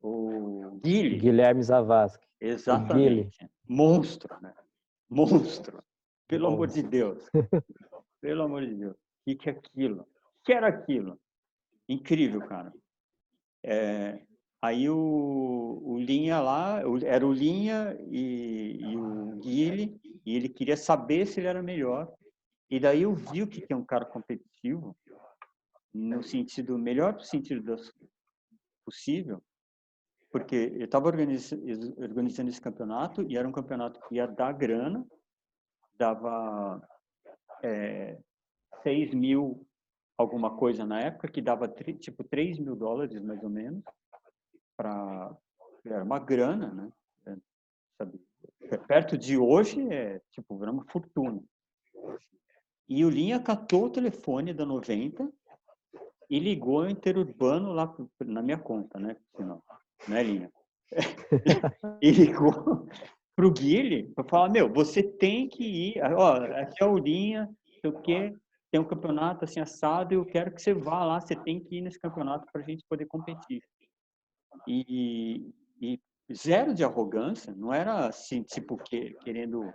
O 0.02 0.80
Guilherme. 0.82 1.20
Guilherme 1.20 1.64
Zavascki. 1.64 2.26
Exatamente. 2.40 3.46
Monstro, 3.68 4.42
né? 4.42 4.54
Monstro. 5.10 5.84
Pelo 6.28 6.48
amor 6.48 6.68
de 6.68 6.82
Deus. 6.82 7.30
Pelo 8.22 8.44
amor 8.44 8.66
de 8.66 8.76
Deus. 8.76 8.96
O 8.96 9.36
que, 9.36 9.50
é 9.50 9.52
aquilo? 9.52 10.02
O 10.04 10.08
que 10.46 10.54
era 10.54 10.68
aquilo? 10.68 11.20
Incrível, 11.90 12.40
cara. 12.48 12.72
É, 13.64 14.24
aí 14.62 14.90
o, 14.90 15.82
o 15.84 16.00
Linha 16.00 16.40
lá, 16.40 16.82
era 17.04 17.26
o 17.26 17.34
Linha 17.34 17.98
e, 18.10 18.78
e 18.80 18.98
o 18.98 19.38
Guile, 19.40 20.00
e 20.26 20.36
ele 20.36 20.48
queria 20.48 20.78
saber 20.78 21.26
se 21.26 21.40
ele 21.40 21.48
era 21.48 21.62
melhor. 21.62 22.12
E 22.70 22.80
daí 22.80 23.02
eu 23.02 23.14
vi 23.14 23.44
o 23.44 23.48
que 23.48 23.66
é 23.70 23.76
um 23.76 23.84
cara 23.84 24.06
competitivo, 24.06 24.96
no 25.94 26.24
sentido 26.24 26.78
melhor 26.78 27.14
do 27.14 27.24
sentido 27.24 27.62
das, 27.64 27.92
possível, 28.86 29.44
porque 30.32 30.74
eu 30.76 30.86
estava 30.86 31.08
organizando 31.08 32.50
esse 32.50 32.62
campeonato 32.62 33.22
e 33.24 33.38
era 33.38 33.48
um 33.48 33.52
campeonato 33.52 34.00
que 34.08 34.16
ia 34.16 34.26
dar 34.26 34.54
grana, 34.54 35.06
dava 35.98 36.82
é, 37.64 38.18
6 38.84 39.14
mil 39.14 39.66
alguma 40.18 40.56
coisa 40.56 40.86
na 40.86 41.00
época, 41.00 41.28
que 41.28 41.42
dava 41.42 41.68
tipo 41.68 42.24
3 42.24 42.60
mil 42.60 42.76
dólares, 42.76 43.22
mais 43.22 43.42
ou 43.44 43.50
menos, 43.50 43.84
para 44.78 45.36
era 45.84 46.04
uma 46.04 46.20
grana, 46.20 46.72
né? 46.74 46.92
É, 47.26 47.36
sabe? 47.98 48.22
Perto 48.88 49.18
de 49.18 49.38
hoje 49.38 49.82
é 49.92 50.22
tipo 50.32 50.62
era 50.62 50.72
uma 50.72 50.86
fortuna. 50.86 51.42
E 52.88 53.04
o 53.04 53.10
Linha 53.10 53.40
catou 53.40 53.86
o 53.86 53.90
telefone 53.90 54.54
da 54.54 54.66
90 54.66 55.32
e 56.30 56.40
ligou 56.40 56.82
o 56.82 56.90
interurbano 56.90 57.74
lá 57.74 57.96
na 58.20 58.42
minha 58.42 58.58
conta, 58.58 59.00
né? 59.00 59.18
Senão, 59.36 59.62
né, 60.08 60.24
Linha? 60.24 60.52
e 62.02 62.12
ligou 62.12 62.88
pro 63.36 63.52
Guilherme 63.52 64.14
para 64.14 64.28
falar, 64.28 64.50
meu, 64.50 64.72
você 64.72 65.02
tem 65.02 65.48
que 65.48 65.64
ir, 65.64 66.02
ó, 66.16 66.36
aqui 66.36 66.84
é 66.84 66.86
o 66.86 66.98
Linha, 66.98 67.50
sei 67.82 67.90
o 67.90 68.02
quê, 68.02 68.34
tem 68.72 68.80
um 68.80 68.88
campeonato 68.88 69.44
assim 69.44 69.60
assado 69.60 70.14
eu 70.14 70.26
quero 70.26 70.54
que 70.54 70.62
você 70.62 70.74
vá 70.74 71.04
lá, 71.04 71.20
você 71.20 71.36
tem 71.36 71.60
que 71.60 71.78
ir 71.78 71.82
nesse 71.82 72.00
campeonato 72.00 72.46
para 72.52 72.62
a 72.62 72.64
gente 72.64 72.86
poder 72.88 73.06
competir. 73.06 73.62
E, 74.68 75.54
e, 75.82 76.00
zero 76.32 76.74
de 76.74 76.84
arrogância, 76.84 77.54
não 77.54 77.74
era 77.74 78.08
assim, 78.08 78.44
tipo, 78.44 78.78
que, 78.78 79.14
querendo 79.16 79.74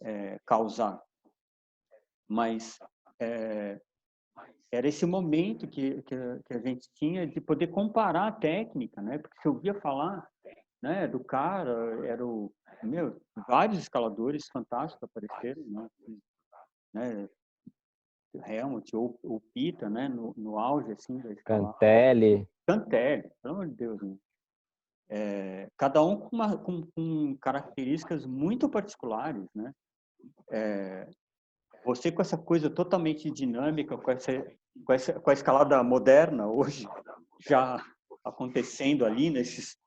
é, 0.00 0.38
causar, 0.44 1.00
mas 2.28 2.78
é, 3.20 3.80
era 4.72 4.88
esse 4.88 5.06
momento 5.06 5.68
que, 5.68 6.02
que, 6.02 6.16
que, 6.44 6.54
a 6.54 6.58
gente 6.60 6.88
tinha 6.94 7.26
de 7.26 7.40
poder 7.40 7.68
comparar 7.68 8.26
a 8.26 8.32
técnica, 8.32 9.00
né? 9.00 9.18
Porque 9.18 9.40
se 9.40 9.46
eu 9.46 9.54
ouvia 9.54 9.74
falar 9.80 10.26
né, 10.82 11.08
do 11.08 11.22
cara, 11.22 12.06
era 12.06 12.24
o, 12.24 12.52
meu, 12.82 13.20
vários 13.48 13.78
escaladores 13.78 14.48
fantásticos 14.48 15.02
apareceram, 15.02 15.62
né? 15.66 15.88
né 16.94 17.28
Helmut 18.46 18.94
ou, 18.94 19.18
ou 19.22 19.40
Pita, 19.54 19.88
né, 19.88 20.08
no, 20.08 20.34
no 20.36 20.58
auge 20.58 20.92
assim 20.92 21.18
da 21.18 21.32
escalada. 21.32 21.72
Cantelli. 21.72 22.48
Cantelli, 22.66 23.30
pelo 23.42 23.54
amor 23.54 23.68
de 23.68 23.74
Deus. 23.74 24.02
Né? 24.02 24.16
É, 25.08 25.68
cada 25.76 26.02
um 26.02 26.18
com, 26.18 26.36
uma, 26.36 26.58
com, 26.58 26.86
com, 26.94 27.36
características 27.36 28.26
muito 28.26 28.68
particulares, 28.68 29.48
né? 29.54 29.72
É, 30.50 31.08
você 31.84 32.10
com 32.10 32.20
essa 32.20 32.36
coisa 32.36 32.68
totalmente 32.68 33.30
dinâmica, 33.30 33.96
com 33.96 34.10
essa, 34.10 34.32
com 34.84 34.92
essa 34.92 35.12
com 35.20 35.30
a 35.30 35.32
escalada 35.32 35.80
moderna 35.84 36.48
hoje 36.48 36.88
já 37.38 37.80
acontecendo 38.24 39.06
ali 39.06 39.30
nesses 39.30 39.78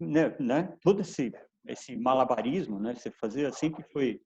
né, 0.00 0.36
né, 0.38 0.76
todo 0.82 1.00
esse 1.00 1.32
esse 1.66 1.96
malabarismo, 1.96 2.78
né? 2.78 2.94
Você 2.94 3.10
fazia 3.10 3.50
sempre 3.50 3.82
foi 3.84 4.20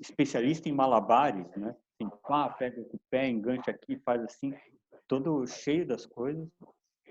especialista 0.00 0.68
em 0.68 0.72
malabares, 0.72 1.46
né? 1.56 1.76
Assim, 1.94 2.10
pá, 2.26 2.48
pega 2.48 2.80
o 2.80 3.00
pé, 3.10 3.28
engancha 3.28 3.70
aqui, 3.70 3.98
faz 3.98 4.22
assim, 4.22 4.54
todo 5.06 5.46
cheio 5.46 5.86
das 5.86 6.06
coisas. 6.06 6.48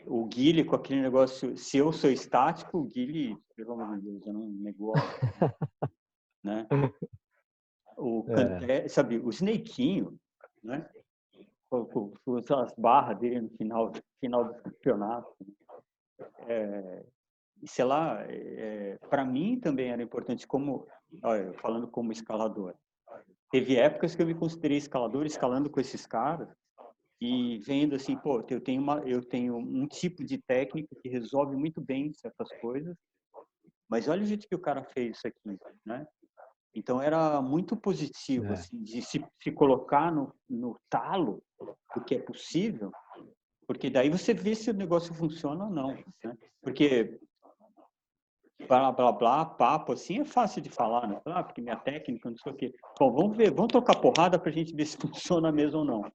O 0.08 0.26
Guile 0.26 0.66
com 0.66 0.76
aquele 0.76 1.02
negócio, 1.02 1.56
se 1.56 1.78
eu 1.78 1.94
sou 1.94 2.10
estático, 2.10 2.80
o 2.80 2.86
Guile, 2.86 3.38
pelo 3.56 3.74
amor 3.74 4.00
de 4.00 4.10
Deus, 4.10 4.26
é 4.26 4.32
um 4.32 4.50
negócio, 4.60 5.04
né? 6.44 6.68
O 7.98 8.26
é. 8.68 8.88
sabe, 8.88 9.20
o 9.20 9.30
Snakeinho, 9.30 10.18
né? 10.64 10.90
Com, 11.70 11.86
com, 11.86 12.14
com 12.26 12.38
as 12.56 12.74
barras 12.76 13.20
dele 13.20 13.42
no 13.42 13.50
final, 13.52 13.92
final 14.20 14.46
do 14.46 14.56
campeonato. 14.56 15.36
É, 16.48 17.06
sei 17.66 17.86
lá, 17.86 18.24
é, 18.28 18.98
para 19.10 19.26
mim 19.26 19.60
também 19.60 19.90
era 19.92 20.02
importante 20.02 20.48
como, 20.48 20.88
olha, 21.24 21.54
falando 21.54 21.88
como 21.88 22.12
escalador. 22.12 22.76
Teve 23.52 23.76
épocas 23.76 24.16
que 24.16 24.22
eu 24.22 24.26
me 24.26 24.34
considerei 24.34 24.78
escalador, 24.78 25.26
escalando 25.26 25.70
com 25.70 25.80
esses 25.80 26.06
caras 26.06 26.48
e 27.22 27.60
vendo 27.60 27.96
assim, 27.96 28.18
pô, 28.18 28.44
eu 28.50 28.60
tenho 28.60 28.82
uma, 28.82 29.00
eu 29.00 29.24
tenho 29.24 29.58
um 29.58 29.86
tipo 29.86 30.24
de 30.24 30.40
técnica 30.40 30.96
que 31.02 31.10
resolve 31.10 31.56
muito 31.56 31.80
bem 31.80 32.12
certas 32.14 32.50
coisas, 32.60 32.98
mas 33.88 34.08
olha 34.08 34.24
o 34.24 34.26
jeito 34.26 34.48
que 34.48 34.56
o 34.56 34.62
cara 34.62 34.84
fez 34.84 35.18
isso 35.18 35.28
aqui, 35.28 35.60
né? 35.86 36.08
Então 36.74 37.02
era 37.02 37.42
muito 37.42 37.76
positivo 37.76 38.48
é. 38.48 38.54
assim, 38.54 38.82
de 38.82 39.02
se, 39.02 39.24
se 39.40 39.52
colocar 39.52 40.12
no, 40.12 40.34
no 40.50 40.80
talo 40.90 41.44
do 41.94 42.04
que 42.04 42.16
é 42.16 42.20
possível, 42.20 42.92
porque 43.68 43.90
daí 43.90 44.10
você 44.10 44.34
vê 44.34 44.56
se 44.56 44.70
o 44.70 44.74
negócio 44.74 45.14
funciona 45.14 45.66
ou 45.66 45.72
não, 45.72 45.96
né? 46.24 46.38
Porque 46.62 47.20
blá, 48.68 48.92
blá, 48.92 49.12
blá, 49.12 49.46
papo, 49.46 49.94
assim, 49.94 50.22
é 50.22 50.26
fácil 50.26 50.62
de 50.62 50.70
falar, 50.70 51.08
né? 51.08 51.22
Ah, 51.26 51.44
porque 51.44 51.62
minha 51.62 51.76
técnica, 51.76 52.30
não 52.30 52.38
sei 52.38 52.52
o 52.52 52.56
quê. 52.56 52.74
Bom, 53.00 53.12
vamos 53.12 53.38
ver, 53.38 53.52
vamos 53.52 53.72
trocar 53.72 54.00
porrada 54.00 54.38
para 54.38 54.50
a 54.50 54.54
gente 54.54 54.76
ver 54.76 54.86
se 54.86 54.98
funciona 54.98 55.52
mesmo 55.52 55.80
ou 55.80 55.86
não. 55.86 56.12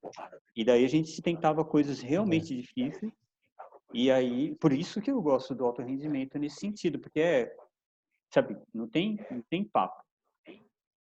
E 0.55 0.65
daí 0.65 0.85
a 0.85 0.89
gente 0.89 1.21
tentava 1.23 1.65
coisas 1.65 2.01
realmente 2.01 2.55
difíceis, 2.55 3.13
e 3.93 4.11
aí, 4.11 4.55
por 4.57 4.73
isso 4.73 5.01
que 5.01 5.11
eu 5.11 5.23
gosto 5.23 5.55
do 5.55 5.65
alto 5.65 5.81
rendimento 5.83 6.39
nesse 6.39 6.57
sentido, 6.57 6.99
porque 6.99 7.21
é, 7.21 7.57
sabe, 8.33 8.57
não 8.75 8.89
tem, 8.89 9.19
não 9.31 9.43
tem 9.49 9.65
papo. 9.65 10.03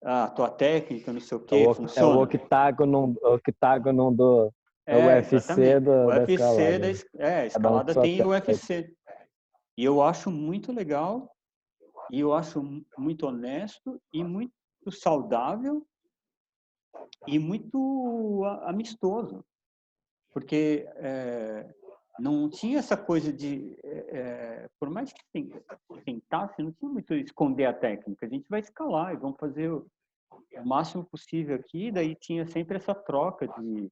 Ah, 0.04 0.28
tua 0.28 0.50
técnica, 0.50 1.12
não 1.12 1.20
sei 1.20 1.38
o 1.38 1.40
quê, 1.40 1.54
é 1.54 1.68
o, 1.68 1.74
funciona. 1.74 2.14
É 2.14 2.18
o 2.18 2.22
octágono, 2.22 3.16
octágono 3.22 4.10
do 4.10 4.52
é, 4.86 4.96
o 4.96 5.06
UFC 5.06 5.80
do, 5.80 5.90
o 5.90 6.06
UFC 6.08 6.78
da 6.78 6.90
escalada. 6.90 7.18
Da, 7.18 7.26
é, 7.26 7.40
a 7.40 7.46
escalada 7.46 8.00
tem 8.00 8.22
o 8.22 8.28
UFC. 8.28 8.94
E 9.76 9.84
eu 9.84 10.02
acho 10.02 10.30
muito 10.30 10.70
legal 10.72 11.34
E 12.10 12.20
eu 12.20 12.34
acho 12.34 12.62
muito 12.98 13.26
honesto 13.26 14.00
e 14.12 14.22
muito 14.22 14.52
saudável 14.90 15.86
e 17.26 17.38
muito 17.38 18.44
amistoso. 18.62 19.44
Porque 20.32 20.86
é, 20.96 21.72
não 22.18 22.48
tinha 22.48 22.78
essa 22.78 22.96
coisa 22.96 23.32
de, 23.32 23.78
é, 23.84 24.68
por 24.78 24.90
mais 24.90 25.12
que 25.12 25.22
tentasse, 26.04 26.62
não 26.62 26.72
tinha 26.72 26.90
muito 26.90 27.14
esconder 27.14 27.66
a 27.66 27.72
técnica. 27.72 28.26
A 28.26 28.28
gente 28.28 28.48
vai 28.48 28.60
escalar 28.60 29.14
e 29.14 29.16
vamos 29.16 29.38
fazer 29.38 29.70
o, 29.70 29.86
o 30.30 30.66
máximo 30.66 31.04
possível 31.04 31.56
aqui. 31.56 31.90
Daí 31.90 32.14
tinha 32.14 32.46
sempre 32.46 32.76
essa 32.76 32.94
troca 32.94 33.46
de, 33.46 33.90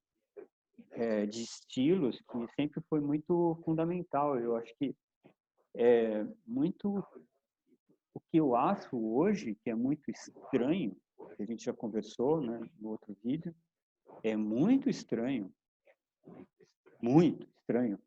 é, 0.92 1.26
de 1.26 1.42
estilos 1.42 2.18
que 2.20 2.54
sempre 2.54 2.80
foi 2.88 3.00
muito 3.00 3.60
fundamental. 3.64 4.38
Eu 4.38 4.56
acho 4.56 4.74
que 4.76 4.94
é 5.74 6.26
muito 6.46 7.04
o 8.12 8.20
que 8.20 8.38
eu 8.38 8.56
acho 8.56 8.96
hoje 8.96 9.56
que 9.62 9.70
é 9.70 9.74
muito 9.74 10.10
estranho, 10.10 10.96
que 11.36 11.42
a 11.42 11.46
gente 11.46 11.64
já 11.64 11.72
conversou, 11.72 12.40
né, 12.40 12.60
no 12.78 12.90
outro 12.90 13.16
vídeo, 13.22 13.54
é 14.22 14.36
muito 14.36 14.90
estranho, 14.90 15.52
muito 17.00 17.46
estranho 17.60 17.98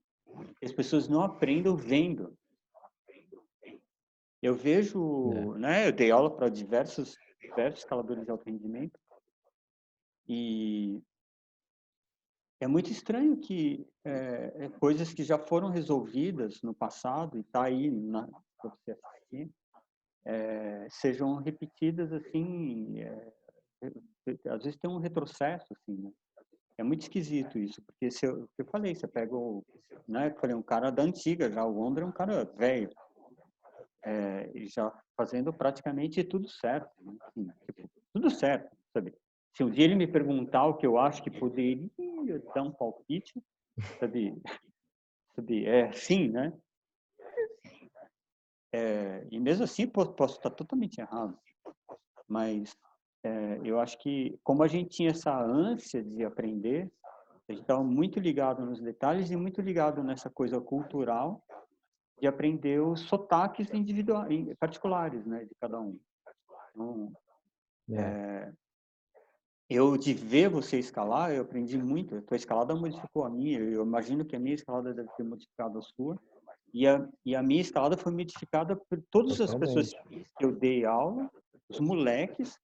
as 0.63 0.71
pessoas 0.71 1.07
não 1.07 1.21
aprendam 1.21 1.75
vendo. 1.75 2.37
Eu 4.41 4.55
vejo, 4.55 5.31
é. 5.55 5.59
né, 5.59 5.87
eu 5.87 5.91
dei 5.91 6.11
aula 6.11 6.35
para 6.35 6.49
diversos, 6.49 7.17
diversos 7.39 7.81
escaladores 7.81 8.25
de 8.25 8.31
alto 8.31 8.45
rendimento 8.45 8.99
e 10.27 11.01
é 12.63 12.67
muito 12.67 12.89
estranho 12.89 13.35
que 13.35 13.85
é, 14.05 14.69
coisas 14.79 15.13
que 15.13 15.21
já 15.21 15.37
foram 15.37 15.67
resolvidas 15.67 16.61
no 16.61 16.73
passado 16.73 17.37
e 17.37 17.41
está 17.41 17.63
aí 17.63 17.91
para 17.91 18.71
você 18.71 18.91
assistir, 18.91 19.51
é, 20.25 20.87
sejam 20.89 21.35
repetidas 21.35 22.13
assim, 22.13 23.01
é, 23.01 23.33
às 24.49 24.63
vezes 24.63 24.79
tem 24.79 24.89
um 24.89 24.99
retrocesso 24.99 25.73
assim, 25.73 26.01
né? 26.01 26.11
É 26.77 26.83
muito 26.83 27.01
esquisito 27.01 27.59
isso, 27.59 27.81
porque 27.83 28.09
se 28.09 28.25
eu, 28.25 28.49
eu 28.57 28.65
falei, 28.65 28.95
você 28.95 29.07
pega 29.07 29.35
o, 29.35 29.63
né, 30.07 30.29
eu 30.29 30.39
falei, 30.39 30.55
um 30.55 30.63
cara 30.63 30.89
da 30.89 31.03
antiga 31.03 31.51
já, 31.51 31.63
o 31.65 31.79
Ondra 31.79 32.03
é 32.03 32.07
um 32.07 32.11
cara 32.11 32.45
velho, 32.45 32.89
é, 34.03 34.49
já 34.73 34.91
fazendo 35.15 35.53
praticamente 35.53 36.23
tudo 36.23 36.49
certo, 36.49 36.89
né? 37.01 37.13
assim, 37.27 37.47
tipo, 37.65 37.89
tudo 38.13 38.31
certo, 38.31 38.75
sabe? 38.93 39.13
Se 39.55 39.63
um 39.63 39.69
dia 39.69 39.83
ele 39.83 39.95
me 39.95 40.07
perguntar 40.07 40.65
o 40.65 40.75
que 40.75 40.87
eu 40.87 40.97
acho 40.97 41.21
que 41.21 41.29
poderia 41.29 41.87
dar 42.53 42.63
um 42.63 42.71
palpite, 42.71 43.33
sabe? 43.99 44.35
sabe? 45.35 45.65
É 45.65 45.91
sim, 45.93 46.29
né? 46.29 46.53
É, 48.73 49.27
e 49.29 49.39
mesmo 49.39 49.63
assim 49.65 49.87
posso, 49.87 50.13
posso 50.13 50.37
estar 50.37 50.49
totalmente 50.49 50.99
errado, 50.99 51.37
mas 52.27 52.75
é, 53.23 53.59
eu 53.63 53.79
acho 53.79 53.97
que, 53.99 54.39
como 54.43 54.63
a 54.63 54.67
gente 54.67 54.89
tinha 54.89 55.11
essa 55.11 55.31
ânsia 55.39 56.03
de 56.03 56.25
aprender, 56.25 56.91
a 57.47 57.51
gente 57.51 57.61
estava 57.61 57.83
muito 57.83 58.19
ligado 58.19 58.65
nos 58.65 58.81
detalhes 58.81 59.29
e 59.29 59.35
muito 59.35 59.61
ligado 59.61 60.03
nessa 60.03 60.29
coisa 60.29 60.59
cultural 60.59 61.43
de 62.19 62.27
aprender 62.27 62.81
os 62.81 63.01
sotaques 63.01 63.71
individuais, 63.73 64.55
particulares, 64.57 65.25
né, 65.25 65.45
de 65.45 65.55
cada 65.59 65.79
um. 65.79 65.99
Então, 66.71 67.13
é. 67.91 68.01
É, 68.01 68.53
eu 69.73 69.97
de 69.97 70.13
ver 70.13 70.49
você 70.49 70.77
escalar, 70.77 71.31
eu 71.31 71.41
aprendi 71.41 71.77
muito. 71.77 72.15
A 72.15 72.21
tua 72.21 72.37
escalada 72.37 72.75
modificou 72.75 73.23
a 73.23 73.29
minha. 73.29 73.59
Eu 73.59 73.83
imagino 73.83 74.23
que 74.23 74.35
a 74.35 74.39
minha 74.39 74.55
escalada 74.55 74.93
deve 74.93 75.09
ter 75.17 75.23
modificado 75.23 75.79
a 75.79 75.81
sua. 75.81 76.19
E 76.73 76.87
a, 76.87 77.07
e 77.25 77.35
a 77.35 77.43
minha 77.43 77.61
escalada 77.61 77.97
foi 77.97 78.11
modificada 78.11 78.75
por 78.75 79.01
todas 79.11 79.39
as 79.39 79.53
pessoas 79.53 79.93
que 80.37 80.45
eu 80.45 80.51
dei 80.51 80.85
aula, 80.85 81.29
os 81.69 81.79
moleques, 81.79 82.57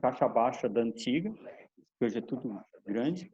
caixa 0.00 0.28
baixa 0.28 0.68
da 0.68 0.80
antiga, 0.80 1.32
que 1.98 2.04
hoje 2.04 2.18
é 2.18 2.20
tudo 2.20 2.60
grande, 2.84 3.32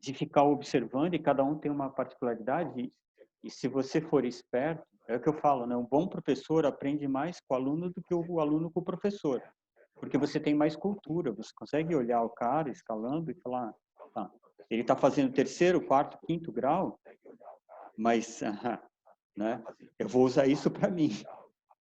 de 0.00 0.14
ficar 0.14 0.44
observando 0.44 1.14
e 1.14 1.18
cada 1.18 1.44
um 1.44 1.58
tem 1.58 1.70
uma 1.70 1.90
particularidade. 1.90 2.80
E, 2.80 2.92
e 3.44 3.50
se 3.50 3.68
você 3.68 4.00
for 4.00 4.24
esperto, 4.24 4.82
é 5.06 5.16
o 5.16 5.20
que 5.20 5.28
eu 5.28 5.34
falo, 5.34 5.66
né? 5.66 5.76
Um 5.76 5.86
bom 5.86 6.06
professor 6.06 6.64
aprende 6.64 7.06
mais 7.06 7.40
com 7.40 7.54
o 7.54 7.56
aluno 7.56 7.90
do 7.90 8.02
que 8.02 8.14
o 8.14 8.40
aluno 8.40 8.70
com 8.70 8.80
o 8.80 8.84
professor, 8.84 9.42
porque 10.00 10.16
você 10.16 10.40
tem 10.40 10.54
mais 10.54 10.74
cultura, 10.74 11.30
você 11.30 11.52
consegue 11.54 11.94
olhar 11.94 12.22
o 12.22 12.30
cara 12.30 12.70
escalando 12.70 13.30
e 13.30 13.34
falar, 13.34 13.72
tá, 14.14 14.30
ele 14.70 14.80
está 14.80 14.96
fazendo 14.96 15.32
terceiro, 15.32 15.84
quarto, 15.84 16.18
quinto 16.26 16.50
grau, 16.50 16.98
mas, 17.96 18.40
né? 19.36 19.62
Eu 19.98 20.08
vou 20.08 20.24
usar 20.24 20.46
isso 20.46 20.70
para 20.70 20.90
mim. 20.90 21.10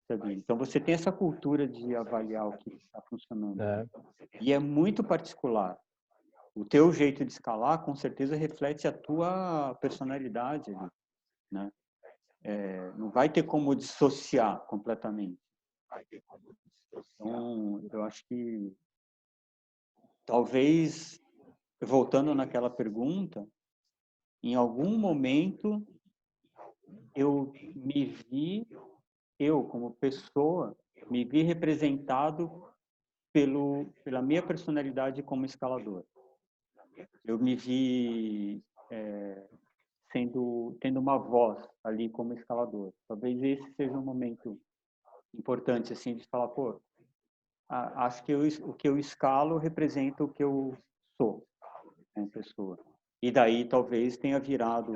Sabe? 0.08 0.32
Então 0.34 0.56
você 0.56 0.80
tem 0.80 0.94
essa 0.94 1.12
cultura 1.12 1.68
de 1.68 1.94
avaliar 1.94 2.48
o 2.48 2.56
que 2.56 2.70
está 2.70 3.00
funcionando. 3.02 3.60
É. 3.60 3.86
E 4.40 4.52
é 4.52 4.58
muito 4.58 5.04
particular. 5.04 5.78
O 6.54 6.64
teu 6.64 6.92
jeito 6.92 7.24
de 7.24 7.30
escalar, 7.30 7.84
com 7.84 7.94
certeza, 7.94 8.34
reflete 8.34 8.88
a 8.88 8.92
tua 8.92 9.76
personalidade, 9.80 10.74
né? 11.52 11.70
É, 12.42 12.90
não 12.92 13.10
vai 13.10 13.28
ter 13.28 13.42
como 13.42 13.76
dissociar 13.76 14.60
completamente. 14.66 15.38
Então, 16.92 17.80
eu 17.92 18.02
acho 18.02 18.26
que 18.26 18.72
talvez 20.24 21.20
voltando 21.80 22.34
naquela 22.34 22.70
pergunta, 22.70 23.46
em 24.42 24.54
algum 24.54 24.98
momento 24.98 25.86
eu 27.14 27.52
me 27.74 28.06
vi 28.06 28.66
eu, 29.38 29.62
como 29.64 29.94
pessoa, 29.94 30.76
me 31.10 31.24
vi 31.24 31.42
representado 31.42 32.68
pelo, 33.32 33.92
pela 34.04 34.20
minha 34.20 34.44
personalidade 34.44 35.22
como 35.22 35.44
escalador. 35.44 36.04
Eu 37.24 37.38
me 37.38 37.54
vi 37.54 38.62
é, 38.90 39.48
sendo 40.10 40.76
tendo 40.80 40.98
uma 40.98 41.18
voz 41.18 41.64
ali 41.84 42.08
como 42.08 42.32
escalador. 42.32 42.92
Talvez 43.06 43.40
esse 43.42 43.72
seja 43.74 43.96
um 43.96 44.02
momento 44.02 44.60
importante 45.34 45.92
assim 45.92 46.14
de 46.14 46.26
falar, 46.28 46.48
pô, 46.48 46.80
acho 47.68 48.24
que 48.24 48.32
eu, 48.32 48.40
o 48.62 48.72
que 48.72 48.88
eu 48.88 48.98
escalo 48.98 49.58
representa 49.58 50.24
o 50.24 50.28
que 50.28 50.42
eu 50.42 50.76
sou 51.16 51.46
como 52.14 52.30
pessoa. 52.30 52.78
E 53.22 53.30
daí 53.30 53.64
talvez 53.64 54.16
tenha 54.16 54.38
virado 54.38 54.92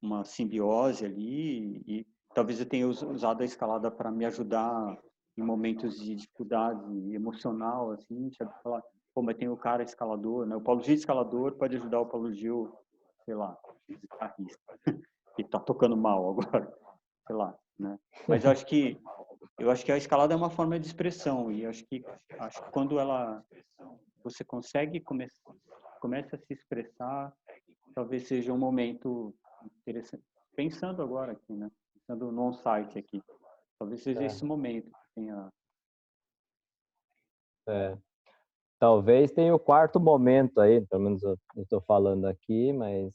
uma 0.00 0.24
simbiose 0.24 1.04
ali 1.04 1.82
e 1.86 2.06
talvez 2.34 2.60
eu 2.60 2.66
tenha 2.66 2.88
usado 2.88 3.42
a 3.42 3.44
escalada 3.44 3.90
para 3.90 4.10
me 4.10 4.24
ajudar 4.24 4.98
em 5.36 5.42
momentos 5.42 5.98
de 5.98 6.14
dificuldade 6.14 7.14
emocional, 7.14 7.92
assim, 7.92 8.30
sabe? 8.32 8.52
Falar, 8.62 8.82
pô, 9.14 9.22
mas 9.22 9.36
tem 9.36 9.48
o 9.48 9.56
cara 9.56 9.82
escalador, 9.82 10.46
né? 10.46 10.56
O 10.56 10.60
Paulo 10.60 10.82
Gil 10.82 10.94
escalador 10.94 11.52
pode 11.56 11.76
ajudar 11.76 12.00
o 12.00 12.06
Paulo 12.06 12.32
Gil, 12.32 12.72
sei 13.24 13.34
lá, 13.34 13.56
guitarrista, 13.88 14.78
que 15.34 15.44
tá 15.44 15.60
tocando 15.60 15.96
mal 15.96 16.30
agora, 16.30 16.72
sei 17.26 17.36
lá, 17.36 17.54
né? 17.78 17.98
Mas 18.26 18.44
eu 18.44 18.50
acho 18.50 18.64
que 18.66 18.98
eu 19.58 19.70
acho 19.70 19.84
que 19.84 19.92
a 19.92 19.96
escalada 19.96 20.34
é 20.34 20.36
uma 20.36 20.50
forma 20.50 20.78
de 20.78 20.86
expressão 20.86 21.50
e 21.50 21.64
acho 21.64 21.84
que 21.86 22.04
acho 22.38 22.62
que 22.62 22.70
quando 22.70 22.98
ela 22.98 23.44
você 24.22 24.44
consegue 24.44 25.00
começar 25.00 25.54
começa 26.00 26.36
a 26.36 26.38
se 26.38 26.52
expressar, 26.52 27.32
talvez 27.94 28.28
seja 28.28 28.52
um 28.52 28.58
momento 28.58 29.34
interessante. 29.80 30.22
Pensando 30.54 31.02
agora 31.02 31.32
aqui, 31.32 31.52
né? 31.52 31.70
pensando 31.94 32.30
no 32.30 32.42
on-site 32.42 32.98
aqui. 32.98 33.20
Talvez 33.78 34.02
seja 34.02 34.22
é. 34.22 34.26
esse 34.26 34.44
momento 34.44 34.86
que 34.86 35.14
tenha. 35.14 35.52
É. 37.68 37.98
Talvez 38.78 39.32
tenha 39.32 39.54
o 39.54 39.58
quarto 39.58 39.98
momento 39.98 40.60
aí, 40.60 40.86
pelo 40.86 41.02
menos 41.02 41.22
eu 41.22 41.36
estou 41.56 41.80
falando 41.80 42.26
aqui, 42.26 42.72
mas 42.72 43.14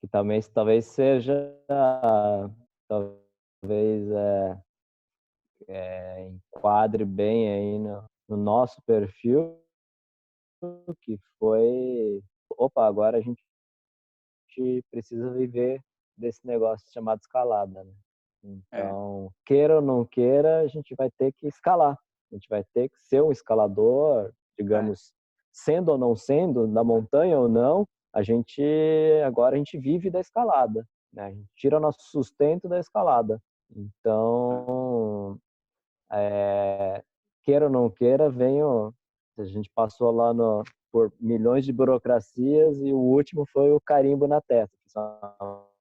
que 0.00 0.08
também 0.08 0.40
talvez 0.52 0.86
seja 0.86 1.54
talvez 2.88 4.10
é, 4.10 4.62
é, 5.68 6.28
enquadre 6.28 7.04
bem 7.04 7.52
aí 7.52 7.78
no, 7.78 8.04
no 8.28 8.36
nosso 8.36 8.80
perfil 8.86 9.60
que 11.02 11.18
foi 11.38 12.22
opa 12.56 12.86
agora 12.86 13.18
a 13.18 13.20
gente 13.20 13.42
precisa 14.90 15.30
viver 15.30 15.80
desse 16.16 16.44
negócio 16.44 16.90
chamado 16.92 17.20
escalada, 17.20 17.84
né? 17.84 17.92
É. 18.44 18.80
Então, 18.80 19.30
é. 19.30 19.34
queira 19.46 19.76
ou 19.76 19.82
não 19.82 20.04
queira, 20.04 20.60
a 20.60 20.66
gente 20.66 20.94
vai 20.96 21.10
ter 21.10 21.32
que 21.32 21.46
escalar. 21.46 21.96
A 22.30 22.34
gente 22.34 22.48
vai 22.48 22.64
ter 22.74 22.88
que 22.88 22.98
ser 22.98 23.22
um 23.22 23.32
escalador, 23.32 24.32
digamos, 24.58 25.10
é. 25.10 25.12
sendo 25.52 25.90
ou 25.90 25.98
não 25.98 26.14
sendo, 26.14 26.66
na 26.66 26.84
montanha 26.84 27.38
ou 27.38 27.48
não, 27.48 27.86
a 28.12 28.22
gente 28.22 28.62
agora 29.24 29.54
a 29.54 29.58
gente 29.58 29.78
vive 29.78 30.10
da 30.10 30.20
escalada, 30.20 30.86
né? 31.12 31.26
A 31.26 31.30
gente 31.30 31.48
tira 31.56 31.80
nosso 31.80 32.00
sustento 32.10 32.68
da 32.68 32.78
escalada. 32.78 33.40
Então, 33.70 35.38
é, 36.12 37.02
queira 37.42 37.66
ou 37.66 37.70
não 37.70 37.90
queira, 37.90 38.30
venho. 38.30 38.94
A 39.38 39.44
gente 39.44 39.70
passou 39.74 40.10
lá 40.10 40.34
no, 40.34 40.64
por 40.90 41.12
milhões 41.20 41.64
de 41.64 41.72
burocracias 41.72 42.78
e 42.80 42.92
o 42.92 42.98
último 42.98 43.46
foi 43.46 43.72
o 43.72 43.80
carimbo 43.80 44.26
na 44.26 44.40
testa. 44.40 44.76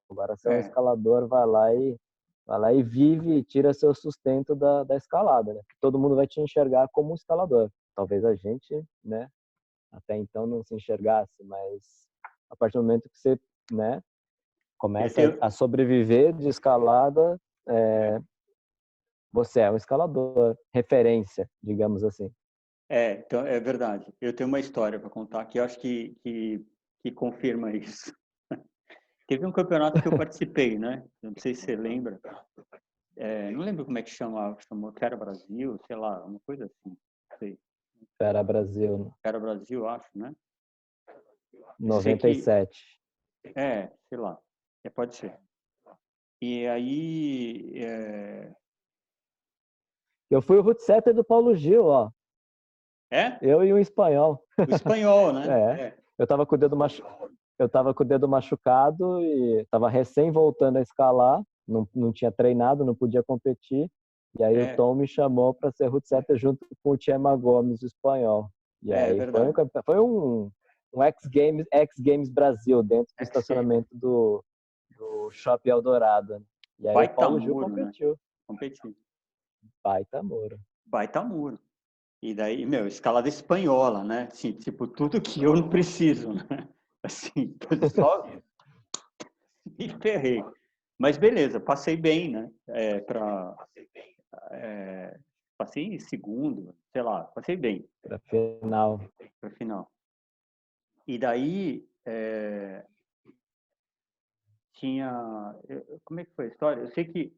Agora, 0.09 0.35
se 0.37 0.47
é 0.47 0.57
um 0.57 0.59
escalador, 0.59 1.27
vai 1.27 1.45
lá 1.45 1.73
e 1.73 1.97
vai 2.45 2.59
lá 2.59 2.73
e 2.73 2.81
vive 2.81 3.33
e 3.33 3.43
tira 3.43 3.73
seu 3.73 3.93
sustento 3.93 4.55
da, 4.55 4.83
da 4.85 4.95
escalada, 4.95 5.53
né? 5.53 5.61
Todo 5.81 5.99
mundo 5.99 6.15
vai 6.15 6.25
te 6.25 6.39
enxergar 6.39 6.87
como 6.93 7.11
um 7.11 7.15
escalador. 7.15 7.69
Talvez 7.93 8.23
a 8.23 8.35
gente, 8.35 8.81
né, 9.03 9.27
até 9.91 10.15
então 10.15 10.47
não 10.47 10.63
se 10.63 10.73
enxergasse, 10.73 11.43
mas 11.43 12.07
a 12.49 12.55
partir 12.55 12.77
do 12.77 12.83
momento 12.83 13.09
que 13.09 13.17
você, 13.17 13.37
né, 13.71 14.01
começa 14.77 15.37
a 15.41 15.49
sobreviver 15.49 16.33
de 16.33 16.47
escalada, 16.47 17.37
é, 17.67 18.21
você 19.31 19.61
é 19.61 19.71
um 19.71 19.77
escalador, 19.77 20.57
referência, 20.73 21.49
digamos 21.61 22.03
assim. 22.03 22.31
É, 22.89 23.13
então, 23.13 23.45
é 23.45 23.59
verdade. 23.59 24.13
Eu 24.21 24.33
tenho 24.33 24.47
uma 24.47 24.59
história 24.59 24.99
para 24.99 25.09
contar 25.09 25.45
que 25.45 25.59
eu 25.59 25.63
acho 25.63 25.79
que, 25.79 26.15
que, 26.23 26.65
que 27.01 27.11
confirma 27.11 27.71
isso. 27.71 28.13
Teve 29.27 29.45
um 29.45 29.51
campeonato 29.51 30.01
que 30.01 30.07
eu 30.07 30.17
participei, 30.17 30.79
né? 30.79 31.03
Não 31.21 31.33
sei 31.37 31.53
se 31.53 31.63
você 31.63 31.75
lembra. 31.75 32.19
É, 33.17 33.51
não 33.51 33.61
lembro 33.61 33.83
como 33.83 33.97
é 33.97 34.03
que 34.03 34.09
chamava, 34.09 34.57
chamou 34.61 34.93
Quero 34.93 35.17
Brasil, 35.17 35.77
sei 35.85 35.95
lá, 35.95 36.23
uma 36.23 36.39
coisa 36.45 36.65
assim. 36.65 36.97
Sei. 37.39 37.59
Era 38.19 38.41
Brasil. 38.41 38.97
Né? 38.99 39.11
Era 39.23 39.39
Brasil, 39.39 39.87
acho, 39.87 40.09
né? 40.17 40.33
97. 41.79 43.01
Que, 43.43 43.59
é, 43.59 43.91
sei 44.07 44.17
lá. 44.17 44.39
É, 44.83 44.89
pode 44.89 45.15
ser. 45.15 45.37
E 46.41 46.67
aí. 46.67 47.73
É... 47.75 48.55
Eu 50.29 50.41
fui 50.41 50.57
o 50.57 50.61
root 50.61 50.81
setter 50.81 51.13
do 51.13 51.23
Paulo 51.23 51.55
Gil, 51.55 51.85
ó. 51.85 52.09
É? 53.11 53.37
Eu 53.41 53.63
e 53.63 53.73
um 53.73 53.77
espanhol. 53.77 54.43
O 54.57 54.75
espanhol, 54.75 55.31
né? 55.31 55.45
é. 55.47 55.81
é. 55.81 55.97
Eu 56.17 56.27
tava 56.27 56.45
com 56.45 56.55
o 56.55 56.57
dedo 56.57 56.75
machucado. 56.75 57.31
Eu 57.59 57.69
tava 57.69 57.93
com 57.93 58.03
o 58.03 58.05
dedo 58.05 58.27
machucado 58.27 59.21
e 59.21 59.65
tava 59.71 59.89
recém 59.89 60.31
voltando 60.31 60.77
a 60.77 60.81
escalar, 60.81 61.41
não, 61.67 61.87
não 61.93 62.13
tinha 62.13 62.31
treinado, 62.31 62.85
não 62.85 62.93
podia 62.93 63.23
competir. 63.23 63.89
E 64.37 64.43
aí 64.43 64.55
é. 64.55 64.73
o 64.73 64.75
Tom 64.75 64.93
me 64.93 65.07
chamou 65.07 65.53
para 65.53 65.71
ser 65.71 65.87
root 65.87 66.07
setter 66.07 66.37
junto 66.37 66.67
com 66.83 66.91
o 66.91 66.97
Tiema 66.97 67.35
Gomes, 67.35 67.81
o 67.81 67.87
espanhol. 67.87 68.51
E 68.83 68.91
é, 68.91 69.05
aí 69.05 69.31
foi 69.31 69.41
um, 69.41 69.53
foi 69.83 69.99
um, 69.99 70.51
um 70.93 71.03
X 71.03 71.25
Games, 71.25 71.65
X 71.71 71.95
Games 71.99 72.29
Brasil 72.29 72.83
dentro 72.83 73.11
do 73.17 73.23
estacionamento 73.23 73.87
do, 73.91 74.43
do 74.95 75.31
Shopping 75.31 75.69
Eldorado. 75.69 76.45
E 76.79 76.87
aí 76.87 76.93
Baita 76.93 77.13
o 77.13 77.15
Paulo 77.15 77.39
Gil 77.39 77.55
né? 77.55 77.63
competiu. 77.63 78.09
Né? 78.11 78.15
Competiu. 78.47 78.95
Baita 79.83 80.21
muro. 80.21 80.59
Baita 80.85 81.23
muro. 81.23 81.59
E 82.21 82.33
daí, 82.33 82.65
meu, 82.65 82.87
escalada 82.87 83.29
espanhola, 83.29 84.03
né? 84.03 84.27
Assim, 84.31 84.51
tipo, 84.51 84.87
tudo 84.87 85.21
que 85.21 85.43
eu 85.43 85.55
não 85.55 85.69
preciso, 85.69 86.33
né? 86.33 86.67
Assim, 87.03 87.55
só 87.93 88.25
me 89.77 89.89
ferrei. 90.01 90.43
Mas 90.97 91.15
beleza, 91.15 91.59
passei 91.59 91.95
bem, 91.95 92.31
né? 92.31 92.51
É, 92.67 92.99
pra, 93.01 93.55
é, 94.51 95.19
passei 95.57 95.85
em 95.85 95.99
segundo, 95.99 96.75
sei 96.91 97.03
lá, 97.03 97.23
passei 97.25 97.55
bem. 97.55 97.87
Para 98.01 98.17
final. 98.19 98.99
Para 99.39 99.51
final. 99.51 99.91
E 101.05 101.19
daí, 101.19 101.87
é, 102.03 102.83
tinha... 104.73 105.55
Como 106.03 106.19
é 106.19 106.25
que 106.25 106.33
foi 106.33 106.45
a 106.45 106.49
história? 106.49 106.81
Eu 106.81 106.87
sei 106.87 107.05
que 107.05 107.33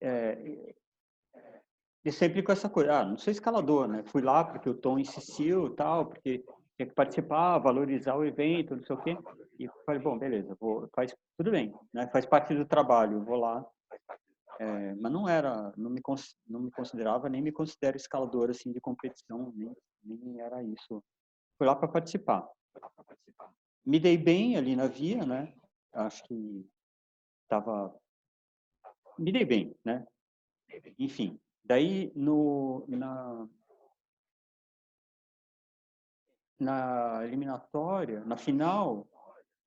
é, 0.00 0.74
e 2.04 2.12
sempre 2.12 2.42
com 2.42 2.52
essa 2.52 2.68
coisa, 2.68 3.00
ah, 3.00 3.04
não 3.04 3.16
sou 3.16 3.30
escalador, 3.30 3.88
né? 3.88 4.02
Fui 4.04 4.20
lá 4.20 4.44
porque 4.44 4.68
o 4.68 4.74
Tom 4.74 4.98
insistiu 4.98 5.74
tal, 5.74 6.06
porque 6.06 6.44
tinha 6.76 6.86
que 6.86 6.94
participar, 6.94 7.58
valorizar 7.58 8.14
o 8.14 8.24
evento, 8.24 8.76
não 8.76 8.82
sei 8.82 8.94
o 8.94 9.00
quê. 9.00 9.16
E 9.58 9.68
falei, 9.86 10.02
bom, 10.02 10.18
beleza, 10.18 10.54
vou, 10.60 10.86
faz 10.94 11.16
tudo 11.38 11.50
bem, 11.50 11.74
né? 11.92 12.06
Faz 12.08 12.26
parte 12.26 12.54
do 12.54 12.66
trabalho, 12.66 13.24
vou 13.24 13.36
lá. 13.36 13.64
É, 14.60 14.94
mas 14.96 15.10
não 15.10 15.28
era, 15.28 15.72
não 15.76 15.90
me, 15.90 16.00
não 16.46 16.60
me 16.60 16.70
considerava, 16.70 17.28
nem 17.28 17.40
me 17.40 17.50
considero 17.50 17.96
escalador 17.96 18.50
assim 18.50 18.70
de 18.70 18.80
competição, 18.80 19.52
nem, 19.56 19.74
nem 20.04 20.40
era 20.40 20.62
isso. 20.62 21.02
Fui 21.56 21.66
lá 21.66 21.74
para 21.74 21.88
participar. 21.88 22.46
Me 23.84 23.98
dei 23.98 24.18
bem 24.18 24.56
ali 24.56 24.76
na 24.76 24.86
via, 24.86 25.24
né? 25.24 25.54
Acho 25.92 26.22
que 26.24 26.68
estava, 27.44 27.94
me 29.18 29.32
dei 29.32 29.44
bem, 29.44 29.74
né? 29.84 30.06
Enfim, 30.98 31.38
Daí, 31.64 32.12
no, 32.14 32.84
na, 32.86 33.48
na 36.60 37.24
eliminatória, 37.24 38.24
na 38.24 38.36
final, 38.36 39.08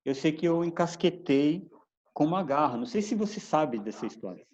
eu 0.06 0.14
sei 0.14 0.32
que 0.32 0.48
eu 0.48 0.64
encasquetei 0.64 1.70
com 2.14 2.26
uma 2.26 2.44
garra. 2.44 2.78
Não 2.78 2.86
sei 2.86 3.02
se 3.02 3.16
você 3.16 3.40
sabe 3.40 3.80
dessa 3.80 4.06
história. 4.06 4.46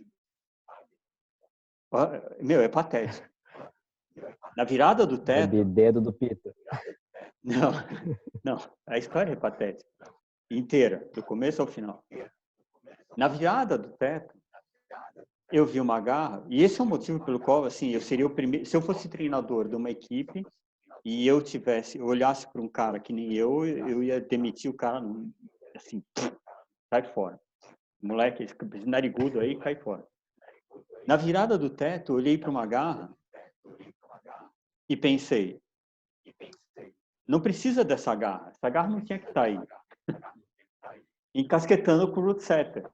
Meu, 2.42 2.62
é 2.62 2.70
patético. 2.70 3.30
Na 4.56 4.64
virada 4.64 5.06
do 5.06 5.18
teto... 5.18 5.56
É 5.56 5.64
dedo 5.64 6.02
do 6.02 6.14
Peter. 6.14 6.54
Não, 7.46 7.74
não. 8.42 8.58
A 8.88 8.98
história 8.98 9.34
é 9.34 9.36
patética. 9.36 9.86
Inteira, 10.50 11.10
do 11.14 11.22
começo 11.22 11.62
ao 11.62 11.68
final. 11.68 12.02
Na 13.18 13.28
virada 13.28 13.78
do 13.78 13.90
teto, 13.98 14.34
eu 15.54 15.68
vi 15.68 15.80
uma 15.80 16.02
garra, 16.02 16.44
e 16.50 16.64
esse 16.64 16.82
é 16.82 16.84
o 16.84 16.88
motivo 16.88 17.24
pelo 17.24 17.40
qual, 17.40 17.64
assim, 17.64 17.92
eu 17.92 18.02
seria 18.02 18.26
o 18.26 18.30
primeiro, 18.32 18.66
se 18.66 18.76
eu 18.76 18.82
fosse 18.82 19.08
treinador 19.08 19.70
de 19.70 19.76
uma 19.76 19.92
equipe 19.92 20.44
e 21.06 21.28
eu 21.28 21.44
tivesse, 21.44 22.00
eu 22.00 22.08
olhasse 22.08 22.52
para 22.52 22.60
um 22.60 22.68
cara 22.68 23.00
que 23.00 23.14
nem 23.14 23.34
eu, 23.34 23.64
eu 23.64 24.02
ia 24.02 24.20
demitir 24.20 24.72
o 24.72 24.74
cara, 24.74 25.06
assim, 25.76 26.04
sai 26.92 27.04
fora. 27.14 27.40
Moleque, 28.02 28.44
esse 28.44 28.56
narigudo 28.88 29.40
aí, 29.40 29.56
cai 29.56 29.76
fora. 29.76 30.04
Na 31.06 31.16
virada 31.16 31.56
do 31.56 31.70
teto, 31.70 32.14
eu 32.14 32.16
olhei 32.16 32.36
para 32.36 32.50
uma 32.50 32.66
garra 32.66 33.16
e 34.90 34.98
pensei, 34.98 35.62
não 37.28 37.40
precisa 37.40 37.84
dessa 37.84 38.16
garra, 38.16 38.50
essa 38.50 38.70
garra 38.72 38.90
não 38.90 39.02
tinha 39.02 39.20
que 39.20 39.28
estar 39.28 39.42
tá 39.42 39.48
aí. 39.48 39.60
Encasquetando 41.36 42.12
com 42.12 42.22
o 42.22 42.24
root 42.24 42.42
setter. 42.42 42.90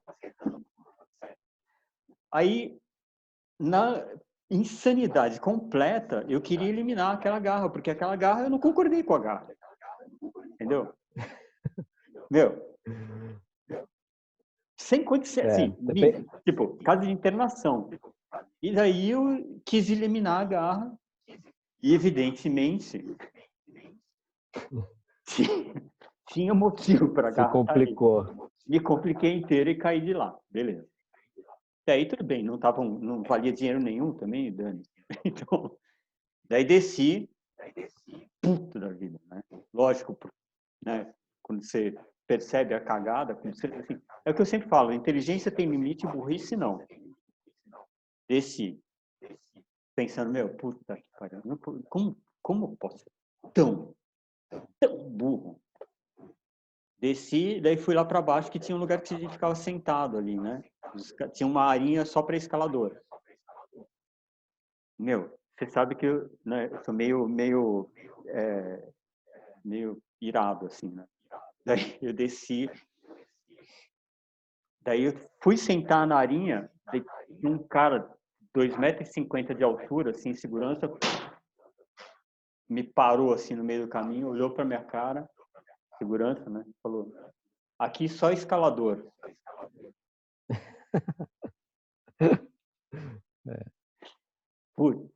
Aí, 2.31 2.77
na 3.59 4.05
insanidade 4.49 5.39
completa, 5.39 6.25
eu 6.27 6.41
queria 6.41 6.69
eliminar 6.69 7.13
aquela 7.13 7.39
garra, 7.39 7.69
porque 7.69 7.91
aquela 7.91 8.15
garra 8.15 8.43
eu 8.43 8.49
não 8.49 8.59
concordei 8.59 9.03
com 9.03 9.13
a 9.13 9.19
garra. 9.19 9.47
Entendeu? 10.53 10.93
Meu. 12.29 12.77
Sem 14.77 15.03
condição, 15.03 15.43
é, 15.43 15.47
assim, 15.47 15.75
depende... 15.79 16.25
tipo, 16.45 16.77
caso 16.83 17.01
de 17.01 17.11
internação. 17.11 17.89
E 18.61 18.73
daí 18.73 19.11
eu 19.11 19.61
quis 19.65 19.89
eliminar 19.89 20.41
a 20.41 20.45
garra 20.45 20.99
e, 21.81 21.93
evidentemente, 21.93 23.05
tinha 26.27 26.53
motivo 26.53 27.09
para 27.09 27.29
a 27.29 27.31
garra. 27.31 27.47
Se 27.47 27.53
complicou. 27.53 28.51
Me 28.67 28.79
compliquei 28.79 29.33
inteiro 29.33 29.69
e 29.69 29.75
caí 29.75 30.01
de 30.01 30.13
lá. 30.13 30.37
Beleza. 30.49 30.87
Daí 31.89 32.05
tudo 32.05 32.23
bem, 32.23 32.43
não, 32.43 32.55
tava, 32.55 32.83
não 32.83 33.23
valia 33.23 33.51
dinheiro 33.51 33.79
nenhum 33.79 34.13
também, 34.13 34.53
Dani. 34.53 34.83
Então, 35.25 35.75
daí 36.47 36.63
desci, 36.63 37.27
puto 38.39 38.79
da 38.79 38.89
vida, 38.89 39.19
né? 39.25 39.41
Lógico, 39.73 40.15
né? 40.85 41.11
Quando 41.41 41.65
você 41.65 41.97
percebe 42.27 42.75
a 42.75 42.79
cagada, 42.79 43.33
você, 43.33 43.65
assim, 43.65 43.99
é 44.23 44.29
o 44.29 44.35
que 44.35 44.41
eu 44.43 44.45
sempre 44.45 44.69
falo, 44.69 44.93
inteligência 44.93 45.49
tem 45.49 45.67
limite, 45.67 46.05
burrice 46.05 46.55
não. 46.55 46.85
Desci, 48.27 48.79
pensando, 49.95 50.31
meu, 50.31 50.55
puta 50.57 50.95
que 50.95 51.03
pariu, 51.17 51.41
como, 51.89 52.15
como 52.39 52.77
posso 52.77 52.99
ser 52.99 53.11
tão, 53.51 53.95
tão 54.79 55.09
burro? 55.09 55.59
Desci, 56.99 57.61
daí 57.61 57.77
fui 57.77 57.95
lá 57.95 58.03
para 58.03 58.21
baixo 58.21 58.51
que 58.51 58.59
tinha 58.59 58.75
um 58.75 58.79
lugar 58.79 59.01
que 59.01 59.13
a 59.13 59.17
gente 59.17 59.31
ficava 59.31 59.55
sentado 59.55 60.17
ali, 60.17 60.37
né? 60.37 60.61
Tinha 61.33 61.47
uma 61.47 61.63
arinha 61.63 62.05
só 62.05 62.21
para 62.21 62.35
escalador. 62.35 62.99
Meu, 64.97 65.33
você 65.57 65.69
sabe 65.69 65.95
que 65.95 66.05
eu, 66.05 66.29
né, 66.45 66.69
eu 66.69 66.83
sou 66.83 66.93
meio, 66.93 67.27
meio, 67.27 67.89
é, 68.27 68.89
meio 69.63 70.01
irado, 70.19 70.65
assim, 70.65 70.89
né? 70.91 71.05
Daí 71.65 71.97
eu 72.01 72.11
desci, 72.11 72.69
daí 74.81 75.03
eu 75.03 75.13
fui 75.41 75.55
sentar 75.55 76.05
na 76.05 76.17
arinha, 76.17 76.69
um 77.43 77.57
cara, 77.57 78.13
2,50 78.53 78.77
metros 79.29 79.57
de 79.57 79.63
altura, 79.63 80.11
assim, 80.11 80.33
segurança, 80.33 80.91
me 82.67 82.83
parou, 82.83 83.33
assim, 83.33 83.55
no 83.55 83.63
meio 83.63 83.85
do 83.85 83.89
caminho, 83.89 84.27
olhou 84.27 84.53
para 84.53 84.65
minha 84.65 84.83
cara, 84.83 85.29
segurança, 85.99 86.49
né? 86.49 86.65
Falou, 86.81 87.13
aqui 87.77 88.09
só 88.09 88.31
escalador. 88.31 89.05
é. 93.47 93.65
Putz, 94.75 95.07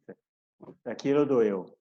aquilo 0.86 1.26
doeu. 1.26 1.76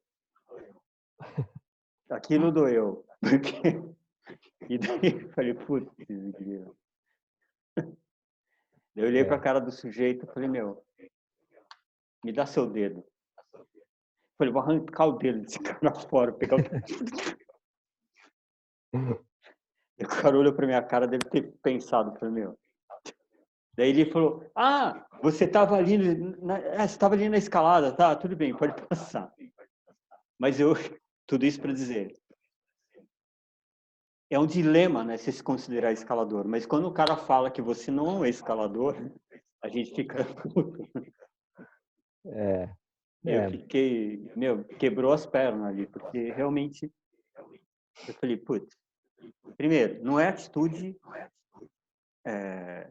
Aquilo 2.08 2.50
doeu. 2.52 3.04
Porque... 3.20 3.82
E 4.70 4.78
daí 4.78 5.20
eu 5.20 5.28
falei, 5.32 5.54
putz, 5.54 5.90
Eu 8.94 9.06
olhei 9.06 9.22
é. 9.22 9.24
para 9.24 9.34
a 9.34 9.40
cara 9.40 9.60
do 9.60 9.72
sujeito 9.72 10.24
e 10.24 10.32
falei, 10.32 10.48
meu, 10.48 10.86
me 12.24 12.32
dá 12.32 12.46
seu 12.46 12.70
dedo. 12.70 13.04
Falei, 14.38 14.52
vou 14.52 14.62
arrancar 14.62 15.06
o 15.06 15.18
dedo 15.18 15.40
desse 15.40 15.58
cara 15.58 15.92
fora, 15.92 16.32
pegar 16.32 16.56
o... 16.56 16.60
o 18.92 20.08
cara 20.08 20.36
olhou 20.36 20.52
para 20.52 20.66
minha 20.66 20.82
cara, 20.82 21.06
deve 21.06 21.24
ter 21.30 21.52
pensado, 21.62 22.18
falei, 22.18 22.34
meu. 22.34 22.58
Daí 23.74 23.88
ele 23.88 24.10
falou, 24.10 24.44
ah, 24.54 25.06
você 25.22 25.44
estava 25.44 25.76
ali, 25.76 25.96
na, 25.96 26.58
é, 26.58 26.78
você 26.78 26.94
estava 26.94 27.14
ali 27.14 27.28
na 27.28 27.38
escalada, 27.38 27.92
tá? 27.92 28.14
Tudo 28.14 28.36
bem, 28.36 28.54
pode 28.54 28.74
passar. 28.86 29.32
Mas 30.38 30.60
eu, 30.60 30.74
tudo 31.26 31.46
isso 31.46 31.60
para 31.60 31.72
dizer, 31.72 32.12
é 34.28 34.38
um 34.38 34.46
dilema, 34.46 35.04
né, 35.04 35.16
se 35.16 35.32
se 35.32 35.42
considerar 35.42 35.92
escalador. 35.92 36.46
Mas 36.46 36.66
quando 36.66 36.86
o 36.86 36.92
cara 36.92 37.16
fala 37.16 37.50
que 37.50 37.62
você 37.62 37.90
não 37.90 38.24
é 38.24 38.28
escalador, 38.28 38.96
a 39.62 39.68
gente 39.68 39.94
fica 39.94 40.24
puto. 40.52 40.88
É. 42.26 42.68
Eu 43.24 43.40
é. 43.42 43.50
fiquei, 43.50 44.30
meu, 44.34 44.64
quebrou 44.64 45.12
as 45.12 45.24
pernas 45.24 45.68
ali, 45.68 45.86
porque 45.86 46.32
realmente 46.32 46.92
eu 48.08 48.14
falei, 48.14 48.36
putz, 48.36 48.76
primeiro, 49.56 50.02
não 50.02 50.18
é 50.18 50.28
atitude 50.28 50.96
é, 52.24 52.88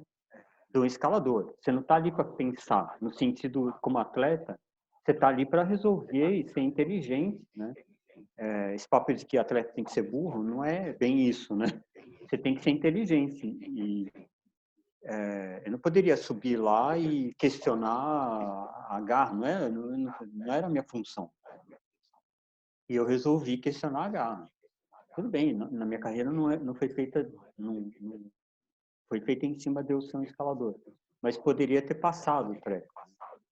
do 0.69 0.85
escalador. 0.85 1.55
Você 1.59 1.71
não 1.71 1.81
está 1.81 1.95
ali 1.95 2.11
para 2.11 2.23
pensar, 2.23 2.97
no 3.01 3.13
sentido 3.13 3.73
como 3.81 3.97
atleta, 3.97 4.59
você 5.03 5.11
está 5.11 5.27
ali 5.27 5.45
para 5.45 5.63
resolver 5.63 6.29
e 6.31 6.47
ser 6.47 6.61
inteligente, 6.61 7.41
né? 7.55 7.73
é, 8.37 8.73
esse 8.73 8.87
papo 8.87 9.13
de 9.13 9.25
que 9.25 9.37
atleta 9.37 9.73
tem 9.73 9.83
que 9.83 9.91
ser 9.91 10.01
burro 10.01 10.43
não 10.43 10.65
é 10.65 10.93
bem 10.93 11.27
isso, 11.27 11.55
né? 11.55 11.67
Você 12.27 12.37
tem 12.37 12.55
que 12.55 12.63
ser 12.63 12.71
inteligente 12.71 13.45
e 13.45 14.11
é, 15.03 15.61
eu 15.65 15.71
não 15.71 15.79
poderia 15.79 16.17
subir 16.17 16.57
lá 16.57 16.97
e 16.97 17.33
questionar 17.35 17.87
a 18.89 18.99
garra, 19.05 19.33
não, 19.33 19.45
é, 19.45 19.69
não, 19.69 20.13
não 20.33 20.53
era 20.53 20.67
a 20.67 20.69
minha 20.69 20.83
função. 20.83 21.29
E 22.89 22.95
eu 22.95 23.05
resolvi 23.05 23.57
questionar 23.57 24.05
a 24.05 24.09
garra. 24.09 24.51
Tudo 25.15 25.29
bem, 25.29 25.53
na 25.53 25.85
minha 25.85 25.99
carreira 25.99 26.31
não, 26.31 26.49
é, 26.49 26.57
não 26.57 26.73
foi 26.73 26.89
feita, 26.89 27.29
não, 27.57 27.91
não, 27.99 28.21
foi 29.09 29.19
feita 29.21 29.45
em 29.45 29.59
cima 29.59 29.83
de 29.83 29.93
eu 29.93 30.01
ser 30.01 30.17
um 30.17 30.23
escalador, 30.23 30.75
mas 31.21 31.37
poderia 31.37 31.81
ter 31.81 31.95
passado 31.95 32.51
o 32.51 32.61
treco. 32.61 32.93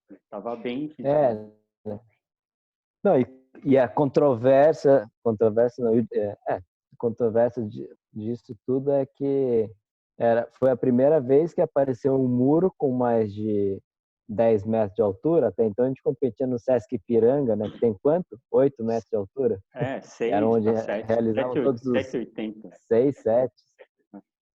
Estava 0.09 0.55
bem. 0.55 0.93
É. 0.99 1.33
Né? 1.85 1.99
Não, 3.03 3.19
e 3.19 3.39
e 3.63 3.77
a 3.77 3.87
controvérsia, 3.87 5.09
controvérsia, 5.23 5.83
não, 5.83 5.95
é, 5.95 6.37
é 6.47 6.61
controvérsia 6.97 7.67
disso 8.13 8.55
tudo 8.65 8.91
é 8.91 9.05
que 9.05 9.69
era, 10.17 10.47
foi 10.51 10.69
a 10.69 10.77
primeira 10.77 11.19
vez 11.19 11.53
que 11.53 11.61
apareceu 11.61 12.15
um 12.15 12.27
muro 12.27 12.73
com 12.77 12.91
mais 12.91 13.33
de 13.33 13.81
10 14.29 14.65
metros 14.65 14.95
de 14.95 15.01
altura. 15.01 15.47
Até 15.47 15.65
então 15.65 15.85
a 15.85 15.87
gente 15.87 16.03
competia 16.03 16.45
no 16.45 16.59
Sesc 16.59 16.97
Piranga, 17.05 17.55
né? 17.55 17.69
Que 17.69 17.79
tem 17.79 17.93
quanto? 18.01 18.39
8 18.51 18.83
metros 18.83 19.09
de 19.09 19.17
altura? 19.17 19.59
É, 19.73 19.99
6. 19.99 20.31
Era 20.31 20.47
onde 20.47 20.69
realizavam 21.07 21.63
todos 21.63 21.85
os 21.85 21.93
780. 21.93 22.69
6, 22.87 23.17
7. 23.17 23.53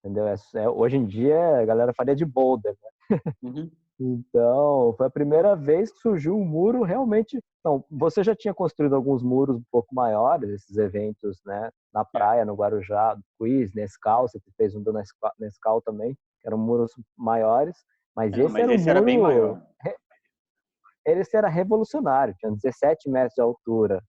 Entendeu? 0.05 0.29
É, 0.29 0.35
é, 0.57 0.69
hoje 0.69 0.97
em 0.97 1.05
dia 1.05 1.59
a 1.59 1.65
galera 1.65 1.93
faria 1.93 2.15
de 2.15 2.25
boulder, 2.25 2.77
né? 2.83 3.21
Uhum. 3.43 3.71
Então, 3.99 4.93
foi 4.97 5.07
a 5.07 5.11
primeira 5.11 5.55
vez 5.55 5.93
que 5.93 6.01
surgiu 6.01 6.37
um 6.37 6.45
muro 6.45 6.83
realmente. 6.83 7.41
Não, 7.65 7.85
você 7.89 8.25
já 8.25 8.35
tinha 8.35 8.53
construído 8.53 8.95
alguns 8.95 9.23
muros 9.23 9.57
um 9.57 9.63
pouco 9.71 9.95
maiores, 9.95 10.51
esses 10.51 10.77
eventos, 10.77 11.41
né? 11.47 11.71
Na 11.93 12.01
é. 12.01 12.05
praia, 12.05 12.45
no 12.45 12.55
Guarujá, 12.55 13.17
Quiz, 13.39 13.73
Nescau, 13.73 14.29
você 14.29 14.39
fez 14.57 14.75
um 14.75 14.83
do 14.83 14.93
Nescau 15.39 15.81
também, 15.81 16.15
que 16.41 16.49
eram 16.49 16.59
muros 16.59 16.93
maiores, 17.17 17.77
mas 18.17 18.33
é, 18.33 18.41
esse, 18.41 18.53
mas 18.53 18.63
era, 18.63 18.75
esse 18.75 18.87
um 18.87 18.91
era 18.91 19.03
bem 19.03 19.19
maior. 19.19 19.63
Esse 21.07 21.37
era 21.37 21.49
revolucionário, 21.49 22.35
tinha 22.39 22.51
17 22.51 23.11
metros 23.11 23.35
de 23.35 23.43
altura, 23.43 24.03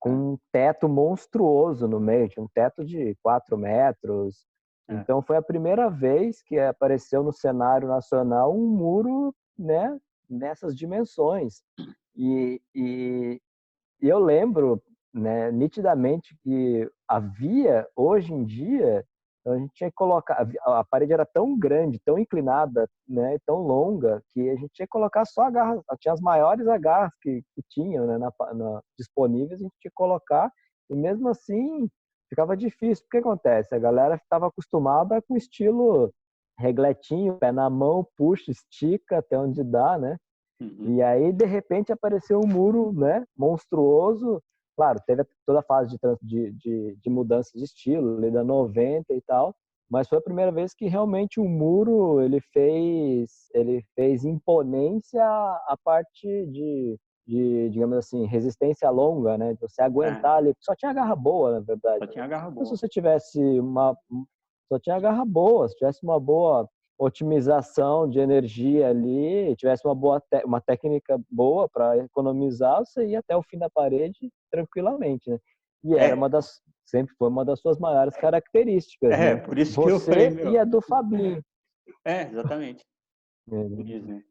com 0.00 0.10
um 0.10 0.38
teto 0.50 0.88
monstruoso 0.88 1.86
no 1.86 2.00
meio, 2.00 2.28
tinha 2.28 2.42
um 2.42 2.48
teto 2.54 2.84
de 2.84 3.14
4 3.22 3.58
metros, 3.58 4.46
é. 4.88 4.94
Então 4.94 5.22
foi 5.22 5.36
a 5.36 5.42
primeira 5.42 5.90
vez 5.90 6.42
que 6.42 6.58
apareceu 6.58 7.22
no 7.22 7.32
cenário 7.32 7.86
nacional 7.86 8.56
um 8.56 8.66
muro, 8.66 9.34
né, 9.56 9.96
nessas 10.28 10.74
dimensões. 10.74 11.62
E, 12.16 12.60
e, 12.74 13.40
e 14.00 14.08
eu 14.08 14.18
lembro, 14.18 14.82
né, 15.12 15.52
nitidamente 15.52 16.36
que 16.42 16.90
havia 17.06 17.86
hoje 17.94 18.32
em 18.32 18.44
dia 18.44 19.04
então 19.40 19.52
a 19.52 19.58
gente 19.58 19.72
tinha 19.74 19.90
que 19.90 19.96
colocar 19.96 20.46
a 20.64 20.84
parede 20.84 21.12
era 21.12 21.24
tão 21.24 21.58
grande, 21.58 22.00
tão 22.04 22.18
inclinada, 22.18 22.88
né, 23.08 23.38
tão 23.46 23.56
longa 23.56 24.22
que 24.32 24.48
a 24.50 24.56
gente 24.56 24.70
tinha 24.72 24.86
que 24.86 24.90
colocar 24.92 25.24
só 25.24 25.42
agarras, 25.42 25.82
tinha 26.00 26.12
as 26.12 26.20
maiores 26.20 26.66
agarras 26.66 27.12
que, 27.22 27.42
que 27.54 27.62
tinham 27.68 28.06
né, 28.06 28.18
na, 28.18 28.32
na, 28.54 28.82
disponíveis, 28.98 29.60
a 29.60 29.62
gente 29.62 29.74
tinha 29.80 29.90
que 29.90 29.94
colocar 29.94 30.50
e 30.90 30.94
mesmo 30.94 31.28
assim 31.28 31.88
ficava 32.28 32.56
difícil. 32.56 33.04
O 33.06 33.08
que 33.08 33.18
acontece? 33.18 33.74
A 33.74 33.78
galera 33.78 34.16
estava 34.16 34.46
acostumada 34.48 35.20
com 35.22 35.36
estilo 35.36 36.12
regletinho, 36.58 37.38
pé 37.38 37.52
na 37.52 37.70
mão, 37.70 38.06
puxa, 38.16 38.50
estica 38.50 39.18
até 39.18 39.38
onde 39.38 39.62
dá, 39.62 39.96
né? 39.96 40.16
Uhum. 40.60 40.96
E 40.96 41.02
aí, 41.02 41.32
de 41.32 41.44
repente, 41.44 41.92
apareceu 41.92 42.40
um 42.40 42.46
muro 42.46 42.92
né, 42.92 43.24
monstruoso. 43.36 44.42
Claro, 44.78 45.02
teve 45.04 45.26
toda 45.44 45.58
a 45.58 45.62
fase 45.64 45.90
de, 45.90 45.98
de, 46.22 46.52
de, 46.52 46.96
de 47.02 47.10
mudança 47.10 47.50
de 47.52 47.64
estilo, 47.64 48.16
ali 48.16 48.30
da 48.30 48.44
90 48.44 49.12
e 49.12 49.20
tal, 49.22 49.52
mas 49.90 50.08
foi 50.08 50.18
a 50.18 50.22
primeira 50.22 50.52
vez 50.52 50.72
que 50.72 50.86
realmente 50.86 51.40
o 51.40 51.48
muro 51.48 52.20
ele 52.20 52.40
fez 52.52 53.48
ele 53.52 53.84
fez 53.96 54.24
imponência 54.24 55.24
à 55.24 55.76
parte 55.82 56.46
de 56.46 56.96
de, 57.26 57.68
digamos 57.70 57.98
assim, 57.98 58.24
resistência 58.24 58.88
longa, 58.88 59.36
né? 59.36 59.54
Você 59.60 59.82
aguentar 59.82 60.36
é. 60.36 60.38
ali. 60.38 60.54
Só 60.60 60.74
tinha 60.74 60.94
garra 60.94 61.14
boa, 61.14 61.52
na 61.52 61.60
verdade. 61.60 61.98
Só 61.98 62.06
tinha 62.06 62.26
garra 62.26 62.50
boa. 62.50 62.64
se 62.64 62.70
você 62.70 62.88
tivesse 62.88 63.38
uma. 63.60 63.94
Só 64.72 64.78
tinha 64.78 64.98
garra 64.98 65.24
boa, 65.26 65.68
se 65.68 65.76
tivesse 65.76 66.02
uma 66.02 66.18
boa 66.18 66.66
otimização 66.98 68.08
de 68.08 68.18
energia 68.18 68.88
ali, 68.88 69.54
tivesse 69.56 69.86
uma 69.86 69.94
boa 69.94 70.20
uma 70.44 70.60
técnica 70.60 71.18
boa 71.30 71.68
para 71.68 71.96
economizar, 71.98 72.80
você 72.84 73.06
ia 73.06 73.20
até 73.20 73.36
o 73.36 73.42
fim 73.42 73.56
da 73.56 73.70
parede 73.70 74.30
tranquilamente, 74.50 75.30
né? 75.30 75.38
E 75.84 75.94
era 75.94 76.12
é. 76.12 76.14
uma 76.14 76.28
das 76.28 76.60
sempre 76.84 77.14
foi 77.16 77.28
uma 77.28 77.44
das 77.44 77.60
suas 77.60 77.78
maiores 77.78 78.16
características. 78.16 79.12
É, 79.12 79.34
né? 79.34 79.36
por 79.36 79.58
isso 79.58 79.74
você 79.74 79.86
que 79.86 79.92
eu 79.92 80.00
falei, 80.00 80.30
meu... 80.30 80.52
e 80.52 80.58
a 80.58 80.64
do 80.64 80.80
Fabinho. 80.80 81.42
É, 82.04 82.22
exatamente. 82.22 82.84
É. 83.50 83.64
Né? 83.64 84.22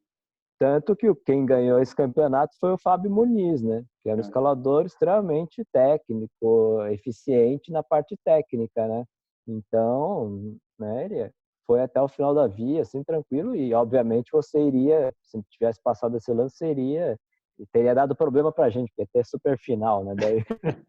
Tanto 0.59 0.95
que 0.95 1.11
quem 1.26 1.43
ganhou 1.43 1.80
esse 1.80 1.95
campeonato 1.95 2.55
foi 2.59 2.72
o 2.72 2.78
Fábio 2.78 3.09
Muniz, 3.09 3.63
né? 3.63 3.84
Que 4.03 4.09
era 4.09 4.18
um 4.18 4.22
é. 4.22 4.22
escalador 4.22 4.86
extremamente 4.86 5.65
técnico, 5.74 6.86
eficiente 6.91 7.72
na 7.72 7.82
parte 7.82 8.15
técnica, 8.24 8.88
né? 8.88 9.05
Então, 9.47 10.55
né, 10.78 11.05
ele 11.05 11.32
foi 11.68 11.82
até 11.82 12.01
o 12.01 12.07
final 12.07 12.34
da 12.34 12.47
via, 12.47 12.82
assim, 12.82 13.03
tranquilo, 13.03 13.53
e 13.55 13.74
obviamente 13.74 14.32
você 14.32 14.59
iria, 14.59 15.13
se 15.22 15.39
tivesse 15.51 15.82
passado 15.84 16.15
esse 16.15 16.32
lance, 16.34 16.55
seria, 16.55 17.20
teria 17.74 17.93
dado 17.93 18.15
problema 18.15 18.51
pra 18.51 18.70
gente, 18.70 18.89
porque 18.89 19.01
ia 19.01 19.07
ter 19.11 19.26
super 19.26 19.59
final, 19.59 20.03
né? 20.05 20.15
Daí, 20.15 20.38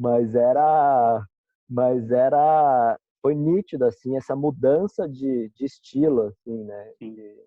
mas 0.00 0.34
era, 0.34 1.26
mas 1.68 2.10
era, 2.12 2.96
foi 3.20 3.34
nítido, 3.34 3.84
assim, 3.84 4.16
essa 4.16 4.36
mudança 4.36 5.08
de, 5.08 5.50
de 5.56 5.64
estilo, 5.64 6.28
assim, 6.28 6.64
né? 6.64 6.92
De, 7.00 7.46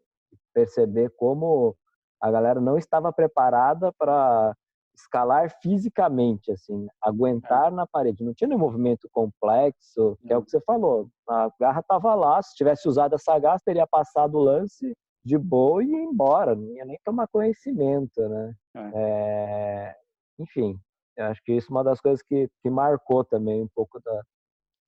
perceber 0.54 1.10
como 1.16 1.76
a 2.22 2.30
galera 2.30 2.60
não 2.60 2.78
estava 2.78 3.14
preparada 3.14 3.94
para 3.94 4.56
escalar 5.02 5.50
fisicamente, 5.62 6.52
assim, 6.52 6.88
aguentar 7.02 7.72
na 7.72 7.88
parede. 7.88 8.24
Não 8.24 8.34
tinha 8.34 8.48
nenhum 8.48 8.60
movimento 8.60 9.08
complexo, 9.12 10.18
que 10.26 10.34
é 10.34 10.38
o 10.38 10.44
que 10.44 10.52
você 10.52 10.62
falou. 10.62 11.10
A 11.28 11.52
garra 11.60 11.80
estava 11.80 12.16
lá, 12.16 12.42
se 12.42 12.56
tivesse 12.56 12.88
usado 12.88 13.16
essa 13.16 13.38
garra, 13.40 13.60
teria 13.64 13.88
passado 13.88 14.36
o 14.36 14.44
lance 14.44 14.96
de 15.24 15.38
boa 15.38 15.84
e 15.84 15.88
ia 15.88 16.04
embora, 16.04 16.56
não 16.56 16.72
ia 16.76 16.86
nem 16.86 16.98
tomar 17.04 17.28
conhecimento, 17.28 18.28
né? 18.30 18.54
É. 18.76 18.92
É... 18.96 19.96
enfim, 20.40 20.80
acho 21.18 21.42
que 21.44 21.54
isso 21.54 21.68
é 21.70 21.72
uma 21.72 21.84
das 21.84 22.00
coisas 22.00 22.22
que, 22.22 22.50
que 22.62 22.70
marcou 22.70 23.24
também 23.24 23.62
um 23.62 23.70
pouco 23.76 24.00
da... 24.02 24.24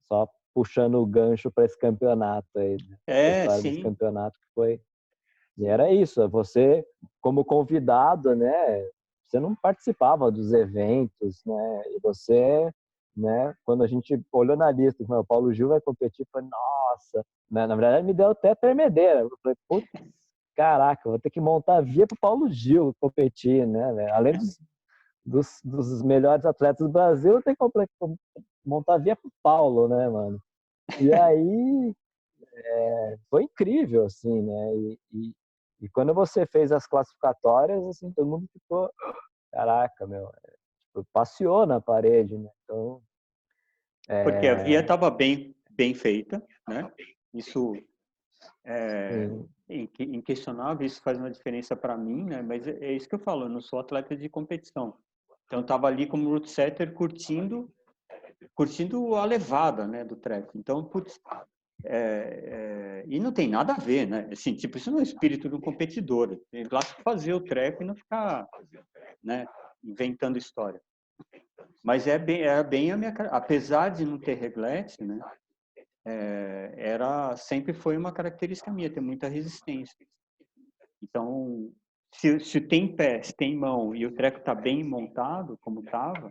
Só 0.07 0.27
puxando 0.53 0.95
o 0.95 1.05
gancho 1.05 1.49
para 1.49 1.65
esse 1.65 1.77
campeonato 1.77 2.47
aí. 2.57 2.77
Né? 2.89 2.97
É, 3.07 3.49
sim. 3.51 3.69
Esse 3.69 3.83
campeonato 3.83 4.37
que 4.37 4.45
foi 4.53 4.81
e 5.57 5.65
era 5.65 5.91
isso, 5.91 6.27
você 6.29 6.85
como 7.19 7.45
convidado, 7.45 8.35
né, 8.35 8.83
você 9.31 9.39
não 9.39 9.55
participava 9.55 10.29
dos 10.29 10.51
eventos, 10.51 11.41
né, 11.45 11.81
e 11.87 11.99
você, 12.01 12.69
né, 13.15 13.55
quando 13.63 13.83
a 13.83 13.87
gente 13.87 14.21
olhou 14.31 14.57
na 14.57 14.69
lista, 14.71 15.03
o 15.07 15.25
Paulo 15.25 15.53
Gil 15.53 15.69
vai 15.69 15.79
competir, 15.79 16.27
foi 16.31 16.41
nossa, 16.41 17.25
né, 17.49 17.65
na 17.65 17.75
verdade 17.75 18.05
me 18.05 18.13
deu 18.13 18.31
até 18.31 18.53
tremedeira, 18.53 19.21
eu 19.21 19.37
falei, 19.41 19.57
putz, 19.67 19.89
caraca, 20.55 21.09
vou 21.09 21.19
ter 21.19 21.29
que 21.29 21.39
montar 21.39 21.81
via 21.81 22.05
para 22.05 22.15
o 22.15 22.19
Paulo 22.19 22.49
Gil 22.49 22.93
competir, 22.99 23.65
né, 23.65 24.11
além 24.11 24.33
dos, 24.33 24.59
dos, 25.25 25.61
dos, 25.63 26.01
melhores 26.03 26.45
atletas 26.45 26.85
do 26.85 26.91
Brasil, 26.91 27.35
eu 27.35 27.41
tenho 27.41 27.55
que 27.55 28.17
montar 28.65 28.97
via 28.97 29.15
para 29.15 29.27
o 29.27 29.33
Paulo, 29.41 29.87
né, 29.87 30.09
mano. 30.09 30.39
E 30.99 31.13
aí 31.13 31.95
é, 32.53 33.17
foi 33.29 33.43
incrível, 33.43 34.05
assim, 34.05 34.41
né? 34.41 34.75
E, 34.75 34.99
e, 35.13 35.33
e, 35.81 35.89
quando 35.89 36.13
você 36.13 36.45
fez 36.45 36.71
as 36.71 36.85
classificatórias, 36.85 37.83
assim, 37.85 38.11
todo 38.11 38.29
mundo 38.29 38.47
ficou, 38.53 38.91
caraca, 39.51 40.05
meu, 40.05 40.31
tipo, 40.87 41.05
passeou 41.11 41.65
na 41.65 41.81
parede, 41.81 42.37
né? 42.37 42.49
Então, 42.63 43.01
é... 44.07 44.23
Porque 44.23 44.47
a 44.47 44.55
via 44.55 44.81
estava 44.81 45.09
bem, 45.09 45.55
bem 45.69 45.93
feita, 45.93 46.43
né? 46.67 46.91
Isso 47.33 47.73
é, 48.65 49.29
inquestionável, 49.69 50.85
isso 50.85 51.01
faz 51.01 51.17
uma 51.17 51.31
diferença 51.31 51.75
para 51.75 51.97
mim, 51.97 52.25
né? 52.25 52.41
Mas 52.41 52.67
é, 52.67 52.77
é 52.81 52.93
isso 52.93 53.07
que 53.07 53.15
eu 53.15 53.19
falo, 53.19 53.45
eu 53.45 53.49
não 53.49 53.61
sou 53.61 53.79
atleta 53.79 54.15
de 54.15 54.29
competição. 54.29 54.97
Então, 55.45 55.61
estava 55.61 55.87
ali 55.87 56.07
como 56.07 56.29
root 56.29 56.49
setter 56.49 56.93
curtindo 56.93 57.69
curtindo 58.55 59.15
a 59.15 59.25
levada 59.25 59.87
né, 59.87 60.03
do 60.03 60.15
treco. 60.15 60.57
Então, 60.57 60.83
putz, 60.83 61.19
é, 61.83 63.03
é, 63.03 63.05
e 63.07 63.19
não 63.19 63.31
tem 63.31 63.47
nada 63.47 63.73
a 63.73 63.77
ver, 63.77 64.07
né? 64.07 64.29
Assim, 64.31 64.53
tipo, 64.53 64.77
isso 64.77 64.91
não 64.91 64.99
é 64.99 65.01
o 65.01 65.03
espírito 65.03 65.49
do 65.49 65.59
competidor. 65.59 66.39
Tem 66.51 66.65
lá 66.71 66.81
fazer 66.81 67.33
o 67.33 67.41
treco 67.41 67.83
e 67.83 67.85
não 67.85 67.95
ficar 67.95 68.47
né, 69.23 69.45
inventando 69.83 70.37
história. 70.37 70.81
Mas 71.83 72.07
é 72.07 72.17
bem, 72.17 72.43
é 72.43 72.63
bem 72.63 72.91
a 72.91 72.97
minha... 72.97 73.11
Apesar 73.31 73.89
de 73.89 74.05
não 74.05 74.19
ter 74.19 74.35
reglete, 74.35 75.03
né? 75.03 75.19
É, 76.05 76.73
era, 76.77 77.35
sempre 77.37 77.73
foi 77.73 77.97
uma 77.97 78.11
característica 78.11 78.71
minha, 78.71 78.89
ter 78.89 79.01
muita 79.01 79.27
resistência. 79.27 79.95
Então, 81.01 81.71
se, 82.13 82.39
se 82.39 82.61
tem 82.61 82.95
pé, 82.95 83.21
se 83.21 83.35
tem 83.35 83.55
mão 83.55 83.95
e 83.95 84.05
o 84.05 84.13
treco 84.13 84.39
está 84.39 84.53
bem 84.53 84.83
montado, 84.83 85.57
como 85.61 85.81
estava, 85.81 86.29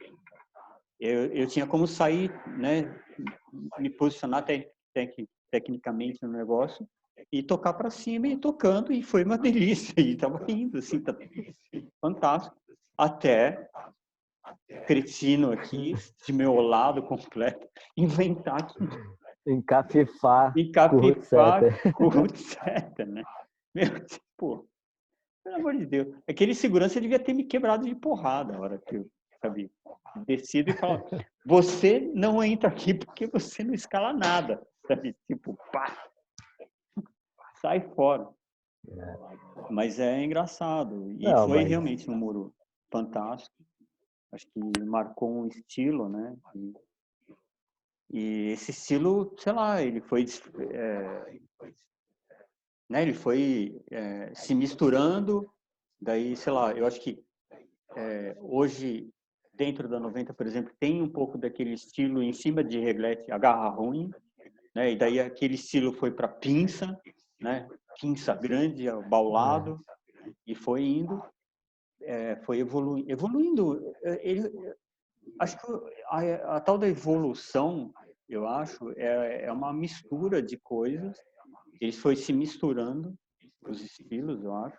eu, 0.99 1.27
eu 1.33 1.47
tinha 1.47 1.67
como 1.67 1.87
sair, 1.87 2.31
né, 2.59 2.95
me 3.79 3.89
posicionar 3.89 4.45
te, 4.45 4.71
tec, 4.93 5.27
tecnicamente 5.51 6.23
no 6.23 6.33
negócio 6.33 6.89
e 7.33 7.43
tocar 7.43 7.75
para 7.75 7.91
cima 7.91 8.29
e 8.29 8.37
tocando 8.37 8.93
e 8.93 9.03
foi 9.03 9.25
uma 9.25 9.37
delícia 9.39 9.95
e 10.01 10.13
estava 10.13 10.45
indo 10.49 10.79
assim, 10.79 11.01
tá 11.01 11.17
fantástico. 12.01 12.57
Até 12.97 13.69
cretino 14.87 15.53
aqui 15.53 15.95
de 16.27 16.33
meu 16.33 16.55
lado 16.61 17.03
completo 17.03 17.67
inventar 17.97 18.67
que 18.67 18.79
encafifar 19.47 20.53
encafifar 20.57 21.63
com 21.93 22.09
o 22.09 23.07
né? 23.07 23.23
Meu, 23.75 24.05
tipo, 24.05 24.69
pelo 25.45 25.57
amor 25.57 25.77
de 25.77 25.87
Deus, 25.87 26.09
aquele 26.29 26.55
segurança 26.55 27.01
devia 27.01 27.19
ter 27.19 27.33
me 27.33 27.45
quebrado 27.45 27.87
de 27.87 27.95
porrada 27.95 28.57
a 28.57 28.61
hora 28.61 28.79
que 28.79 28.97
eu 28.97 29.11
sabe? 29.41 29.71
Decido 30.27 30.71
e 30.71 30.75
falo, 30.75 31.05
você 31.45 32.11
não 32.15 32.43
entra 32.43 32.69
aqui 32.69 32.93
porque 32.93 33.27
você 33.27 33.65
não 33.65 33.73
escala 33.73 34.13
nada, 34.13 34.61
sabe? 34.87 35.17
Tipo, 35.27 35.57
pá, 35.73 36.11
sai 37.61 37.81
fora. 37.95 38.29
Mas 39.71 40.01
é 40.01 40.23
engraçado. 40.23 41.11
E 41.13 41.25
não, 41.25 41.49
foi 41.49 41.59
mas... 41.59 41.69
realmente 41.69 42.11
um 42.11 42.17
muro 42.17 42.55
fantástico. 42.91 43.55
Acho 44.33 44.47
que 44.47 44.81
marcou 44.85 45.31
um 45.31 45.47
estilo, 45.47 46.09
né? 46.09 46.37
E, 46.55 46.75
e 48.11 48.51
esse 48.53 48.71
estilo, 48.71 49.35
sei 49.39 49.53
lá, 49.53 49.83
ele 49.83 50.01
foi, 50.01 50.25
é, 50.71 51.41
né? 52.89 53.03
Ele 53.03 53.15
foi 53.15 53.81
é, 53.91 54.33
se 54.35 54.55
misturando. 54.55 55.53
Daí, 56.01 56.37
sei 56.37 56.53
lá, 56.53 56.73
eu 56.73 56.87
acho 56.87 57.01
que 57.01 57.23
é, 57.97 58.37
hoje 58.41 59.13
dentro 59.61 59.87
da 59.87 60.01
90, 60.01 60.33
por 60.33 60.47
exemplo, 60.47 60.73
tem 60.81 61.03
um 61.03 61.09
pouco 61.09 61.37
daquele 61.37 61.75
estilo 61.75 62.23
em 62.23 62.33
cima 62.33 62.65
de 62.65 62.79
reglete, 62.79 63.31
a 63.31 63.37
garra 63.37 63.69
ruim, 63.69 64.11
né? 64.75 64.93
E 64.93 64.97
daí 64.97 65.21
aquele 65.21 65.55
estilo 65.55 65.93
foi 65.93 66.11
para 66.11 66.29
pinça, 66.29 66.99
né? 67.41 67.69
Pinça 68.01 68.35
grande, 68.35 68.87
baulado, 69.09 69.79
e 70.47 70.55
foi 70.55 70.83
indo, 70.83 71.23
é, 72.03 72.37
foi 72.37 72.59
evoluindo. 72.59 73.11
Evoluindo, 73.11 73.95
é, 74.03 74.29
ele, 74.29 74.51
acho 75.39 75.59
que 75.59 75.67
a, 76.07 76.57
a, 76.57 76.61
tal 76.61 76.79
da 76.79 76.89
evolução, 76.89 77.93
eu 78.29 78.47
acho, 78.47 78.91
é, 78.97 79.45
é 79.45 79.53
uma 79.53 79.73
mistura 79.73 80.43
de 80.43 80.57
coisas. 80.57 81.19
Ele 81.81 81.93
foi 81.93 82.15
se 82.17 82.33
misturando, 82.33 83.15
os 83.63 83.83
estilos, 83.83 84.43
eu 84.43 84.55
acho 84.55 84.79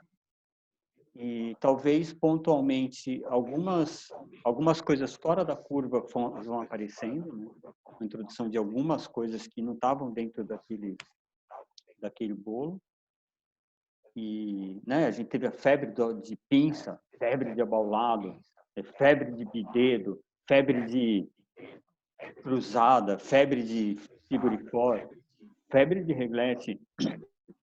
e 1.15 1.55
talvez 1.59 2.13
pontualmente 2.13 3.21
algumas 3.25 4.11
algumas 4.43 4.79
coisas 4.79 5.13
fora 5.13 5.43
da 5.43 5.55
curva 5.55 5.99
vão 6.01 6.61
aparecendo, 6.61 7.35
né? 7.35 7.49
a 7.99 8.03
introdução 8.03 8.49
de 8.49 8.57
algumas 8.57 9.07
coisas 9.07 9.45
que 9.45 9.61
não 9.61 9.73
estavam 9.73 10.11
dentro 10.11 10.43
daquele 10.43 10.95
daquele 11.99 12.33
bolo 12.33 12.81
e 14.15 14.81
né 14.85 15.05
a 15.05 15.11
gente 15.11 15.27
teve 15.27 15.47
a 15.47 15.51
febre 15.51 15.91
de 16.21 16.37
pinça, 16.49 16.99
febre 17.19 17.53
de 17.53 17.61
abaulado, 17.61 18.39
febre 18.97 19.31
de 19.31 19.45
bidedo, 19.45 20.21
febre 20.47 20.85
de 20.85 21.29
cruzada, 22.41 23.19
febre 23.19 23.63
de 23.63 23.97
figurifor, 24.27 25.09
febre 25.69 26.03
de 26.03 26.13
reglete, 26.13 26.81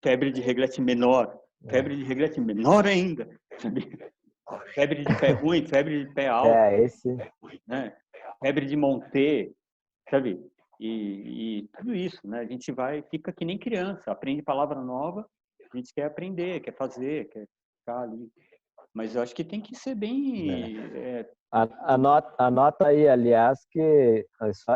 febre 0.02 0.30
de 0.30 0.40
reglete 0.40 0.80
menor, 0.80 1.38
Febre 1.66 1.96
de 1.96 2.04
reglete 2.04 2.40
menor 2.40 2.86
ainda. 2.86 3.28
Febre 4.74 5.04
de 5.04 5.20
pé 5.20 5.32
ruim, 5.32 5.66
febre 5.66 6.04
de 6.04 6.14
pé 6.14 6.28
alto. 6.28 6.50
É, 6.50 6.82
esse. 6.82 7.16
Né? 7.66 7.94
Febre 8.40 8.66
de 8.66 8.76
monter, 8.76 9.52
sabe? 10.08 10.40
E, 10.80 11.58
e, 11.58 11.68
tudo 11.76 11.94
isso, 11.94 12.20
né? 12.26 12.40
A 12.40 12.44
gente 12.44 12.70
vai, 12.70 13.02
fica 13.02 13.32
que 13.32 13.44
nem 13.44 13.58
criança, 13.58 14.10
aprende 14.10 14.42
palavra 14.42 14.80
nova, 14.80 15.28
a 15.72 15.76
gente 15.76 15.92
quer 15.92 16.04
aprender, 16.04 16.60
quer 16.60 16.74
fazer, 16.74 17.28
quer 17.28 17.46
ficar 17.80 18.02
ali. 18.02 18.30
Mas 18.94 19.14
eu 19.14 19.22
acho 19.22 19.34
que 19.34 19.44
tem 19.44 19.60
que 19.60 19.76
ser 19.76 19.94
bem. 19.94 20.50
É. 20.50 21.20
É... 21.20 21.30
Anota, 21.50 22.34
anota 22.38 22.86
aí, 22.88 23.08
aliás, 23.08 23.66
que 23.70 24.26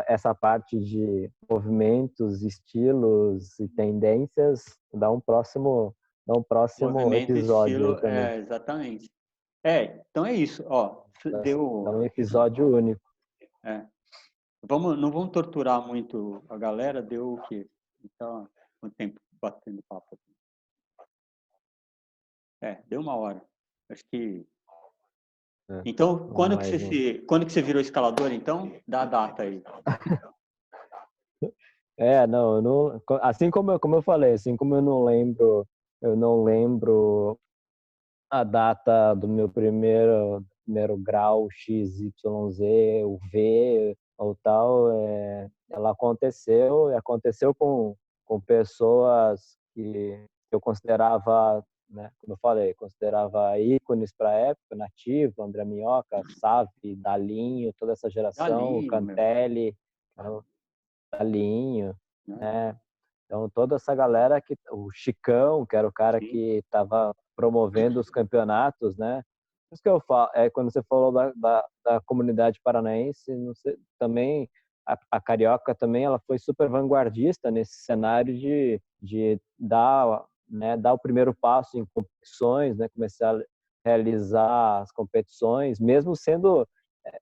essa 0.07 0.33
parte 0.33 0.77
de 0.79 1.29
movimentos, 1.49 2.41
estilos 2.41 3.59
e 3.59 3.67
tendências 3.69 4.63
dá 4.91 5.09
um 5.09 5.19
próximo 5.19 5.95
no 6.27 6.43
próximo 6.43 6.91
Movimento 6.91 7.31
episódio. 7.31 7.93
Estilo, 7.93 8.07
é, 8.07 8.37
exatamente. 8.37 9.11
É, 9.63 10.03
então 10.09 10.25
é 10.25 10.33
isso. 10.33 10.63
Ó, 10.67 11.03
deu... 11.43 11.83
É 11.87 11.89
um 11.89 12.03
episódio 12.03 12.75
único. 12.75 13.01
É. 13.63 13.85
Vamos, 14.65 14.97
não 14.97 15.11
vamos 15.11 15.31
torturar 15.31 15.85
muito 15.85 16.43
a 16.49 16.57
galera, 16.57 17.01
deu 17.01 17.33
o 17.33 17.41
quê? 17.47 17.67
Então, 18.03 18.47
quanto 18.79 18.95
tempo 18.95 19.19
batendo 19.41 19.83
papo 19.89 20.07
aqui? 20.15 20.33
É, 22.61 22.81
deu 22.87 23.01
uma 23.01 23.15
hora. 23.15 23.43
Acho 23.89 24.03
que. 24.09 24.45
É. 25.69 25.81
Então, 25.85 26.29
quando 26.29 26.57
que, 26.57 26.65
você 26.65 26.75
um... 26.75 26.79
se, 26.79 27.25
quando 27.27 27.45
que 27.45 27.51
você 27.51 27.61
virou 27.61 27.81
escalador, 27.81 28.31
então? 28.31 28.71
Dá 28.87 29.01
a 29.01 29.05
data 29.05 29.43
aí. 29.43 29.61
é, 31.97 32.25
não, 32.25 32.61
não, 32.61 33.01
assim 33.21 33.51
como 33.51 33.71
eu, 33.71 33.79
como 33.79 33.95
eu 33.95 34.01
falei, 34.01 34.33
assim 34.33 34.55
como 34.55 34.75
eu 34.75 34.81
não 34.81 35.03
lembro 35.03 35.67
eu 36.03 36.17
não 36.17 36.43
lembro 36.43 37.39
a 38.29 38.43
data 38.43 39.13
do 39.13 39.25
meu 39.25 39.47
primeiro, 39.47 40.45
primeiro 40.65 40.97
grau 40.97 41.47
XYZ, 41.49 42.59
o 43.05 43.17
V 43.31 43.97
ou 44.17 44.35
tal. 44.43 44.91
É, 44.91 45.49
ela 45.71 45.91
aconteceu 45.91 46.91
e 46.91 46.95
aconteceu 46.95 47.55
com, 47.55 47.95
com 48.25 48.41
pessoas 48.41 49.57
que 49.73 50.27
eu 50.51 50.59
considerava, 50.59 51.65
né, 51.89 52.11
como 52.19 52.33
eu 52.33 52.37
falei, 52.37 52.73
considerava 52.73 53.57
ícones 53.57 54.11
para 54.11 54.29
a 54.29 54.33
época, 54.33 54.75
Nativo, 54.75 55.41
André 55.41 55.63
Minhoca, 55.63 56.21
Save, 56.37 56.97
Dalinho, 56.97 57.73
toda 57.79 57.93
essa 57.93 58.09
geração, 58.09 58.45
Dalinho, 58.45 58.87
Cantelli, 58.87 59.75
meu. 60.17 60.43
Dalinho, 61.11 61.95
né? 62.27 62.77
Então, 63.33 63.49
toda 63.49 63.77
essa 63.77 63.95
galera 63.95 64.39
que 64.39 64.55
o 64.69 64.91
Chicão, 64.91 65.65
que 65.65 65.75
era 65.75 65.87
o 65.87 65.91
cara 65.91 66.19
Sim. 66.19 66.27
que 66.27 66.37
estava 66.59 67.15
promovendo 67.35 67.99
os 67.99 68.07
campeonatos, 68.07 68.95
né? 68.95 69.23
Isso 69.71 69.81
que 69.81 69.89
eu 69.89 69.99
falo, 69.99 70.29
é 70.35 70.51
quando 70.51 70.71
você 70.71 70.83
falou 70.83 71.11
da, 71.11 71.33
da, 71.35 71.65
da 71.83 72.01
comunidade 72.01 72.61
paranaense, 72.63 73.33
sei, 73.55 73.75
também 73.97 74.47
a, 74.87 74.95
a, 75.09 75.19
carioca 75.19 75.73
também 75.73 76.03
ela 76.03 76.19
foi 76.27 76.37
super 76.37 76.69
vanguardista 76.69 77.49
nesse 77.49 77.83
cenário 77.83 78.37
de, 78.37 78.79
de 79.01 79.41
dar, 79.57 80.23
né, 80.47 80.77
dar 80.77 80.93
o 80.93 80.99
primeiro 80.99 81.33
passo 81.33 81.79
em 81.79 81.87
competições, 81.91 82.77
né? 82.77 82.87
Começar 82.89 83.35
a 83.35 83.43
realizar 83.83 84.81
as 84.83 84.91
competições, 84.91 85.79
mesmo 85.79 86.15
sendo 86.15 86.67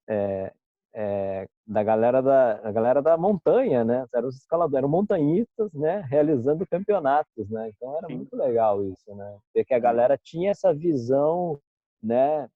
é, 0.10 0.54
é, 0.94 1.48
da 1.66 1.84
galera 1.84 2.22
da, 2.22 2.56
da 2.56 2.72
galera 2.72 3.02
da 3.02 3.18
montanha, 3.18 3.84
né? 3.84 4.06
Eram 4.14 4.28
os 4.28 4.38
escaladores, 4.38 4.78
eram 4.78 4.90
montanhistas, 4.90 5.72
né? 5.74 6.06
Realizando 6.10 6.68
campeonatos, 6.68 7.50
né? 7.50 7.70
Então 7.70 7.98
era 7.98 8.08
Sim. 8.08 8.16
muito 8.16 8.36
legal 8.36 8.84
isso, 8.84 9.16
né? 9.16 9.38
Ver 9.56 9.66
que 9.66 9.74
a 9.74 9.80
galera 9.80 10.18
tinha 10.22 10.52
essa 10.52 10.74
visão, 10.74 11.60
né? 12.02 12.48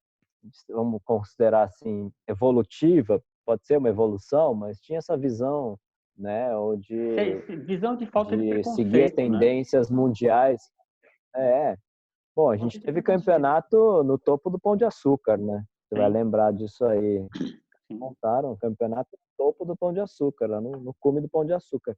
Vamos 0.69 1.01
considerar 1.03 1.63
assim 1.63 2.11
evolutiva, 2.27 3.21
pode 3.45 3.65
ser 3.65 3.77
uma 3.77 3.89
evolução, 3.89 4.53
mas 4.53 4.79
tinha 4.79 4.99
essa 4.99 5.17
visão 5.17 5.77
né? 6.17 6.55
Ou 6.55 6.77
de 6.77 7.15
visão 7.65 7.95
de 7.95 8.05
falta 8.05 8.37
de, 8.37 8.61
de 8.61 8.63
seguir 8.75 9.03
né? 9.03 9.09
tendências 9.09 9.89
né? 9.89 9.95
mundiais. 9.95 10.61
É. 11.35 11.77
Bom, 12.35 12.49
a 12.49 12.57
gente 12.57 12.79
teve 12.79 13.01
campeonato 13.01 14.03
no 14.03 14.17
topo 14.17 14.49
do 14.49 14.59
Pão 14.59 14.75
de 14.75 14.83
Açúcar, 14.83 15.37
né? 15.37 15.63
Você 15.87 15.95
vai 15.95 16.09
lembrar 16.09 16.51
disso 16.51 16.85
aí. 16.85 17.25
Montaram 17.91 18.51
um 18.51 18.57
campeonato 18.57 19.09
no 19.13 19.45
topo 19.45 19.65
do 19.65 19.75
Pão 19.75 19.93
de 19.93 19.99
Açúcar, 19.99 20.47
lá 20.47 20.61
no, 20.61 20.71
no 20.71 20.93
cume 20.99 21.21
do 21.21 21.29
Pão 21.29 21.45
de 21.45 21.53
Açúcar. 21.53 21.95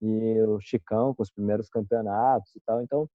E 0.00 0.40
o 0.42 0.60
Chicão 0.60 1.14
com 1.14 1.22
os 1.22 1.30
primeiros 1.30 1.68
campeonatos 1.68 2.54
e 2.54 2.60
tal. 2.64 2.80
Então, 2.82 3.08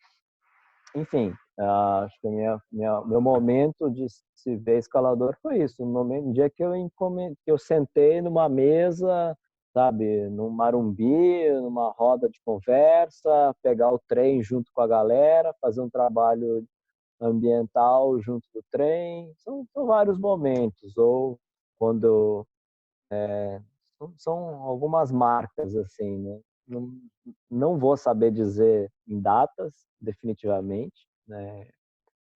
enfim, 0.95 1.29
uh, 1.59 2.03
acho 2.03 2.19
que 2.21 2.29
minha, 2.29 2.61
minha, 2.71 3.01
meu 3.01 3.19
momento 3.19 3.89
de 3.89 4.05
se 4.35 4.55
ver 4.57 4.77
escalador 4.77 5.35
foi 5.41 5.63
isso. 5.63 5.83
No 5.83 5.91
momento, 5.91 6.27
no 6.27 6.33
dia 6.33 6.49
que 6.49 6.63
eu, 6.63 6.75
encomend... 6.75 7.35
eu 7.47 7.57
sentei 7.57 8.21
numa 8.21 8.47
mesa, 8.47 9.35
sabe, 9.73 10.29
num 10.29 10.49
marumbi, 10.49 11.49
numa 11.61 11.91
roda 11.91 12.29
de 12.29 12.39
conversa, 12.45 13.55
pegar 13.63 13.91
o 13.91 13.99
trem 14.07 14.43
junto 14.43 14.71
com 14.73 14.81
a 14.81 14.87
galera, 14.87 15.55
fazer 15.59 15.81
um 15.81 15.89
trabalho 15.89 16.63
ambiental 17.19 18.19
junto 18.21 18.47
do 18.53 18.63
trem. 18.71 19.33
São, 19.37 19.65
são 19.73 19.85
vários 19.87 20.19
momentos. 20.19 20.95
Ou 20.97 21.39
quando 21.77 22.45
é, 23.11 23.61
são, 24.17 24.37
algumas 24.63 25.11
marcas 25.11 25.75
assim, 25.75 26.17
né? 26.19 26.39
Não, 26.67 26.91
não 27.49 27.77
vou 27.77 27.97
saber 27.97 28.31
dizer 28.31 28.91
em 29.07 29.19
datas, 29.19 29.73
definitivamente, 29.99 31.07
né? 31.27 31.67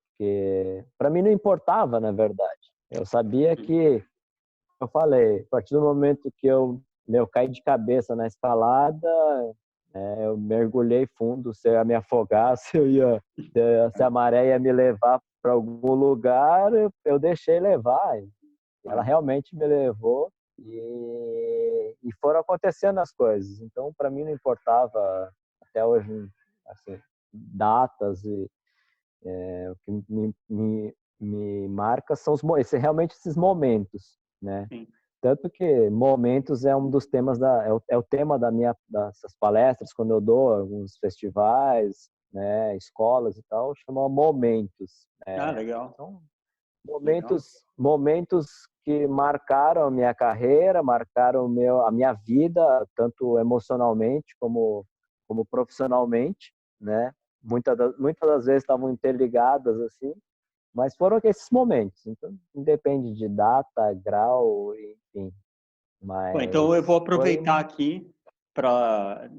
Porque 0.10 0.86
para 0.98 1.10
mim 1.10 1.22
não 1.22 1.32
importava, 1.32 2.00
na 2.00 2.12
verdade. 2.12 2.72
Eu 2.90 3.06
sabia 3.06 3.56
que, 3.56 4.04
eu 4.80 4.88
falei, 4.88 5.42
a 5.42 5.46
partir 5.50 5.74
do 5.74 5.82
momento 5.82 6.32
que 6.38 6.48
eu, 6.48 6.82
eu 7.08 7.28
caí 7.28 7.48
de 7.48 7.62
cabeça 7.62 8.16
na 8.16 8.28
escalada, 8.28 9.08
é, 9.94 10.26
eu 10.26 10.38
mergulhei 10.38 11.08
fundo, 11.18 11.54
se 11.54 11.68
eu 11.68 11.74
ia 11.74 11.84
me 11.84 11.96
afogar, 11.96 12.58
se, 12.58 12.78
eu 12.78 12.88
ia, 12.88 13.22
se 13.96 14.04
a 14.04 14.10
maré 14.10 14.48
ia 14.48 14.60
me 14.60 14.72
levar 14.72 15.22
para 15.42 15.52
algum 15.54 15.94
lugar, 15.94 16.74
eu, 16.74 16.92
eu 17.06 17.20
deixei 17.20 17.60
levar. 17.60 18.18
Ela 18.90 19.02
realmente 19.02 19.56
me 19.56 19.66
levou 19.66 20.32
e, 20.60 21.96
e 22.04 22.14
foram 22.20 22.40
acontecendo 22.40 23.00
as 23.00 23.12
coisas. 23.12 23.62
Então, 23.62 23.94
para 23.98 24.10
mim 24.10 24.24
não 24.24 24.32
importava 24.32 25.32
até 25.62 25.86
hoje, 25.86 26.28
assim, 26.68 27.00
datas 27.34 28.24
e 28.24 28.50
é, 29.26 29.72
o 29.72 29.76
que 29.78 30.04
me, 30.10 30.36
me, 30.50 30.96
me 31.20 31.68
marca 31.68 32.16
são 32.16 32.34
os, 32.34 32.42
realmente 32.72 33.12
esses 33.12 33.36
momentos, 33.36 34.18
né? 34.42 34.68
Sim. 34.70 34.88
Tanto 35.20 35.50
que 35.50 35.90
momentos 35.90 36.64
é 36.64 36.76
um 36.76 36.90
dos 36.90 37.08
temas 37.08 37.40
da 37.40 37.66
é 37.66 37.74
o, 37.74 37.82
é 37.90 37.98
o 37.98 38.04
tema 38.04 38.38
da 38.38 38.52
minha 38.52 38.76
dessas 38.88 39.36
palestras 39.40 39.92
quando 39.92 40.12
eu 40.12 40.22
dou 40.22 40.54
alguns 40.54 40.96
festivais, 41.00 42.10
né, 42.32 42.76
escolas 42.78 43.36
e 43.38 43.44
tal, 43.50 43.74
chama 43.76 44.08
momentos. 44.08 45.08
Né? 45.26 45.38
Ah, 45.40 45.52
legal. 45.52 45.90
Então, 45.94 46.22
momentos 46.86 47.46
legal. 47.46 47.74
momentos 47.78 48.68
que 48.88 49.06
marcaram 49.06 49.84
a 49.84 49.92
minha 49.92 50.14
carreira, 50.14 50.82
marcaram 50.82 51.46
meu, 51.50 51.86
a 51.86 51.92
minha 51.92 52.14
vida, 52.14 52.88
tanto 52.96 53.38
emocionalmente 53.38 54.34
como 54.40 54.86
como 55.28 55.46
profissionalmente, 55.46 56.54
né? 56.80 57.12
muitas 57.44 57.78
das, 57.78 57.98
muitas 57.98 58.30
das 58.30 58.46
vezes 58.46 58.64
estavam 58.64 58.90
interligadas 58.90 59.78
assim, 59.82 60.14
mas 60.74 60.96
foram 60.96 61.20
esses 61.22 61.50
momentos. 61.52 62.08
Então, 62.08 62.34
independe 62.56 63.14
de 63.14 63.28
data, 63.28 63.94
grau, 63.94 64.74
enfim. 64.74 65.34
Mas 66.02 66.32
Bom, 66.32 66.42
então 66.42 66.74
eu 66.74 66.82
vou 66.82 66.96
aproveitar 66.96 67.56
foi... 67.56 67.64
aqui 67.64 68.12
para 68.54 69.30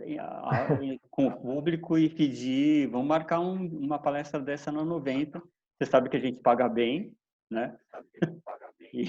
com 1.11 1.27
o 1.27 1.41
público 1.41 1.97
e 1.97 2.11
pedir, 2.11 2.87
vamos 2.89 3.09
marcar 3.09 3.41
um, 3.41 3.67
uma 3.79 3.99
palestra 3.99 4.39
dessa 4.41 4.71
na 4.71 4.85
90. 4.85 5.41
Você 5.41 5.91
sabe 5.91 6.11
que 6.11 6.19
a 6.19 6.21
gente 6.21 6.39
paga 6.39 6.69
bem, 6.69 7.17
né? 7.51 7.75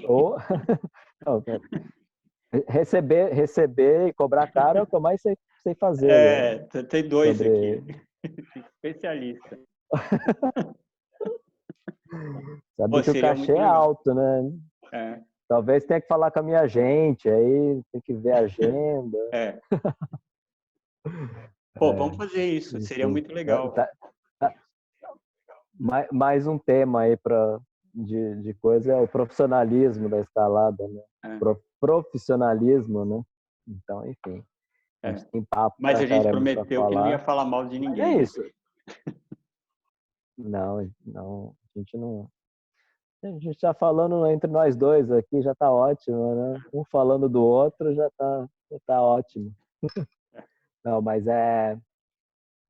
Oh. 0.08 0.36
Não, 1.26 1.44
receber, 2.68 3.34
receber 3.34 4.08
e 4.08 4.14
cobrar 4.14 4.52
caro 4.52 4.80
é 4.80 4.82
o 4.82 4.88
que 4.88 4.96
eu 4.96 5.02
mais 5.02 5.22
sei, 5.22 5.38
sei 5.62 5.76
fazer. 5.76 6.10
É, 6.10 6.68
né? 6.74 6.84
tem 6.84 7.08
dois 7.08 7.38
Sobre... 7.38 7.78
aqui. 7.78 8.02
Especialista. 8.84 9.60
Sabe 12.76 12.92
Pô, 12.92 13.04
que 13.04 13.12
o 13.12 13.22
cachê 13.22 13.52
é 13.52 13.62
alto, 13.62 14.14
né? 14.14 14.52
É. 14.92 15.22
Talvez 15.48 15.86
tenha 15.86 16.02
que 16.02 16.08
falar 16.08 16.32
com 16.32 16.40
a 16.40 16.44
minha 16.44 16.68
gente, 16.68 17.30
aí 17.30 17.82
tem 17.92 18.02
que 18.02 18.14
ver 18.14 18.32
a 18.32 18.40
agenda. 18.40 19.18
É. 19.32 19.60
Pô, 21.76 21.92
é. 21.92 21.96
vamos 21.96 22.18
fazer 22.18 22.46
isso, 22.46 22.80
seria 22.82 23.08
muito 23.08 23.32
legal. 23.34 23.72
Tá, 23.74 23.90
tá. 24.40 24.54
Mais, 25.80 26.08
mais 26.12 26.48
um 26.48 26.58
tema 26.58 27.02
aí 27.02 27.16
para 27.18 27.60
de, 27.94 28.36
de 28.42 28.54
coisa 28.56 28.94
é 28.94 29.02
o 29.02 29.08
profissionalismo 29.08 30.10
da 30.10 30.20
escalada, 30.20 30.88
né? 30.88 31.02
É. 31.26 31.38
Pro, 31.38 31.62
profissionalismo, 31.80 33.06
né? 33.06 33.24
Então, 33.68 34.06
enfim. 34.06 34.44
É. 35.02 35.14
Tem 35.14 35.44
papo 35.44 35.78
Mas 35.80 36.00
a 36.00 36.06
gente 36.06 36.28
prometeu 36.28 36.66
que 36.66 36.96
não 36.96 37.10
ia 37.10 37.20
falar 37.20 37.46
mal 37.46 37.66
de 37.66 37.80
ninguém. 37.80 38.04
É 38.04 38.22
isso. 38.22 38.44
não, 40.38 40.90
não, 41.06 41.56
a 41.64 41.80
gente 41.80 41.98
não. 41.98 42.30
A 43.24 43.28
gente 43.28 43.50
está 43.50 43.74
falando 43.74 44.26
entre 44.28 44.50
nós 44.50 44.76
dois 44.78 45.12
aqui, 45.12 45.42
já 45.42 45.52
está 45.52 45.72
ótimo, 45.72 46.36
né? 46.36 46.64
Um 46.74 46.86
falando 46.86 47.28
do 47.28 47.44
outro 47.44 47.94
já 47.94 48.08
está 48.08 48.50
já 48.72 48.80
tá 48.86 49.02
ótimo. 49.02 49.54
não, 50.84 51.02
mas 51.02 51.28
é. 51.28 51.78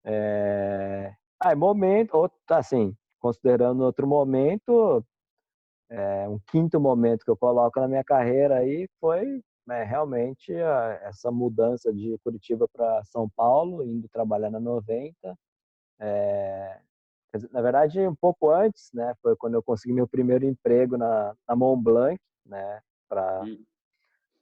É, 0.05 1.13
ah, 1.39 1.51
é 1.51 1.55
momento, 1.55 2.15
outro, 2.15 2.37
assim, 2.49 2.95
considerando 3.19 3.83
outro 3.83 4.07
momento, 4.07 5.03
é, 5.89 6.27
um 6.29 6.39
quinto 6.51 6.79
momento 6.79 7.25
que 7.25 7.31
eu 7.31 7.37
coloco 7.37 7.79
na 7.79 7.87
minha 7.87 8.03
carreira 8.03 8.57
aí 8.57 8.87
foi 8.99 9.41
né, 9.69 9.83
realmente 9.83 10.51
essa 11.03 11.31
mudança 11.31 11.93
de 11.93 12.17
Curitiba 12.23 12.67
para 12.73 13.03
São 13.05 13.29
Paulo, 13.29 13.83
indo 13.83 14.09
trabalhar 14.09 14.49
na 14.49 14.59
90. 14.59 15.37
É, 15.99 16.79
na 17.51 17.61
verdade, 17.61 17.99
um 18.07 18.15
pouco 18.15 18.49
antes, 18.49 18.89
né, 18.93 19.13
foi 19.21 19.35
quando 19.35 19.53
eu 19.53 19.63
consegui 19.63 19.93
meu 19.93 20.07
primeiro 20.07 20.45
emprego 20.45 20.97
na, 20.97 21.35
na 21.47 21.55
Mont 21.55 21.83
Blanc, 21.83 22.19
né, 22.45 22.81
para 23.07 23.43
hum. 23.43 23.63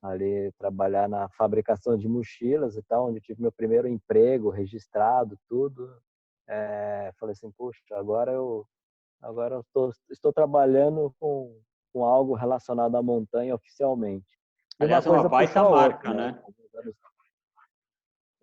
ali 0.01 0.51
trabalhar 0.57 1.09
na 1.09 1.27
fabricação 1.29 1.97
de 1.97 2.07
mochilas 2.07 2.77
e 2.77 2.81
tal, 2.83 3.09
onde 3.09 3.19
tive 3.19 3.41
meu 3.41 3.51
primeiro 3.51 3.87
emprego 3.87 4.49
registrado, 4.49 5.37
tudo. 5.49 5.93
É, 6.47 7.11
falei 7.19 7.33
assim, 7.33 7.51
puxa, 7.51 7.79
agora 7.91 8.31
eu 8.31 8.65
agora 9.21 9.55
eu 9.55 9.65
tô, 9.73 9.91
estou 10.09 10.31
trabalhando 10.31 11.13
com, 11.19 11.59
com 11.91 12.05
algo 12.05 12.35
relacionado 12.35 12.95
à 12.95 13.01
montanha 13.01 13.55
oficialmente. 13.55 14.27
Aliás, 14.79 15.05
uma, 15.05 15.21
uma 15.21 15.29
baita 15.29 15.63
marca, 15.63 16.09
outra, 16.09 16.13
né? 16.13 16.31
né? 16.31 16.91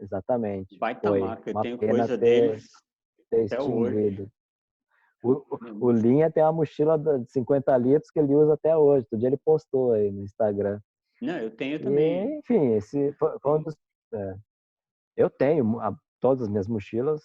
Exatamente. 0.00 0.76
Baita 0.78 1.08
Foi. 1.08 1.20
marca, 1.20 1.50
eu 1.50 1.60
tenho 1.62 1.78
coisa 1.78 2.08
ter, 2.08 2.18
deles 2.18 2.68
ter 3.30 3.46
até 3.46 3.62
hoje. 3.62 4.28
O, 5.22 5.42
o, 5.86 5.90
Linha 5.90 6.30
tem 6.30 6.42
uma 6.42 6.52
mochila 6.52 6.98
de 6.98 7.30
50 7.30 7.74
litros 7.78 8.10
que 8.10 8.18
ele 8.18 8.34
usa 8.34 8.54
até 8.54 8.76
hoje. 8.76 9.06
Todo 9.08 9.20
dia 9.20 9.28
ele 9.30 9.38
postou 9.38 9.92
aí 9.92 10.10
no 10.10 10.22
Instagram. 10.22 10.78
Não, 11.22 11.38
eu 11.38 11.50
tenho 11.50 11.82
também. 11.82 12.28
E, 12.28 12.38
enfim, 12.40 12.74
esse 12.74 13.12
foi, 13.14 13.38
foi 13.40 13.58
um 13.58 13.62
dos, 13.62 13.74
é, 14.12 14.36
eu 15.16 15.30
tenho 15.30 15.80
a, 15.80 15.96
todas 16.20 16.42
as 16.42 16.48
minhas 16.48 16.68
mochilas, 16.68 17.22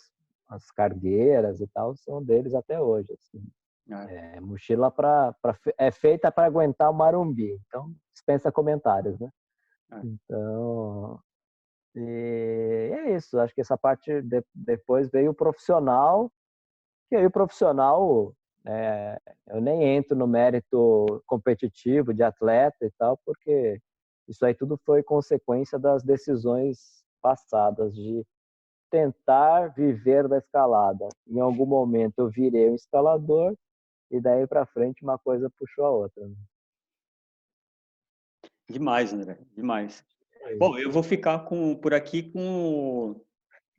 as 0.50 0.72
cargueiras 0.72 1.62
e 1.62 1.68
tal, 1.68 1.96
são 1.96 2.24
deles 2.24 2.54
até 2.54 2.82
hoje. 2.82 3.14
Assim. 3.14 3.44
É. 3.92 4.38
É, 4.38 4.40
mochila 4.40 4.92
pra, 4.92 5.34
pra, 5.42 5.58
é 5.78 5.92
feita 5.92 6.32
para 6.32 6.46
aguentar 6.46 6.92
o 6.92 6.94
marumbi, 6.94 7.60
então 7.68 7.92
dispensa 8.14 8.52
comentários, 8.52 9.20
né? 9.20 9.30
É. 9.92 10.00
Então, 10.04 11.20
e 11.96 12.92
é 12.94 13.16
isso. 13.16 13.40
Acho 13.40 13.54
que 13.54 13.62
essa 13.62 13.78
parte 13.78 14.22
de, 14.22 14.44
depois 14.54 15.10
veio 15.10 15.32
o 15.32 15.36
profissional, 15.36 16.32
que 17.10 17.16
aí 17.16 17.26
o 17.26 17.32
profissional 17.32 18.34
é, 18.68 19.20
eu 19.48 19.62
nem 19.62 19.84
entro 19.96 20.16
no 20.16 20.28
mérito 20.28 21.24
competitivo 21.26 22.14
de 22.14 22.22
atleta 22.22 22.86
e 22.86 22.92
tal, 22.92 23.18
porque 23.26 23.82
isso 24.28 24.46
aí 24.46 24.54
tudo 24.54 24.80
foi 24.86 25.02
consequência 25.02 25.80
das 25.80 26.04
decisões 26.04 27.04
passadas 27.22 27.96
de 27.96 28.24
tentar 28.90 29.68
viver 29.70 30.28
da 30.28 30.38
escalada. 30.38 31.08
Em 31.28 31.40
algum 31.40 31.66
momento 31.66 32.20
eu 32.20 32.30
virei 32.30 32.70
um 32.70 32.76
escalador 32.76 33.56
e 34.12 34.20
daí 34.20 34.48
para 34.48 34.66
frente 34.66 35.04
uma 35.04 35.18
coisa 35.18 35.50
puxou 35.58 35.86
a 35.86 35.92
outra. 35.92 36.28
Né? 36.28 36.36
Demais, 38.70 39.14
André, 39.14 39.40
demais. 39.56 40.04
É 40.42 40.56
Bom, 40.56 40.78
eu 40.78 40.92
vou 40.92 41.04
ficar 41.04 41.40
com, 41.46 41.76
por 41.76 41.94
aqui 41.94 42.32
com 42.32 43.20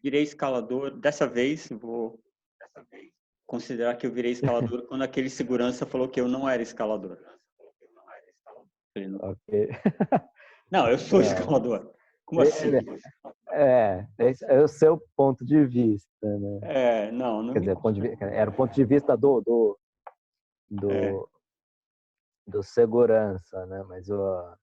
virei 0.02 0.22
escalador. 0.22 0.90
Dessa 0.90 1.26
vez, 1.26 1.68
vou 1.68 2.20
considerar 3.46 3.96
que 3.96 4.06
eu 4.06 4.12
virei 4.12 4.32
escalador 4.32 4.86
quando 4.88 5.02
aquele 5.02 5.30
segurança 5.30 5.86
falou 5.86 6.08
que 6.08 6.20
eu 6.20 6.28
não 6.28 6.48
era 6.48 6.62
escalador. 6.62 7.18
Ok. 9.20 9.68
Não, 10.70 10.88
eu 10.88 10.98
sou 10.98 11.20
escalador. 11.20 11.92
Como 12.24 12.42
assim? 12.42 12.70
É, 13.52 14.06
esse 14.18 14.44
é 14.44 14.60
o 14.60 14.68
seu 14.68 15.02
ponto 15.16 15.44
de 15.44 15.64
vista, 15.64 16.08
né? 16.22 16.60
É, 16.62 17.12
não, 17.12 17.42
não 17.42 17.52
Quer 17.52 17.60
dizer, 17.60 17.76
era 18.20 18.50
o 18.50 18.54
ponto 18.54 18.72
de 18.72 18.84
vista 18.84 19.16
do 19.16 19.40
do, 19.40 19.78
do, 20.70 20.90
É. 20.90 21.12
do 22.46 22.62
segurança, 22.62 23.66
né? 23.66 23.82
Mas 23.88 24.08
o 24.08 24.56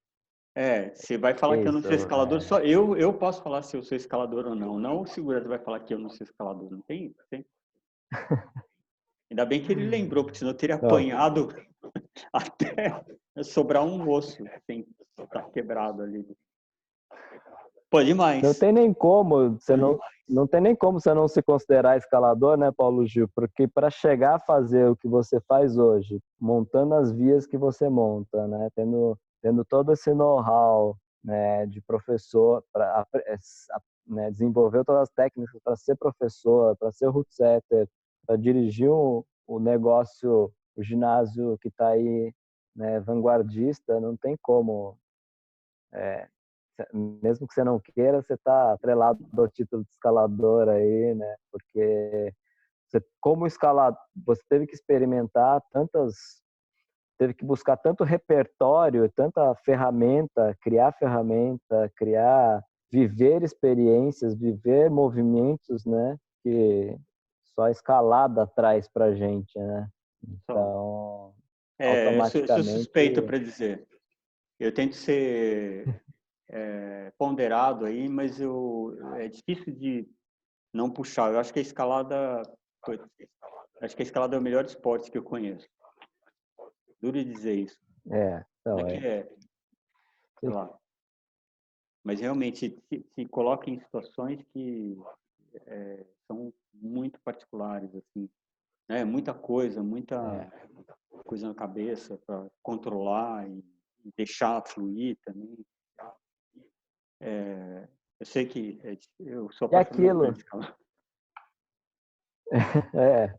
É, 0.56 0.94
você 0.94 1.18
vai 1.18 1.38
falar 1.38 1.58
que 1.58 1.68
eu 1.68 1.74
não 1.74 1.82
sou 1.82 1.92
Isso, 1.92 2.04
escalador, 2.04 2.38
é. 2.38 2.42
só 2.42 2.60
eu, 2.60 2.96
eu 2.98 3.14
posso 3.14 3.44
falar 3.44 3.62
se 3.62 3.76
eu 3.76 3.84
sou 3.84 3.96
escalador 3.96 4.46
ou 4.46 4.56
não. 4.56 4.80
Não 4.80 5.02
o 5.02 5.08
segurança 5.08 5.48
vai 5.48 5.60
falar 5.60 5.82
que 5.82 5.94
eu 5.94 6.00
não 6.00 6.10
sou 6.10 6.24
escalador. 6.24 6.70
Não 6.72 6.82
tem? 6.82 7.14
tem. 7.30 7.46
Ainda 9.30 9.46
bem 9.46 9.62
que 9.62 9.72
ele 9.72 9.88
lembrou, 9.88 10.24
porque 10.24 10.40
senão 10.40 10.52
eu 10.52 10.58
teria 10.58 10.76
apanhado 10.76 11.50
até 12.32 13.04
sobrar 13.44 13.84
um 13.84 14.10
osso 14.10 14.42
sem 14.66 14.88
estar 15.20 15.50
quebrado 15.52 16.02
ali. 16.02 16.26
Pô, 17.90 18.04
demais. 18.04 18.44
Não 18.44 18.54
tem 18.54 18.72
nem 18.74 18.94
como, 18.94 19.52
você 19.52 19.78
não, 19.78 19.98
não 20.28 20.46
tem 20.46 20.60
nem 20.60 20.76
como 20.76 21.00
você 21.00 21.14
não 21.14 21.28
se 21.28 21.42
considerar 21.42 21.98
escalador, 21.98 22.58
né, 22.58 22.70
Paulo 22.72 23.06
Gil? 23.08 23.30
Porque 23.34 23.68
para 23.68 23.90
chegar 23.90 24.36
a 24.36 24.40
fazer 24.40 24.90
o 24.90 24.96
que 24.96 25.08
você 25.08 25.40
faz 25.48 25.78
hoje, 25.78 26.20
montando 26.40 26.96
as 26.96 27.12
vias 27.12 27.48
que 27.48 27.58
você 27.58 27.88
monta, 27.88 28.46
né, 28.48 28.70
tendo, 28.76 29.18
tendo 29.42 29.64
todo 29.64 29.94
esse 29.94 30.14
know-how, 30.14 30.98
né, 31.24 31.66
de 31.66 31.82
professor, 31.82 32.62
para 32.74 33.08
né, 34.06 34.32
desenvolver 34.32 34.84
todas 34.84 35.04
as 35.04 35.10
técnicas 35.10 35.60
para 35.64 35.76
ser 35.78 35.96
professor, 35.96 36.76
para 36.76 36.92
ser 36.92 37.08
root 37.08 37.34
setter, 37.34 37.88
para 38.26 38.36
dirigir 38.36 38.90
o, 38.90 39.26
o 39.48 39.60
negócio, 39.60 40.52
o 40.76 40.84
ginásio 40.84 41.58
que 41.62 41.70
está 41.70 41.88
aí, 41.90 42.34
né, 42.76 43.00
vanguardista, 43.00 43.98
não 44.02 44.18
tem 44.18 44.36
como 44.42 44.98
é, 45.94 46.28
mesmo 46.94 47.48
que 47.48 47.54
você 47.54 47.64
não 47.64 47.80
queira, 47.80 48.22
você 48.22 48.34
está 48.34 48.74
atrelado 48.74 49.26
ao 49.38 49.48
título 49.48 49.84
de 49.84 49.90
escalador 49.92 50.70
aí, 50.70 51.14
né? 51.16 51.36
Porque 51.52 52.34
você, 52.88 53.04
como 53.20 53.46
escalador, 53.48 54.00
você 54.26 54.42
teve 54.50 54.66
que 54.68 54.76
experimentar 54.76 55.62
tantas, 55.72 56.14
teve 57.18 57.34
que 57.34 57.44
buscar 57.46 57.78
tanto 57.78 58.04
repertório, 58.04 59.10
tanta 59.16 59.54
ferramenta, 59.66 60.56
criar 60.62 60.92
ferramenta, 60.94 61.92
criar, 61.96 62.64
viver 62.92 63.44
experiências, 63.44 64.36
viver 64.36 64.90
movimentos, 64.90 65.86
né? 65.86 66.18
Que 66.44 66.98
só 67.56 67.64
a 67.64 67.72
escalada 67.72 68.46
traz 68.48 68.88
para 68.88 69.14
gente, 69.16 69.58
né? 69.58 69.90
Então, 70.24 71.34
É, 71.80 71.90
eu 71.90 71.94
sou, 71.94 71.96
eu 71.96 72.18
sou 72.18 72.42
automaticamente- 72.42 72.70
suspeito 72.78 73.24
para 73.24 73.38
dizer. 73.40 73.88
Eu 74.60 74.74
tento 74.74 74.96
ser 74.96 76.02
é, 76.50 77.12
ponderado 77.18 77.86
aí, 77.86 78.08
mas 78.08 78.40
eu, 78.40 78.98
é 79.16 79.28
difícil 79.28 79.74
de 79.74 80.08
não 80.74 80.90
puxar. 80.90 81.32
Eu 81.32 81.40
acho 81.40 81.52
que 81.54 81.60
a 81.60 81.62
escalada, 81.62 82.42
acho 83.82 83.96
que 83.96 84.02
a 84.02 84.06
escalada 84.06 84.36
é 84.36 84.40
o 84.40 84.42
melhor 84.42 84.66
esporte 84.66 85.12
que 85.12 85.18
eu 85.18 85.24
conheço. 85.24 85.68
Duro 87.02 87.24
dizer 87.24 87.56
isso. 87.56 87.78
é, 88.12 88.46
É 88.66 88.96
é, 88.96 89.20
é, 89.20 89.30
sei 90.40 90.50
lá. 90.50 90.78
Mas 92.04 92.22
realmente 92.22 92.82
se, 92.90 93.06
se 93.14 93.26
coloca 93.26 93.70
em 93.70 93.80
situações 93.80 94.42
que 94.54 94.98
é, 95.66 96.06
são 96.26 96.54
muito 96.74 97.20
particulares, 97.22 97.94
assim, 97.94 98.30
né? 98.88 99.04
Muita 99.04 99.34
coisa, 99.34 99.84
muita 99.84 100.16
É. 100.16 101.20
coisa 101.26 101.48
na 101.48 101.56
cabeça 101.56 102.18
para 102.26 102.48
controlar 102.64 103.50
e, 103.50 103.60
e 104.06 104.12
deixar 104.16 104.64
fluir 104.66 105.18
também. 105.26 105.58
É, 107.20 107.88
eu 108.20 108.26
sei 108.26 108.46
que 108.46 108.80
é, 108.84 108.98
eu 109.20 109.52
sou 109.52 109.68
E 109.72 109.76
apaixonado 109.76 110.38
por. 110.50 110.78
É. 112.96 113.38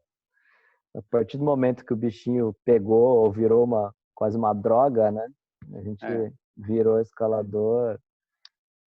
A 0.97 1.03
partir 1.11 1.39
do 1.39 1.45
momento 1.45 1.85
que 1.85 1.93
o 1.93 1.97
bichinho 1.97 2.55
pegou 2.65 3.19
ou 3.25 3.31
virou 3.33 3.65
uma 3.65 3.95
quase 4.15 4.37
uma 4.37 4.53
droga, 4.53 5.11
né? 5.13 5.27
A 5.75 5.81
gente 5.83 6.05
É. 6.05 6.33
virou 6.57 7.01
escalador. 7.01 7.99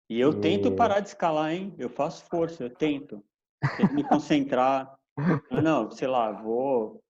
E 0.08 0.20
eu 0.20 0.40
tento 0.40 0.68
E- 0.68 0.76
parar 0.76 1.00
de 1.00 1.08
escalar, 1.08 1.52
hein? 1.52 1.74
Eu 1.78 1.90
faço 1.90 2.24
força, 2.26 2.62
eu 2.62 2.70
tento. 2.70 3.24
Tento 3.76 3.92
me 3.92 4.04
concentrar. 4.04 4.96
Não, 5.50 5.90
sei 5.90 6.06
lá, 6.06 6.30
vou 6.30 7.02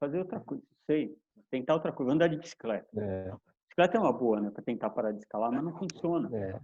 fazer 0.00 0.20
outra 0.20 0.40
coisa, 0.40 0.62
sei. 0.86 1.16
Tentar 1.50 1.74
outra 1.74 1.92
coisa, 1.92 2.12
andar 2.12 2.28
de 2.28 2.36
bicicleta. 2.38 2.88
É, 2.98 3.30
Bicicleta 3.68 3.96
é 3.96 4.00
uma 4.00 4.12
boa, 4.12 4.40
né? 4.40 4.50
Para 4.50 4.62
tentar 4.62 4.90
parar 4.90 5.12
de 5.12 5.18
escalar, 5.18 5.50
mas 5.52 5.62
não 5.64 5.76
funciona. 5.76 6.28
é. 6.36 6.60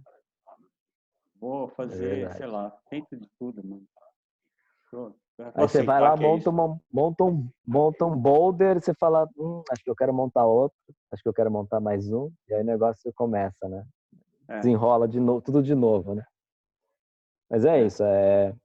Vou 1.45 1.67
fazer, 1.67 2.07
verdade. 2.07 2.37
sei 2.37 2.47
lá, 2.47 2.75
tento 2.89 3.15
de 3.15 3.29
tudo, 3.37 3.63
mano. 3.63 3.83
Vou 4.91 5.15
Aí 5.53 5.67
você 5.67 5.83
vai 5.83 6.01
lá, 6.01 6.13
é 6.13 6.15
monta, 6.15 6.39
isso. 6.39 6.49
uma, 6.49 6.79
monta, 6.91 7.23
um, 7.23 7.47
monta 7.67 8.05
um 8.05 8.17
boulder, 8.19 8.81
você 8.81 8.95
fala, 8.95 9.29
hum, 9.37 9.61
acho 9.69 9.83
que 9.83 9.89
eu 9.91 9.95
quero 9.95 10.11
montar 10.11 10.47
outro, 10.47 10.75
acho 11.11 11.21
que 11.21 11.29
eu 11.29 11.33
quero 11.33 11.51
montar 11.51 11.79
mais 11.79 12.11
um, 12.11 12.31
e 12.49 12.53
aí 12.55 12.63
o 12.63 12.65
negócio 12.65 13.13
começa, 13.13 13.69
né? 13.69 13.85
É. 14.47 14.55
Desenrola 14.57 15.07
de 15.07 15.19
novo, 15.19 15.39
tudo 15.39 15.61
de 15.61 15.75
novo, 15.75 16.15
né? 16.15 16.25
Mas 17.47 17.63
é 17.63 17.83
isso, 17.85 18.01
é, 18.03 18.55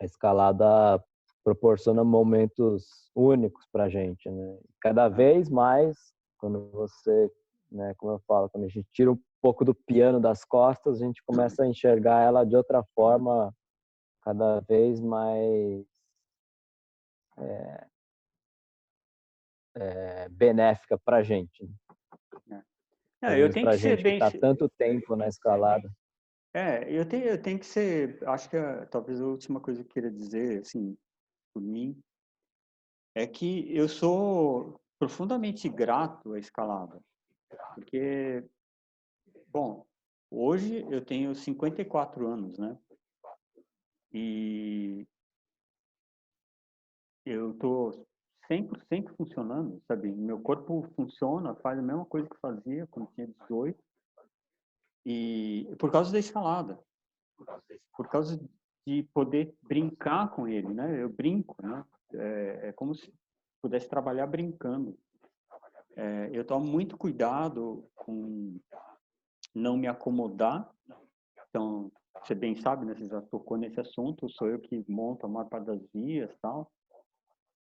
a 0.00 0.04
escalada 0.04 1.00
proporciona 1.44 2.02
momentos 2.02 2.84
únicos 3.14 3.64
pra 3.70 3.88
gente, 3.88 4.28
né? 4.28 4.58
Cada 4.80 5.08
vez 5.08 5.48
mais, 5.48 5.96
quando 6.36 6.68
você, 6.72 7.30
né, 7.70 7.94
como 7.96 8.10
eu 8.10 8.20
falo, 8.26 8.48
quando 8.50 8.64
a 8.64 8.68
gente 8.68 8.88
tira 8.92 9.12
um 9.12 9.18
pouco 9.46 9.64
do 9.64 9.72
piano 9.72 10.18
das 10.20 10.44
costas, 10.44 11.00
a 11.00 11.04
gente 11.06 11.22
começa 11.22 11.62
a 11.62 11.68
enxergar 11.68 12.20
ela 12.20 12.44
de 12.44 12.56
outra 12.56 12.82
forma, 12.96 13.54
cada 14.22 14.58
vez 14.58 15.00
mais 15.00 15.86
é, 17.38 17.86
é, 19.76 20.28
benéfica 20.30 20.98
pra 20.98 21.22
gente. 21.22 21.70
né? 22.44 22.64
É, 23.22 23.40
eu 23.40 23.52
tenho 23.52 23.68
que 23.70 23.78
ser 23.78 23.94
gente 23.96 24.02
bem. 24.02 24.18
tá 24.18 24.32
tanto 24.32 24.68
tempo 24.68 25.14
na 25.14 25.28
escalada. 25.28 25.88
É, 26.52 26.90
eu 26.90 27.08
tenho, 27.08 27.26
eu 27.26 27.40
tenho 27.40 27.60
que 27.60 27.66
ser. 27.66 28.18
Acho 28.28 28.50
que 28.50 28.56
a- 28.56 28.84
talvez 28.86 29.20
a 29.20 29.26
última 29.26 29.60
coisa 29.60 29.80
que 29.84 29.88
eu 29.90 29.92
queria 29.92 30.10
dizer, 30.10 30.62
assim, 30.62 30.98
por 31.54 31.62
mim, 31.62 31.96
é 33.14 33.28
que 33.28 33.72
eu 33.72 33.88
sou 33.88 34.80
profundamente 34.98 35.68
grato 35.68 36.32
à 36.32 36.38
escalada. 36.40 37.00
Porque, 37.76 38.44
bom, 39.56 39.86
hoje 40.30 40.86
eu 40.90 41.02
tenho 41.02 41.34
54 41.34 42.26
anos, 42.26 42.58
né? 42.58 42.78
E 44.12 45.06
eu 47.24 47.54
tô 47.54 48.06
100% 48.50 49.16
funcionando, 49.16 49.82
sabe? 49.88 50.12
Meu 50.12 50.38
corpo 50.42 50.86
funciona, 50.94 51.54
faz 51.54 51.78
a 51.78 51.82
mesma 51.82 52.04
coisa 52.04 52.28
que 52.28 52.36
fazia 52.38 52.86
quando 52.88 53.10
tinha 53.14 53.26
18. 53.26 53.82
E 55.06 55.74
por 55.78 55.90
causa 55.90 56.12
da 56.12 56.18
escalada. 56.18 56.78
Por 57.96 58.08
causa 58.10 58.38
de 58.86 59.04
poder 59.14 59.54
brincar 59.62 60.32
com 60.32 60.46
ele, 60.46 60.74
né? 60.74 61.02
Eu 61.02 61.08
brinco, 61.08 61.56
né? 61.62 61.82
É, 62.12 62.68
é 62.68 62.72
como 62.72 62.94
se 62.94 63.10
pudesse 63.62 63.88
trabalhar 63.88 64.26
brincando. 64.26 64.98
É, 65.96 66.28
eu 66.30 66.44
tomo 66.44 66.66
muito 66.66 66.98
cuidado 66.98 67.88
com 67.94 68.60
não 69.56 69.76
me 69.76 69.88
acomodar. 69.88 70.70
Então, 71.48 71.90
você 72.22 72.34
bem 72.34 72.54
sabe, 72.56 72.84
né? 72.84 72.94
Você 72.94 73.06
já 73.06 73.22
tocou 73.22 73.56
nesse 73.56 73.80
assunto. 73.80 74.28
Sou 74.28 74.48
eu 74.48 74.60
que 74.60 74.84
monto 74.86 75.24
a 75.24 75.28
maior 75.28 75.48
parte 75.48 75.66
das 75.66 75.80
vias, 75.94 76.36
tal. 76.42 76.70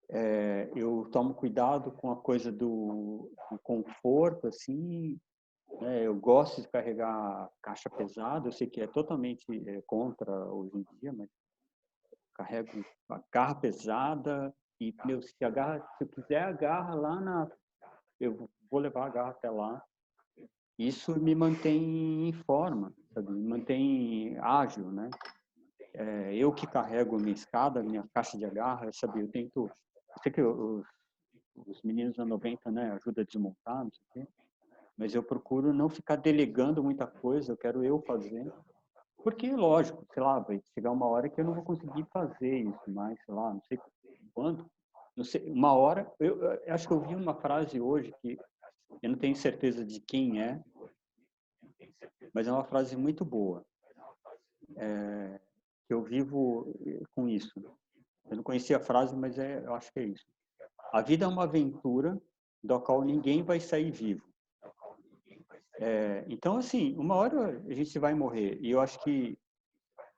É, 0.09 0.69
eu 0.75 1.09
tomo 1.11 1.33
cuidado 1.33 1.91
com 1.93 2.11
a 2.11 2.17
coisa 2.17 2.51
do, 2.51 3.31
do 3.49 3.57
conforto, 3.59 4.47
assim. 4.47 5.17
né? 5.81 6.05
eu 6.05 6.13
gosto 6.13 6.61
de 6.61 6.67
carregar 6.67 7.49
caixa 7.61 7.89
pesada. 7.89 8.49
Eu 8.49 8.51
sei 8.51 8.67
que 8.67 8.81
é 8.81 8.87
totalmente 8.87 9.45
é, 9.67 9.81
contra 9.87 10.31
hoje 10.51 10.77
em 10.77 10.99
dia, 10.99 11.13
mas 11.13 11.29
carrego 12.33 12.85
a 13.09 13.23
garra 13.31 13.55
pesada 13.55 14.53
e 14.81 14.93
meu, 15.05 15.21
se, 15.21 15.33
a 15.41 15.49
garra, 15.49 15.79
se 15.97 16.03
eu 16.03 16.09
quiser 16.09 16.43
a 16.43 16.51
garra 16.51 16.93
lá 16.93 17.21
na 17.21 17.49
eu 18.19 18.49
vou 18.69 18.79
levar 18.79 19.05
a 19.05 19.09
garra 19.09 19.29
até 19.31 19.49
lá 19.49 19.81
isso 20.77 21.19
me 21.19 21.33
mantém 21.33 22.27
em 22.27 22.33
forma 22.33 22.93
sabe? 23.13 23.31
me 23.31 23.47
mantém 23.47 24.37
ágil 24.39 24.91
né 24.91 25.09
é, 25.93 26.35
eu 26.35 26.51
que 26.51 26.67
carrego 26.67 27.17
minha 27.17 27.33
escada 27.33 27.83
minha 27.83 28.05
caixa 28.13 28.37
de 28.37 28.45
agarra 28.45 28.91
sabe 28.93 29.21
eu 29.21 29.27
tento 29.29 29.69
eu 29.69 30.21
sei 30.23 30.31
que 30.31 30.41
os, 30.41 30.85
os 31.67 31.81
meninos 31.83 32.15
da 32.15 32.25
90 32.25 32.71
né 32.71 32.91
ajuda 32.91 33.21
a 33.21 33.25
desmontar 33.25 33.83
não 33.83 33.91
sei 33.91 34.03
o 34.03 34.13
quê, 34.13 34.31
mas 34.97 35.15
eu 35.15 35.23
procuro 35.23 35.73
não 35.73 35.89
ficar 35.89 36.15
delegando 36.17 36.83
muita 36.83 37.07
coisa 37.07 37.51
eu 37.51 37.57
quero 37.57 37.83
eu 37.83 38.01
fazer 38.01 38.51
porque, 39.25 39.51
lógico, 39.51 40.05
sei 40.13 40.21
lá, 40.21 40.37
vai 40.37 40.61
chegar 40.75 40.91
uma 40.91 41.07
hora 41.07 41.27
que 41.27 41.41
eu 41.41 41.45
não 41.45 41.55
vou 41.55 41.63
conseguir 41.63 42.05
fazer 42.13 42.59
isso 42.59 42.91
mais, 42.91 43.19
sei 43.25 43.33
lá, 43.33 43.51
não 43.51 43.61
sei 43.63 43.79
quando. 44.35 44.69
Não 45.17 45.23
sei, 45.23 45.49
uma 45.49 45.73
hora, 45.73 46.13
eu, 46.19 46.43
eu 46.43 46.71
acho 46.71 46.87
que 46.87 46.93
eu 46.93 46.99
vi 46.99 47.15
uma 47.15 47.33
frase 47.33 47.81
hoje 47.81 48.13
que 48.21 48.37
eu 49.01 49.09
não 49.09 49.17
tenho 49.17 49.35
certeza 49.35 49.85
de 49.85 49.99
quem 49.99 50.41
é, 50.41 50.61
mas 52.33 52.47
é 52.47 52.51
uma 52.51 52.63
frase 52.63 52.95
muito 52.95 53.23
boa. 53.23 53.65
É, 54.77 55.39
eu 55.89 56.03
vivo 56.03 56.73
com 57.15 57.27
isso. 57.27 57.53
Eu 58.29 58.37
não 58.37 58.43
conhecia 58.43 58.77
a 58.77 58.81
frase, 58.81 59.15
mas 59.15 59.37
é, 59.37 59.59
eu 59.65 59.73
acho 59.73 59.91
que 59.93 59.99
é 59.99 60.03
isso. 60.03 60.25
A 60.91 61.01
vida 61.01 61.25
é 61.25 61.27
uma 61.27 61.43
aventura 61.43 62.19
da 62.63 62.79
qual 62.79 63.03
ninguém 63.03 63.43
vai 63.43 63.59
sair 63.59 63.91
vivo. 63.91 64.27
É, 65.79 66.25
então, 66.27 66.57
assim, 66.57 66.95
uma 66.97 67.15
hora 67.15 67.61
a 67.67 67.73
gente 67.73 67.99
vai 67.99 68.13
morrer. 68.13 68.57
E 68.61 68.71
eu 68.71 68.79
acho 68.79 69.01
que 69.03 69.37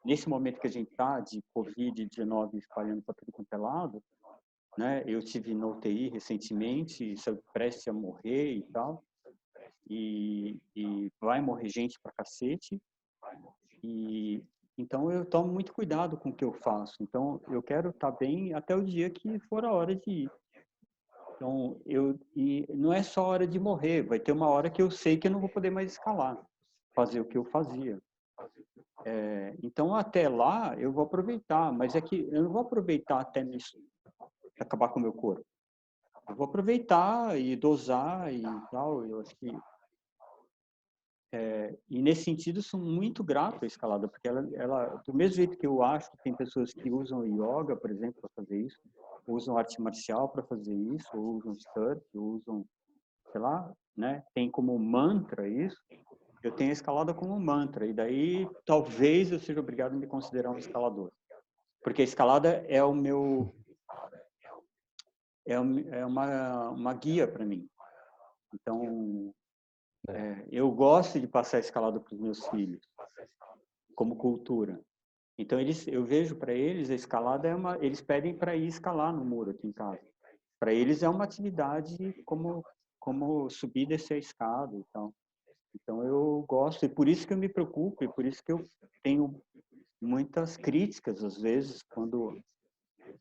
nesse 0.05 0.29
momento 0.29 0.59
que 0.59 0.67
a 0.67 0.71
gente 0.71 0.89
está 0.89 1.19
de 1.19 1.41
Covid-19 1.55 2.55
espalhando 2.55 3.01
para 3.01 3.15
tudo 3.15 3.31
quanto 3.31 3.51
é 3.51 3.57
lado, 3.57 4.01
né? 4.77 5.03
Eu 5.05 5.21
tive 5.23 5.53
no 5.53 5.71
UTI 5.71 6.09
recentemente, 6.09 7.15
prestes 7.51 7.87
a 7.87 7.93
morrer 7.93 8.53
e 8.53 8.63
tal. 8.63 9.03
E, 9.89 10.57
e 10.75 11.11
vai 11.19 11.41
morrer 11.41 11.69
gente 11.69 11.99
pra 12.01 12.11
cacete. 12.11 12.81
E 13.83 14.43
então 14.77 15.11
eu 15.11 15.25
tomo 15.25 15.51
muito 15.51 15.73
cuidado 15.73 16.17
com 16.17 16.29
o 16.29 16.33
que 16.33 16.45
eu 16.45 16.53
faço. 16.53 17.01
Então 17.01 17.41
eu 17.47 17.63
quero 17.63 17.89
estar 17.89 18.11
tá 18.11 18.17
bem 18.17 18.53
até 18.53 18.75
o 18.75 18.83
dia 18.83 19.09
que 19.09 19.39
for 19.39 19.65
a 19.65 19.71
hora 19.71 19.95
de 19.95 20.09
ir. 20.09 20.31
Então 21.35 21.79
eu 21.85 22.19
e 22.35 22.65
não 22.69 22.93
é 22.93 23.01
só 23.01 23.25
hora 23.25 23.47
de 23.47 23.59
morrer, 23.59 24.03
vai 24.03 24.19
ter 24.19 24.31
uma 24.31 24.47
hora 24.47 24.69
que 24.69 24.81
eu 24.81 24.91
sei 24.91 25.17
que 25.17 25.27
eu 25.27 25.31
não 25.31 25.39
vou 25.39 25.49
poder 25.49 25.69
mais 25.69 25.93
escalar, 25.93 26.37
fazer 26.95 27.19
o 27.19 27.25
que 27.25 27.37
eu 27.37 27.45
fazia. 27.45 27.99
É, 29.05 29.55
então 29.63 29.95
até 29.95 30.27
lá 30.27 30.75
eu 30.77 30.91
vou 30.91 31.03
aproveitar, 31.03 31.71
mas 31.71 31.95
é 31.95 32.01
que 32.01 32.27
eu 32.31 32.43
não 32.43 32.51
vou 32.51 32.61
aproveitar 32.61 33.19
até 33.19 33.43
me 33.43 33.57
acabar 34.59 34.89
com 34.89 34.99
o 34.99 35.01
meu 35.01 35.13
corpo. 35.13 35.45
Eu 36.29 36.35
vou 36.35 36.45
aproveitar 36.45 37.39
e 37.39 37.55
dosar 37.55 38.33
e 38.33 38.43
tal. 38.69 39.05
Eu 39.05 39.21
acho 39.21 39.35
que 39.37 39.49
é, 41.31 41.77
e 41.89 42.01
nesse 42.01 42.23
sentido, 42.23 42.61
sou 42.61 42.79
muito 42.79 43.23
grato 43.23 43.63
à 43.63 43.67
escalada, 43.67 44.07
porque 44.07 44.27
ela, 44.27 44.47
ela, 44.53 45.01
do 45.05 45.13
mesmo 45.13 45.35
jeito 45.35 45.57
que 45.57 45.67
eu 45.67 45.83
acho 45.83 46.09
que 46.11 46.23
tem 46.23 46.33
pessoas 46.33 46.71
que 46.71 46.89
usam 46.89 47.25
yoga, 47.25 47.75
por 47.75 47.91
exemplo, 47.91 48.21
para 48.21 48.29
fazer 48.43 48.57
isso, 48.57 48.79
usam 49.27 49.57
arte 49.57 49.81
marcial 49.81 50.29
para 50.29 50.43
fazer 50.43 50.73
isso, 50.73 51.09
ou 51.13 51.35
usam 51.35 51.53
surf, 51.73 52.01
usam, 52.15 52.65
sei 53.31 53.41
lá, 53.41 53.71
né? 53.95 54.23
Tem 54.33 54.49
como 54.49 54.77
mantra 54.79 55.47
isso. 55.49 55.77
Eu 56.41 56.51
tenho 56.51 56.69
a 56.69 56.73
escalada 56.73 57.13
como 57.13 57.37
mantra, 57.37 57.85
e 57.85 57.93
daí 57.93 58.47
talvez 58.65 59.31
eu 59.31 59.39
seja 59.39 59.59
obrigado 59.59 59.93
a 59.93 59.97
me 59.97 60.07
considerar 60.07 60.51
um 60.51 60.57
escalador. 60.57 61.11
Porque 61.83 62.01
a 62.01 62.05
escalada 62.05 62.65
é 62.69 62.81
o 62.81 62.93
meu. 62.93 63.53
É, 65.47 65.53
é 65.53 66.05
uma, 66.05 66.69
uma 66.69 66.93
guia 66.93 67.27
para 67.27 67.45
mim. 67.45 67.67
Então, 68.53 69.33
é. 70.09 70.17
é, 70.17 70.47
eu 70.51 70.69
gosto 70.71 71.19
de 71.19 71.27
passar 71.27 71.57
a 71.57 71.61
escalada 71.61 71.99
para 71.99 72.13
os 72.13 72.19
meus 72.19 72.45
filhos, 72.47 72.87
como 73.95 74.15
cultura. 74.15 74.79
Então 75.37 75.59
eles, 75.59 75.87
eu 75.87 76.03
vejo 76.03 76.35
para 76.35 76.53
eles 76.53 76.89
a 76.89 76.95
escalada 76.95 77.47
é 77.47 77.55
uma, 77.55 77.77
eles 77.77 78.01
pedem 78.01 78.35
para 78.35 78.55
ir 78.55 78.67
escalar 78.67 79.15
no 79.15 79.23
muro 79.23 79.51
aqui 79.51 79.67
em 79.67 79.71
casa. 79.71 80.01
Para 80.59 80.73
eles 80.73 81.03
é 81.03 81.09
uma 81.09 81.23
atividade 81.23 81.95
como 82.25 82.63
como 82.99 83.49
subir 83.49 83.83
e 83.83 83.85
descer 83.85 84.15
a 84.15 84.17
escada 84.17 84.75
e 84.75 84.83
tal. 84.91 85.13
Então 85.75 86.03
eu 86.03 86.43
gosto 86.47 86.83
e 86.83 86.89
por 86.89 87.07
isso 87.07 87.25
que 87.25 87.31
eu 87.31 87.37
me 87.37 87.47
preocupo 87.47 88.03
e 88.03 88.07
por 88.07 88.25
isso 88.25 88.43
que 88.43 88.51
eu 88.51 88.61
tenho 89.01 89.41
muitas 90.01 90.57
críticas 90.57 91.23
às 91.23 91.39
vezes 91.39 91.81
quando 91.83 92.37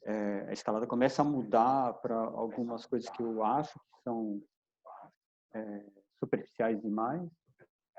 é, 0.04 0.46
a 0.48 0.52
escalada 0.52 0.86
começa 0.86 1.22
a 1.22 1.24
mudar 1.24 1.94
para 1.94 2.16
algumas 2.16 2.86
coisas 2.86 3.08
que 3.10 3.22
eu 3.22 3.44
acho 3.44 3.72
que 3.74 4.02
são 4.02 4.42
é, 5.54 5.84
superficiais 6.18 6.80
demais. 6.80 7.22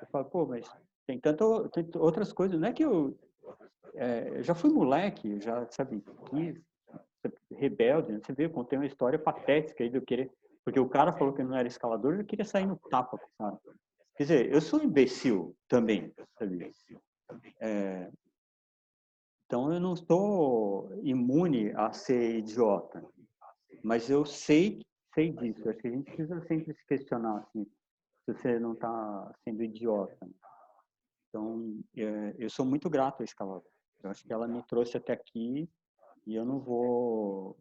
Eu 0.01 0.07
falo, 0.07 0.25
pô, 0.25 0.45
mas 0.45 0.69
tem 1.05 1.19
tanto 1.19 1.69
tem 1.69 1.87
outras 1.95 2.31
coisas. 2.31 2.59
Não 2.59 2.67
é 2.67 2.73
que 2.73 2.83
eu, 2.83 3.17
é, 3.95 4.29
eu 4.39 4.43
já 4.43 4.53
fui 4.53 4.69
moleque, 4.69 5.39
já, 5.39 5.65
sabe, 5.71 6.03
rebelde. 7.51 8.13
Né? 8.13 8.19
Você 8.23 8.33
vê, 8.33 8.45
eu 8.45 8.51
contei 8.51 8.77
uma 8.77 8.85
história 8.85 9.17
patética 9.17 9.83
aí 9.83 9.93
eu 9.93 10.01
querer. 10.01 10.31
Porque 10.63 10.79
o 10.79 10.89
cara 10.89 11.13
falou 11.13 11.33
que 11.33 11.43
não 11.43 11.55
era 11.55 11.67
escalador, 11.67 12.15
eu 12.15 12.25
queria 12.25 12.45
sair 12.45 12.65
no 12.65 12.75
tapa 12.89 13.17
cara. 13.37 13.57
Quer 14.17 14.23
dizer, 14.23 14.53
eu 14.53 14.59
sou 14.59 14.83
imbecil 14.83 15.55
também, 15.67 16.11
sabe? 16.37 16.73
É, 17.61 18.09
então 19.47 19.73
eu 19.73 19.79
não 19.79 19.95
estou 19.95 20.91
imune 21.03 21.71
a 21.71 21.91
ser 21.91 22.37
idiota, 22.37 23.03
mas 23.83 24.09
eu 24.09 24.23
sei 24.25 24.85
sei 25.17 25.31
disso. 25.31 25.67
Acho 25.67 25.79
que 25.79 25.87
a 25.87 25.91
gente 25.91 26.03
precisa 26.03 26.41
sempre 26.45 26.73
se 26.75 26.85
questionar 26.85 27.39
assim 27.39 27.65
se 28.23 28.33
você 28.33 28.59
não 28.59 28.73
está 28.73 29.33
sendo 29.43 29.63
idiota. 29.63 30.29
Então, 31.29 31.79
é, 31.95 32.35
eu 32.37 32.49
sou 32.49 32.65
muito 32.65 32.87
grato 32.89 33.21
à 33.21 33.23
escalada. 33.23 33.65
Eu 34.03 34.11
acho 34.11 34.23
que 34.23 34.31
ela 34.31 34.47
me 34.47 34.61
trouxe 34.63 34.95
até 34.95 35.13
aqui 35.13 35.67
e 36.25 36.35
eu 36.35 36.45
não 36.45 36.59
vou 36.59 37.57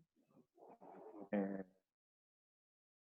é, 1.32 1.64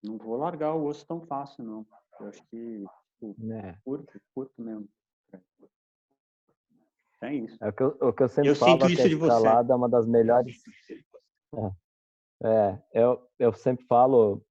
não 0.04 0.18
vou 0.18 0.38
largar 0.38 0.76
o 0.76 0.86
osso 0.86 1.06
tão 1.08 1.26
fácil, 1.26 1.64
não. 1.64 1.88
Eu 2.20 2.28
acho 2.28 2.44
que 2.48 2.86
tipo, 3.14 3.36
é. 3.54 3.76
curto, 3.84 4.22
curto 4.36 4.62
mesmo. 4.62 4.88
É 7.22 7.34
isso. 7.34 7.58
É 7.62 7.70
o 7.70 7.74
que 7.74 7.84
eu, 7.84 7.98
o 8.02 8.14
que 8.14 8.24
eu 8.24 8.30
sempre 8.30 8.52
eu 8.52 8.56
falo 8.56 8.86
é 8.86 8.96
que 8.96 9.02
a 9.02 9.08
escalada 9.08 9.74
é 9.74 9.76
uma 9.76 9.90
das 9.90 10.06
melhores. 10.06 10.56
É, 12.44 12.80
é, 12.94 13.04
eu, 13.04 13.20
eu 13.40 13.54
sempre 13.54 13.86
falo, 13.86 14.44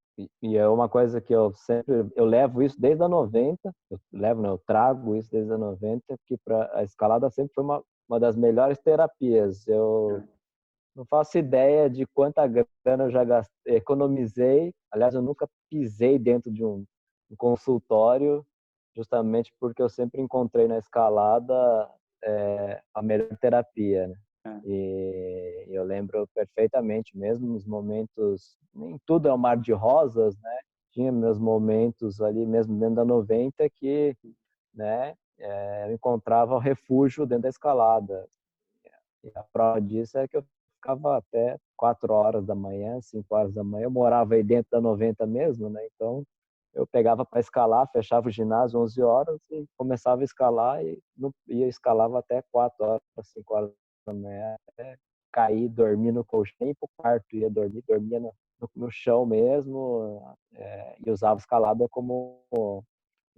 e 0.42 0.56
é 0.56 0.68
uma 0.68 0.88
coisa 0.88 1.20
que 1.20 1.32
eu 1.32 1.52
sempre 1.54 2.10
eu 2.16 2.24
levo 2.24 2.62
isso 2.62 2.80
desde 2.80 3.04
a 3.04 3.08
90 3.08 3.70
eu 3.90 4.00
levo 4.12 4.40
não, 4.40 4.50
eu 4.52 4.62
trago 4.66 5.14
isso 5.14 5.30
desde 5.30 5.52
a 5.52 5.58
90 5.58 6.02
que 6.26 6.36
para 6.38 6.70
a 6.74 6.82
escalada 6.82 7.30
sempre 7.30 7.52
foi 7.54 7.62
uma, 7.62 7.84
uma 8.08 8.18
das 8.18 8.34
melhores 8.34 8.78
terapias. 8.78 9.66
Eu 9.68 10.24
não 10.96 11.04
faço 11.04 11.38
ideia 11.38 11.88
de 11.88 12.06
quanta 12.06 12.46
grana 12.46 13.04
eu 13.04 13.10
já 13.10 13.22
gastei, 13.22 13.76
economizei. 13.76 14.74
Aliás 14.90 15.14
eu 15.14 15.22
nunca 15.22 15.48
pisei 15.70 16.18
dentro 16.18 16.50
de 16.50 16.64
um, 16.64 16.84
um 17.30 17.36
consultório 17.36 18.44
justamente 18.96 19.52
porque 19.60 19.82
eu 19.82 19.88
sempre 19.88 20.20
encontrei 20.20 20.66
na 20.66 20.78
escalada 20.78 21.88
é, 22.26 22.82
a 22.94 23.02
melhor 23.02 23.28
terapia 23.40 24.08
né? 24.08 24.16
É. 24.46 24.60
E 24.64 25.66
eu 25.70 25.84
lembro 25.84 26.28
perfeitamente, 26.34 27.16
mesmo 27.16 27.46
nos 27.48 27.66
momentos, 27.66 28.56
nem 28.74 28.98
tudo 29.04 29.28
é 29.28 29.34
um 29.34 29.38
mar 29.38 29.56
de 29.56 29.72
rosas, 29.72 30.36
né? 30.38 30.58
Tinha 30.92 31.12
meus 31.12 31.38
momentos 31.38 32.20
ali, 32.20 32.46
mesmo 32.46 32.78
dentro 32.78 32.96
da 32.96 33.04
90, 33.04 33.68
que 33.70 34.16
né, 34.74 35.14
é, 35.38 35.88
eu 35.88 35.94
encontrava 35.94 36.54
o 36.54 36.58
refúgio 36.58 37.26
dentro 37.26 37.42
da 37.42 37.48
escalada. 37.48 38.26
E 39.24 39.30
a 39.34 39.42
prova 39.52 39.80
disso 39.80 40.16
é 40.18 40.28
que 40.28 40.36
eu 40.36 40.44
ficava 40.76 41.16
até 41.18 41.58
4 41.76 42.12
horas 42.12 42.46
da 42.46 42.54
manhã, 42.54 43.00
5 43.00 43.34
horas 43.34 43.52
da 43.52 43.64
manhã. 43.64 43.84
Eu 43.84 43.90
morava 43.90 44.34
aí 44.34 44.42
dentro 44.42 44.70
da 44.70 44.80
90 44.80 45.26
mesmo, 45.26 45.68
né? 45.68 45.84
Então 45.94 46.24
eu 46.76 46.86
pegava 46.86 47.24
para 47.24 47.40
escalar, 47.40 47.90
fechava 47.90 48.28
o 48.28 48.30
ginásio 48.30 48.78
11 48.80 49.02
horas 49.02 49.40
e 49.50 49.66
começava 49.78 50.20
a 50.20 50.24
escalar 50.24 50.84
e 50.84 51.02
ia 51.48 51.66
escalava 51.66 52.18
até 52.18 52.42
4 52.52 52.84
horas, 52.84 53.02
5 53.22 53.54
horas 53.54 53.72
né? 54.06 54.56
Cair, 55.32 55.68
dormir 55.68 56.12
no 56.12 56.24
colchão, 56.24 56.54
nem 56.60 56.74
pro 56.74 56.88
quarto 56.96 57.34
ia 57.34 57.50
dormir, 57.50 57.82
dormia 57.88 58.20
no, 58.20 58.32
no 58.74 58.90
chão 58.90 59.24
mesmo 59.24 60.36
é, 60.54 60.96
e 61.04 61.10
usava 61.10 61.40
escalada 61.40 61.88
como 61.88 62.42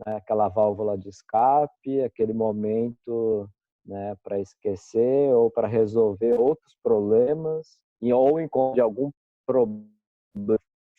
né, 0.04 0.16
aquela 0.16 0.48
válvula 0.48 0.98
de 0.98 1.08
escape, 1.08 2.02
aquele 2.02 2.32
momento 2.32 3.48
né, 3.86 4.16
para 4.22 4.40
esquecer 4.40 5.32
ou 5.32 5.48
para 5.50 5.68
resolver 5.68 6.38
outros 6.38 6.76
problemas 6.82 7.78
e 8.02 8.12
ou 8.12 8.40
encontrar 8.40 8.84
algum 8.84 9.10
problema 9.46 9.88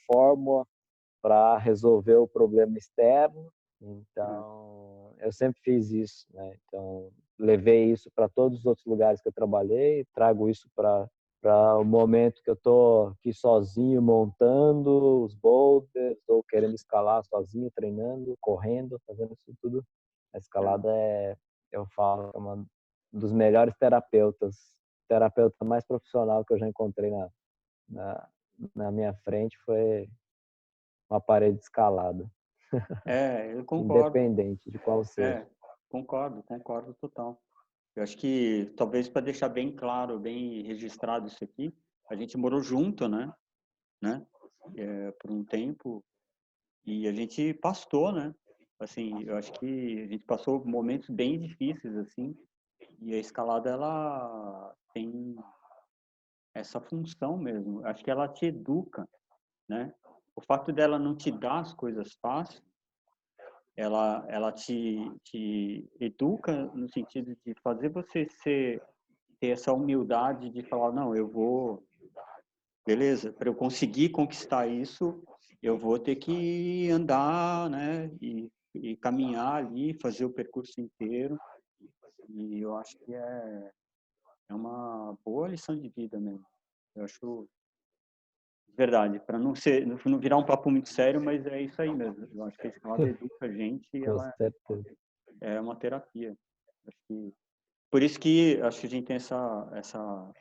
fórmula 0.07 0.65
para 1.21 1.57
resolver 1.57 2.15
o 2.15 2.27
problema 2.27 2.77
externo. 2.77 3.51
Então, 3.81 5.15
eu 5.19 5.31
sempre 5.31 5.61
fiz 5.61 5.91
isso, 5.91 6.25
né? 6.33 6.57
Então, 6.65 7.11
levei 7.37 7.91
isso 7.91 8.11
para 8.13 8.27
todos 8.27 8.59
os 8.59 8.65
outros 8.65 8.85
lugares 8.85 9.21
que 9.21 9.29
eu 9.29 9.33
trabalhei, 9.33 10.05
trago 10.13 10.49
isso 10.49 10.69
para 10.75 11.09
para 11.41 11.77
o 11.77 11.85
momento 11.85 12.41
que 12.43 12.49
eu 12.49 12.53
estou 12.53 13.07
aqui 13.09 13.33
sozinho 13.33 14.01
montando 14.01 15.23
os 15.23 15.33
boulders 15.33 16.17
ou 16.27 16.43
querendo 16.43 16.75
escalar 16.75 17.23
sozinho, 17.23 17.71
treinando, 17.73 18.35
correndo, 18.41 18.99
fazendo 19.07 19.33
isso 19.33 19.57
tudo. 19.61 19.85
A 20.33 20.37
escalada 20.37 20.89
é, 20.91 21.37
eu 21.71 21.85
falo, 21.95 22.31
é 22.33 22.37
um 22.37 22.65
dos 23.13 23.31
melhores 23.31 23.73
terapeutas, 23.77 24.57
terapeuta 25.07 25.63
mais 25.63 25.85
profissional 25.85 26.43
que 26.43 26.53
eu 26.53 26.59
já 26.59 26.67
encontrei 26.67 27.09
na, 27.09 27.29
na, 27.87 28.29
na 28.75 28.91
minha 28.91 29.13
frente 29.23 29.57
foi 29.65 30.09
uma 31.09 31.19
parede 31.19 31.59
escalada. 31.59 32.29
É, 33.05 33.53
eu 33.53 33.63
concordo. 33.65 34.17
Independente 34.17 34.69
de 34.69 34.77
qual 34.79 35.03
seja. 35.03 35.27
É. 35.27 35.47
Concordo, 35.89 36.43
concordo 36.43 36.93
total. 36.95 37.41
Eu 37.95 38.03
acho 38.03 38.15
que 38.15 38.71
talvez 38.77 39.09
para 39.09 39.23
deixar 39.23 39.49
bem 39.49 39.75
claro, 39.75 40.19
bem 40.19 40.61
registrado 40.63 41.27
isso 41.27 41.43
aqui, 41.43 41.75
a 42.09 42.15
gente 42.15 42.37
morou 42.37 42.61
junto, 42.61 43.07
né? 43.07 43.33
né? 44.01 44.25
É, 44.77 45.11
por 45.11 45.31
um 45.31 45.43
tempo 45.43 46.03
e 46.85 47.07
a 47.07 47.11
gente 47.11 47.53
pastou, 47.55 48.11
né? 48.11 48.33
assim, 48.79 49.23
eu 49.23 49.35
acho 49.35 49.51
que 49.53 50.03
a 50.03 50.07
gente 50.07 50.23
passou 50.23 50.65
momentos 50.65 51.09
bem 51.09 51.37
difíceis, 51.37 51.95
assim, 51.97 52.35
e 53.01 53.13
a 53.13 53.17
escalada, 53.17 53.69
ela 53.69 54.73
tem 54.93 55.35
essa 56.53 56.79
função 56.79 57.37
mesmo. 57.37 57.85
Acho 57.85 58.03
que 58.03 58.11
ela 58.11 58.27
te 58.27 58.45
educa, 58.45 59.07
né? 59.67 59.93
O 60.39 60.41
fato 60.41 60.71
dela 60.71 60.97
não 60.97 61.13
te 61.13 61.29
dar 61.29 61.59
as 61.59 61.73
coisas 61.73 62.13
fáceis, 62.21 62.63
ela, 63.75 64.25
ela 64.29 64.53
te, 64.53 64.97
te 65.21 65.85
educa 65.99 66.65
no 66.73 66.87
sentido 66.87 67.35
de 67.45 67.53
fazer 67.61 67.89
você 67.89 68.25
ser, 68.41 68.81
ter 69.37 69.47
essa 69.47 69.73
humildade 69.73 70.49
de 70.49 70.63
falar, 70.63 70.93
não, 70.93 71.13
eu 71.13 71.27
vou, 71.27 71.83
beleza, 72.87 73.33
para 73.33 73.49
eu 73.49 73.53
conseguir 73.53 74.11
conquistar 74.11 74.65
isso, 74.65 75.21
eu 75.61 75.77
vou 75.77 75.99
ter 75.99 76.15
que 76.15 76.89
andar, 76.89 77.69
né, 77.69 78.09
e, 78.21 78.49
e 78.73 78.95
caminhar 78.95 79.55
ali, 79.55 79.93
fazer 80.01 80.23
o 80.23 80.31
percurso 80.31 80.79
inteiro, 80.79 81.37
e 82.29 82.61
eu 82.61 82.77
acho 82.77 82.97
que 82.99 83.13
é, 83.13 83.71
é 84.47 84.53
uma 84.53 85.17
boa 85.25 85.49
lição 85.49 85.77
de 85.77 85.89
vida 85.89 86.17
mesmo. 86.17 86.45
Eu 86.95 87.03
acho 87.03 87.45
verdade, 88.79 89.19
para 89.19 89.37
não 89.37 89.53
ser, 89.53 89.85
não 89.85 90.17
virar 90.17 90.37
um 90.37 90.45
papo 90.45 90.71
muito 90.71 90.87
sério, 90.87 91.21
mas 91.21 91.45
é 91.45 91.61
isso 91.61 91.81
aí 91.81 91.93
mesmo. 91.93 92.25
Eu 92.33 92.45
acho 92.45 92.57
que 92.57 92.67
a 92.67 92.69
escalada 92.69 93.03
educa 93.09 93.45
a 93.45 93.51
gente 93.51 93.89
e 93.93 94.05
ela 94.05 94.33
é 95.41 95.59
uma 95.59 95.75
terapia. 95.75 96.33
Que, 97.05 97.33
por 97.91 98.01
isso 98.01 98.17
que 98.17 98.59
acho 98.61 98.79
que 98.79 98.87
a 98.87 98.89
gente 98.89 99.05
tem 99.05 99.17
essa 99.17 99.69
essa 99.73 100.31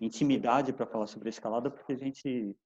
intimidade 0.00 0.72
para 0.72 0.86
falar 0.86 1.08
sobre 1.08 1.28
a 1.28 1.30
escalada, 1.30 1.68
porque 1.68 1.92
a 1.92 1.96
gente 1.96 2.56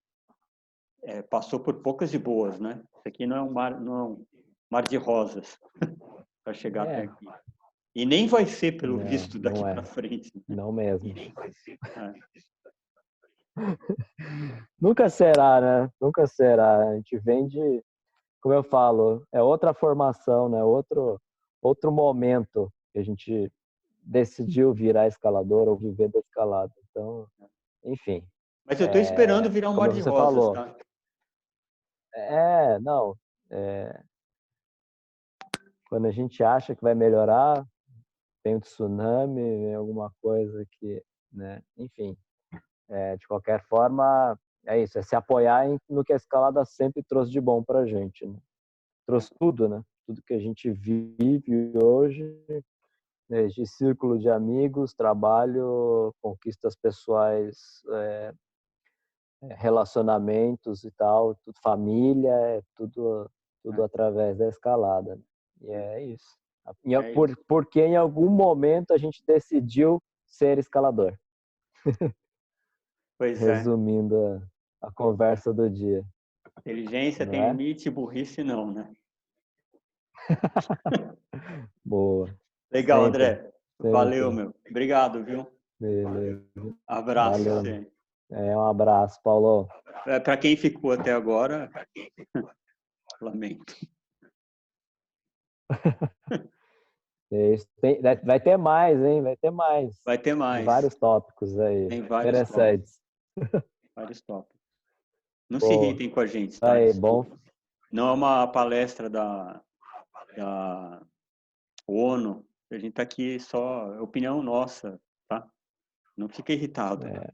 é, 1.02 1.22
passou 1.22 1.58
por 1.58 1.80
poucas 1.80 2.12
e 2.12 2.18
boas, 2.18 2.60
né? 2.60 2.82
Isso 2.98 3.08
aqui 3.08 3.26
não 3.26 3.36
é 3.36 3.42
um 3.42 3.50
mar, 3.50 3.80
não 3.80 3.94
é 3.94 4.04
um 4.04 4.26
mar 4.70 4.82
de 4.86 4.98
rosas 4.98 5.58
para 6.44 6.52
chegar 6.52 6.86
é. 6.86 6.92
até 6.92 7.02
aqui. 7.04 7.26
E 7.94 8.04
nem 8.04 8.26
vai 8.26 8.44
ser, 8.44 8.72
pelo 8.72 8.98
não, 8.98 9.06
visto, 9.06 9.38
daqui 9.40 9.64
é. 9.64 9.72
para 9.72 9.82
frente. 9.82 10.30
Não 10.46 10.70
mesmo. 10.70 11.08
É. 11.08 12.12
Nunca 14.80 15.08
será, 15.08 15.60
né? 15.60 15.90
Nunca 16.00 16.26
será. 16.26 16.90
A 16.90 16.94
gente 16.96 17.18
vem 17.18 17.46
de, 17.46 17.82
como 18.40 18.54
eu 18.54 18.62
falo, 18.62 19.26
é 19.32 19.42
outra 19.42 19.72
formação, 19.72 20.48
né? 20.48 20.62
Outro, 20.62 21.20
outro 21.62 21.90
momento 21.90 22.72
que 22.92 22.98
a 22.98 23.02
gente 23.02 23.50
decidiu 24.02 24.72
virar 24.72 25.08
escalador 25.08 25.68
ou 25.68 25.76
viver 25.76 26.08
da 26.08 26.20
escalada. 26.20 26.72
Então, 26.90 27.26
enfim. 27.84 28.26
Mas 28.64 28.80
eu 28.80 28.86
estou 28.86 29.00
é, 29.00 29.04
esperando 29.04 29.50
virar 29.50 29.70
um 29.70 29.74
mar 29.74 29.92
de 29.92 30.00
rosas, 30.00 30.14
falou. 30.14 30.52
tá? 30.52 30.76
É, 32.14 32.78
não. 32.80 33.16
É, 33.50 34.02
quando 35.88 36.06
a 36.06 36.10
gente 36.10 36.42
acha 36.42 36.74
que 36.74 36.82
vai 36.82 36.94
melhorar, 36.94 37.64
tem 38.42 38.56
um 38.56 38.60
tsunami, 38.60 39.40
vem 39.40 39.74
alguma 39.74 40.12
coisa 40.20 40.64
que, 40.72 41.02
né? 41.32 41.62
Enfim. 41.76 42.16
É, 42.88 43.16
de 43.16 43.26
qualquer 43.26 43.62
forma, 43.64 44.38
é 44.64 44.80
isso, 44.80 44.98
é 44.98 45.02
se 45.02 45.16
apoiar 45.16 45.66
no 45.88 46.04
que 46.04 46.12
a 46.12 46.16
escalada 46.16 46.64
sempre 46.64 47.02
trouxe 47.02 47.30
de 47.30 47.40
bom 47.40 47.62
para 47.62 47.80
a 47.80 47.86
gente. 47.86 48.26
Né? 48.26 48.38
Trouxe 49.06 49.30
tudo, 49.38 49.68
né? 49.68 49.82
Tudo 50.06 50.22
que 50.22 50.34
a 50.34 50.38
gente 50.38 50.70
vive 50.70 51.72
hoje, 51.76 52.64
desde 53.28 53.66
círculo 53.66 54.18
de 54.18 54.28
amigos, 54.28 54.94
trabalho, 54.94 56.14
conquistas 56.22 56.76
pessoais, 56.76 57.82
é, 57.90 58.32
relacionamentos 59.56 60.84
e 60.84 60.90
tal, 60.92 61.34
tudo, 61.44 61.58
família, 61.60 62.32
é 62.32 62.62
tudo, 62.76 63.30
tudo 63.62 63.82
é. 63.82 63.84
através 63.84 64.38
da 64.38 64.48
escalada. 64.48 65.16
Né? 65.16 65.22
E 65.62 65.70
é 65.70 66.04
isso. 66.04 66.36
É 66.84 67.12
por, 67.12 67.30
isso. 67.30 67.44
Porque 67.46 67.80
em 67.80 67.96
algum 67.96 68.28
momento 68.28 68.92
a 68.92 68.98
gente 68.98 69.22
decidiu 69.24 70.02
ser 70.24 70.58
escalador. 70.58 71.16
Pois 73.18 73.43
é. 73.43 73.55
Resumindo 73.55 74.16
é. 74.16 74.43
a, 74.82 74.88
a, 74.88 74.93
conversa 74.93 75.52
do 75.52 75.68
dia. 75.70 76.05
Inteligência 76.59 77.24
não 77.24 77.32
tem 77.32 77.43
é? 77.43 77.51
limite, 77.51 77.90
burrice 77.90 78.43
não, 78.43 78.72
né? 78.72 78.93
Boa. 81.84 82.34
Legal, 82.72 83.05
Sempre. 83.05 83.22
André. 83.22 83.52
Sempre. 83.76 83.93
Valeu, 83.93 84.32
meu. 84.32 84.55
Obrigado, 84.68 85.24
viu? 85.24 85.47
Beleza. 85.78 86.43
Abraço. 86.86 87.44
Valeu. 87.44 87.86
É, 88.30 88.56
um 88.56 88.66
abraço, 88.66 89.20
Paulo. 89.22 89.68
É, 90.06 90.18
Para 90.18 90.36
quem 90.36 90.56
ficou 90.56 90.93
até 90.93 91.12
agora, 91.12 91.70
lamento. 93.20 93.74
Tem, 97.28 98.01
vai 98.24 98.38
ter 98.38 98.56
mais, 98.56 99.02
hein? 99.02 99.20
Vai 99.22 99.36
ter 99.36 99.51
mais. 99.51 100.01
Vai 100.05 100.16
ter 100.16 100.34
mais. 100.34 100.59
Tem 100.59 100.64
vários 100.64 100.94
tópicos 100.94 101.59
aí. 101.59 101.88
Tem 101.88 102.02
vários 102.02 102.28
interessantes. 102.28 102.93
Tópicos. 102.93 103.05
Vários 103.94 104.20
tópicos. 104.22 104.56
Não 105.48 105.60
Pô, 105.60 105.66
se 105.66 105.74
irritem 105.74 106.10
com 106.10 106.20
a 106.20 106.26
gente, 106.26 106.58
tá? 106.58 106.72
Aí, 106.72 106.92
bom. 106.92 107.26
Não 107.92 108.08
é 108.08 108.12
uma 108.12 108.46
palestra 108.48 109.08
da, 109.08 109.62
da 110.36 111.02
ONU. 111.86 112.44
A 112.70 112.78
gente 112.78 112.94
tá 112.94 113.02
aqui 113.02 113.38
só, 113.38 113.94
é 113.94 114.00
opinião 114.00 114.42
nossa, 114.42 115.00
tá? 115.28 115.48
Não 116.16 116.28
fica 116.28 116.52
irritado. 116.52 117.06
É. 117.06 117.32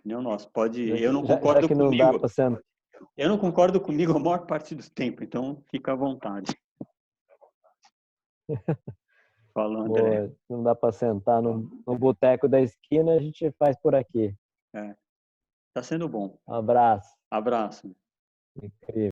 Opinião 0.00 0.22
nossa. 0.22 0.48
Pode, 0.50 0.88
eu 0.88 1.12
não 1.12 1.22
concordo 1.22 1.62
já, 1.62 1.68
já 1.68 1.74
comigo. 1.74 2.62
Eu 3.16 3.28
não 3.28 3.38
concordo 3.38 3.80
comigo 3.80 4.14
a 4.14 4.18
maior 4.18 4.46
parte 4.46 4.74
do 4.74 4.90
tempo, 4.90 5.24
então 5.24 5.62
fica 5.70 5.92
à 5.92 5.96
vontade. 5.96 6.54
Falou, 9.54 9.82
André. 9.82 10.28
Pô, 10.28 10.56
não 10.56 10.62
dá 10.62 10.74
para 10.74 10.92
sentar 10.92 11.42
no, 11.42 11.82
no 11.86 11.98
boteco 11.98 12.48
da 12.48 12.60
esquina, 12.60 13.14
a 13.14 13.18
gente 13.18 13.50
faz 13.58 13.76
por 13.80 13.94
aqui. 13.94 14.34
É. 14.74 14.94
Tá 15.72 15.82
sendo 15.82 16.08
bom. 16.08 16.38
Um 16.46 16.54
abraço. 16.54 17.16
Abraço. 17.30 17.94
Incrível. 18.62 19.10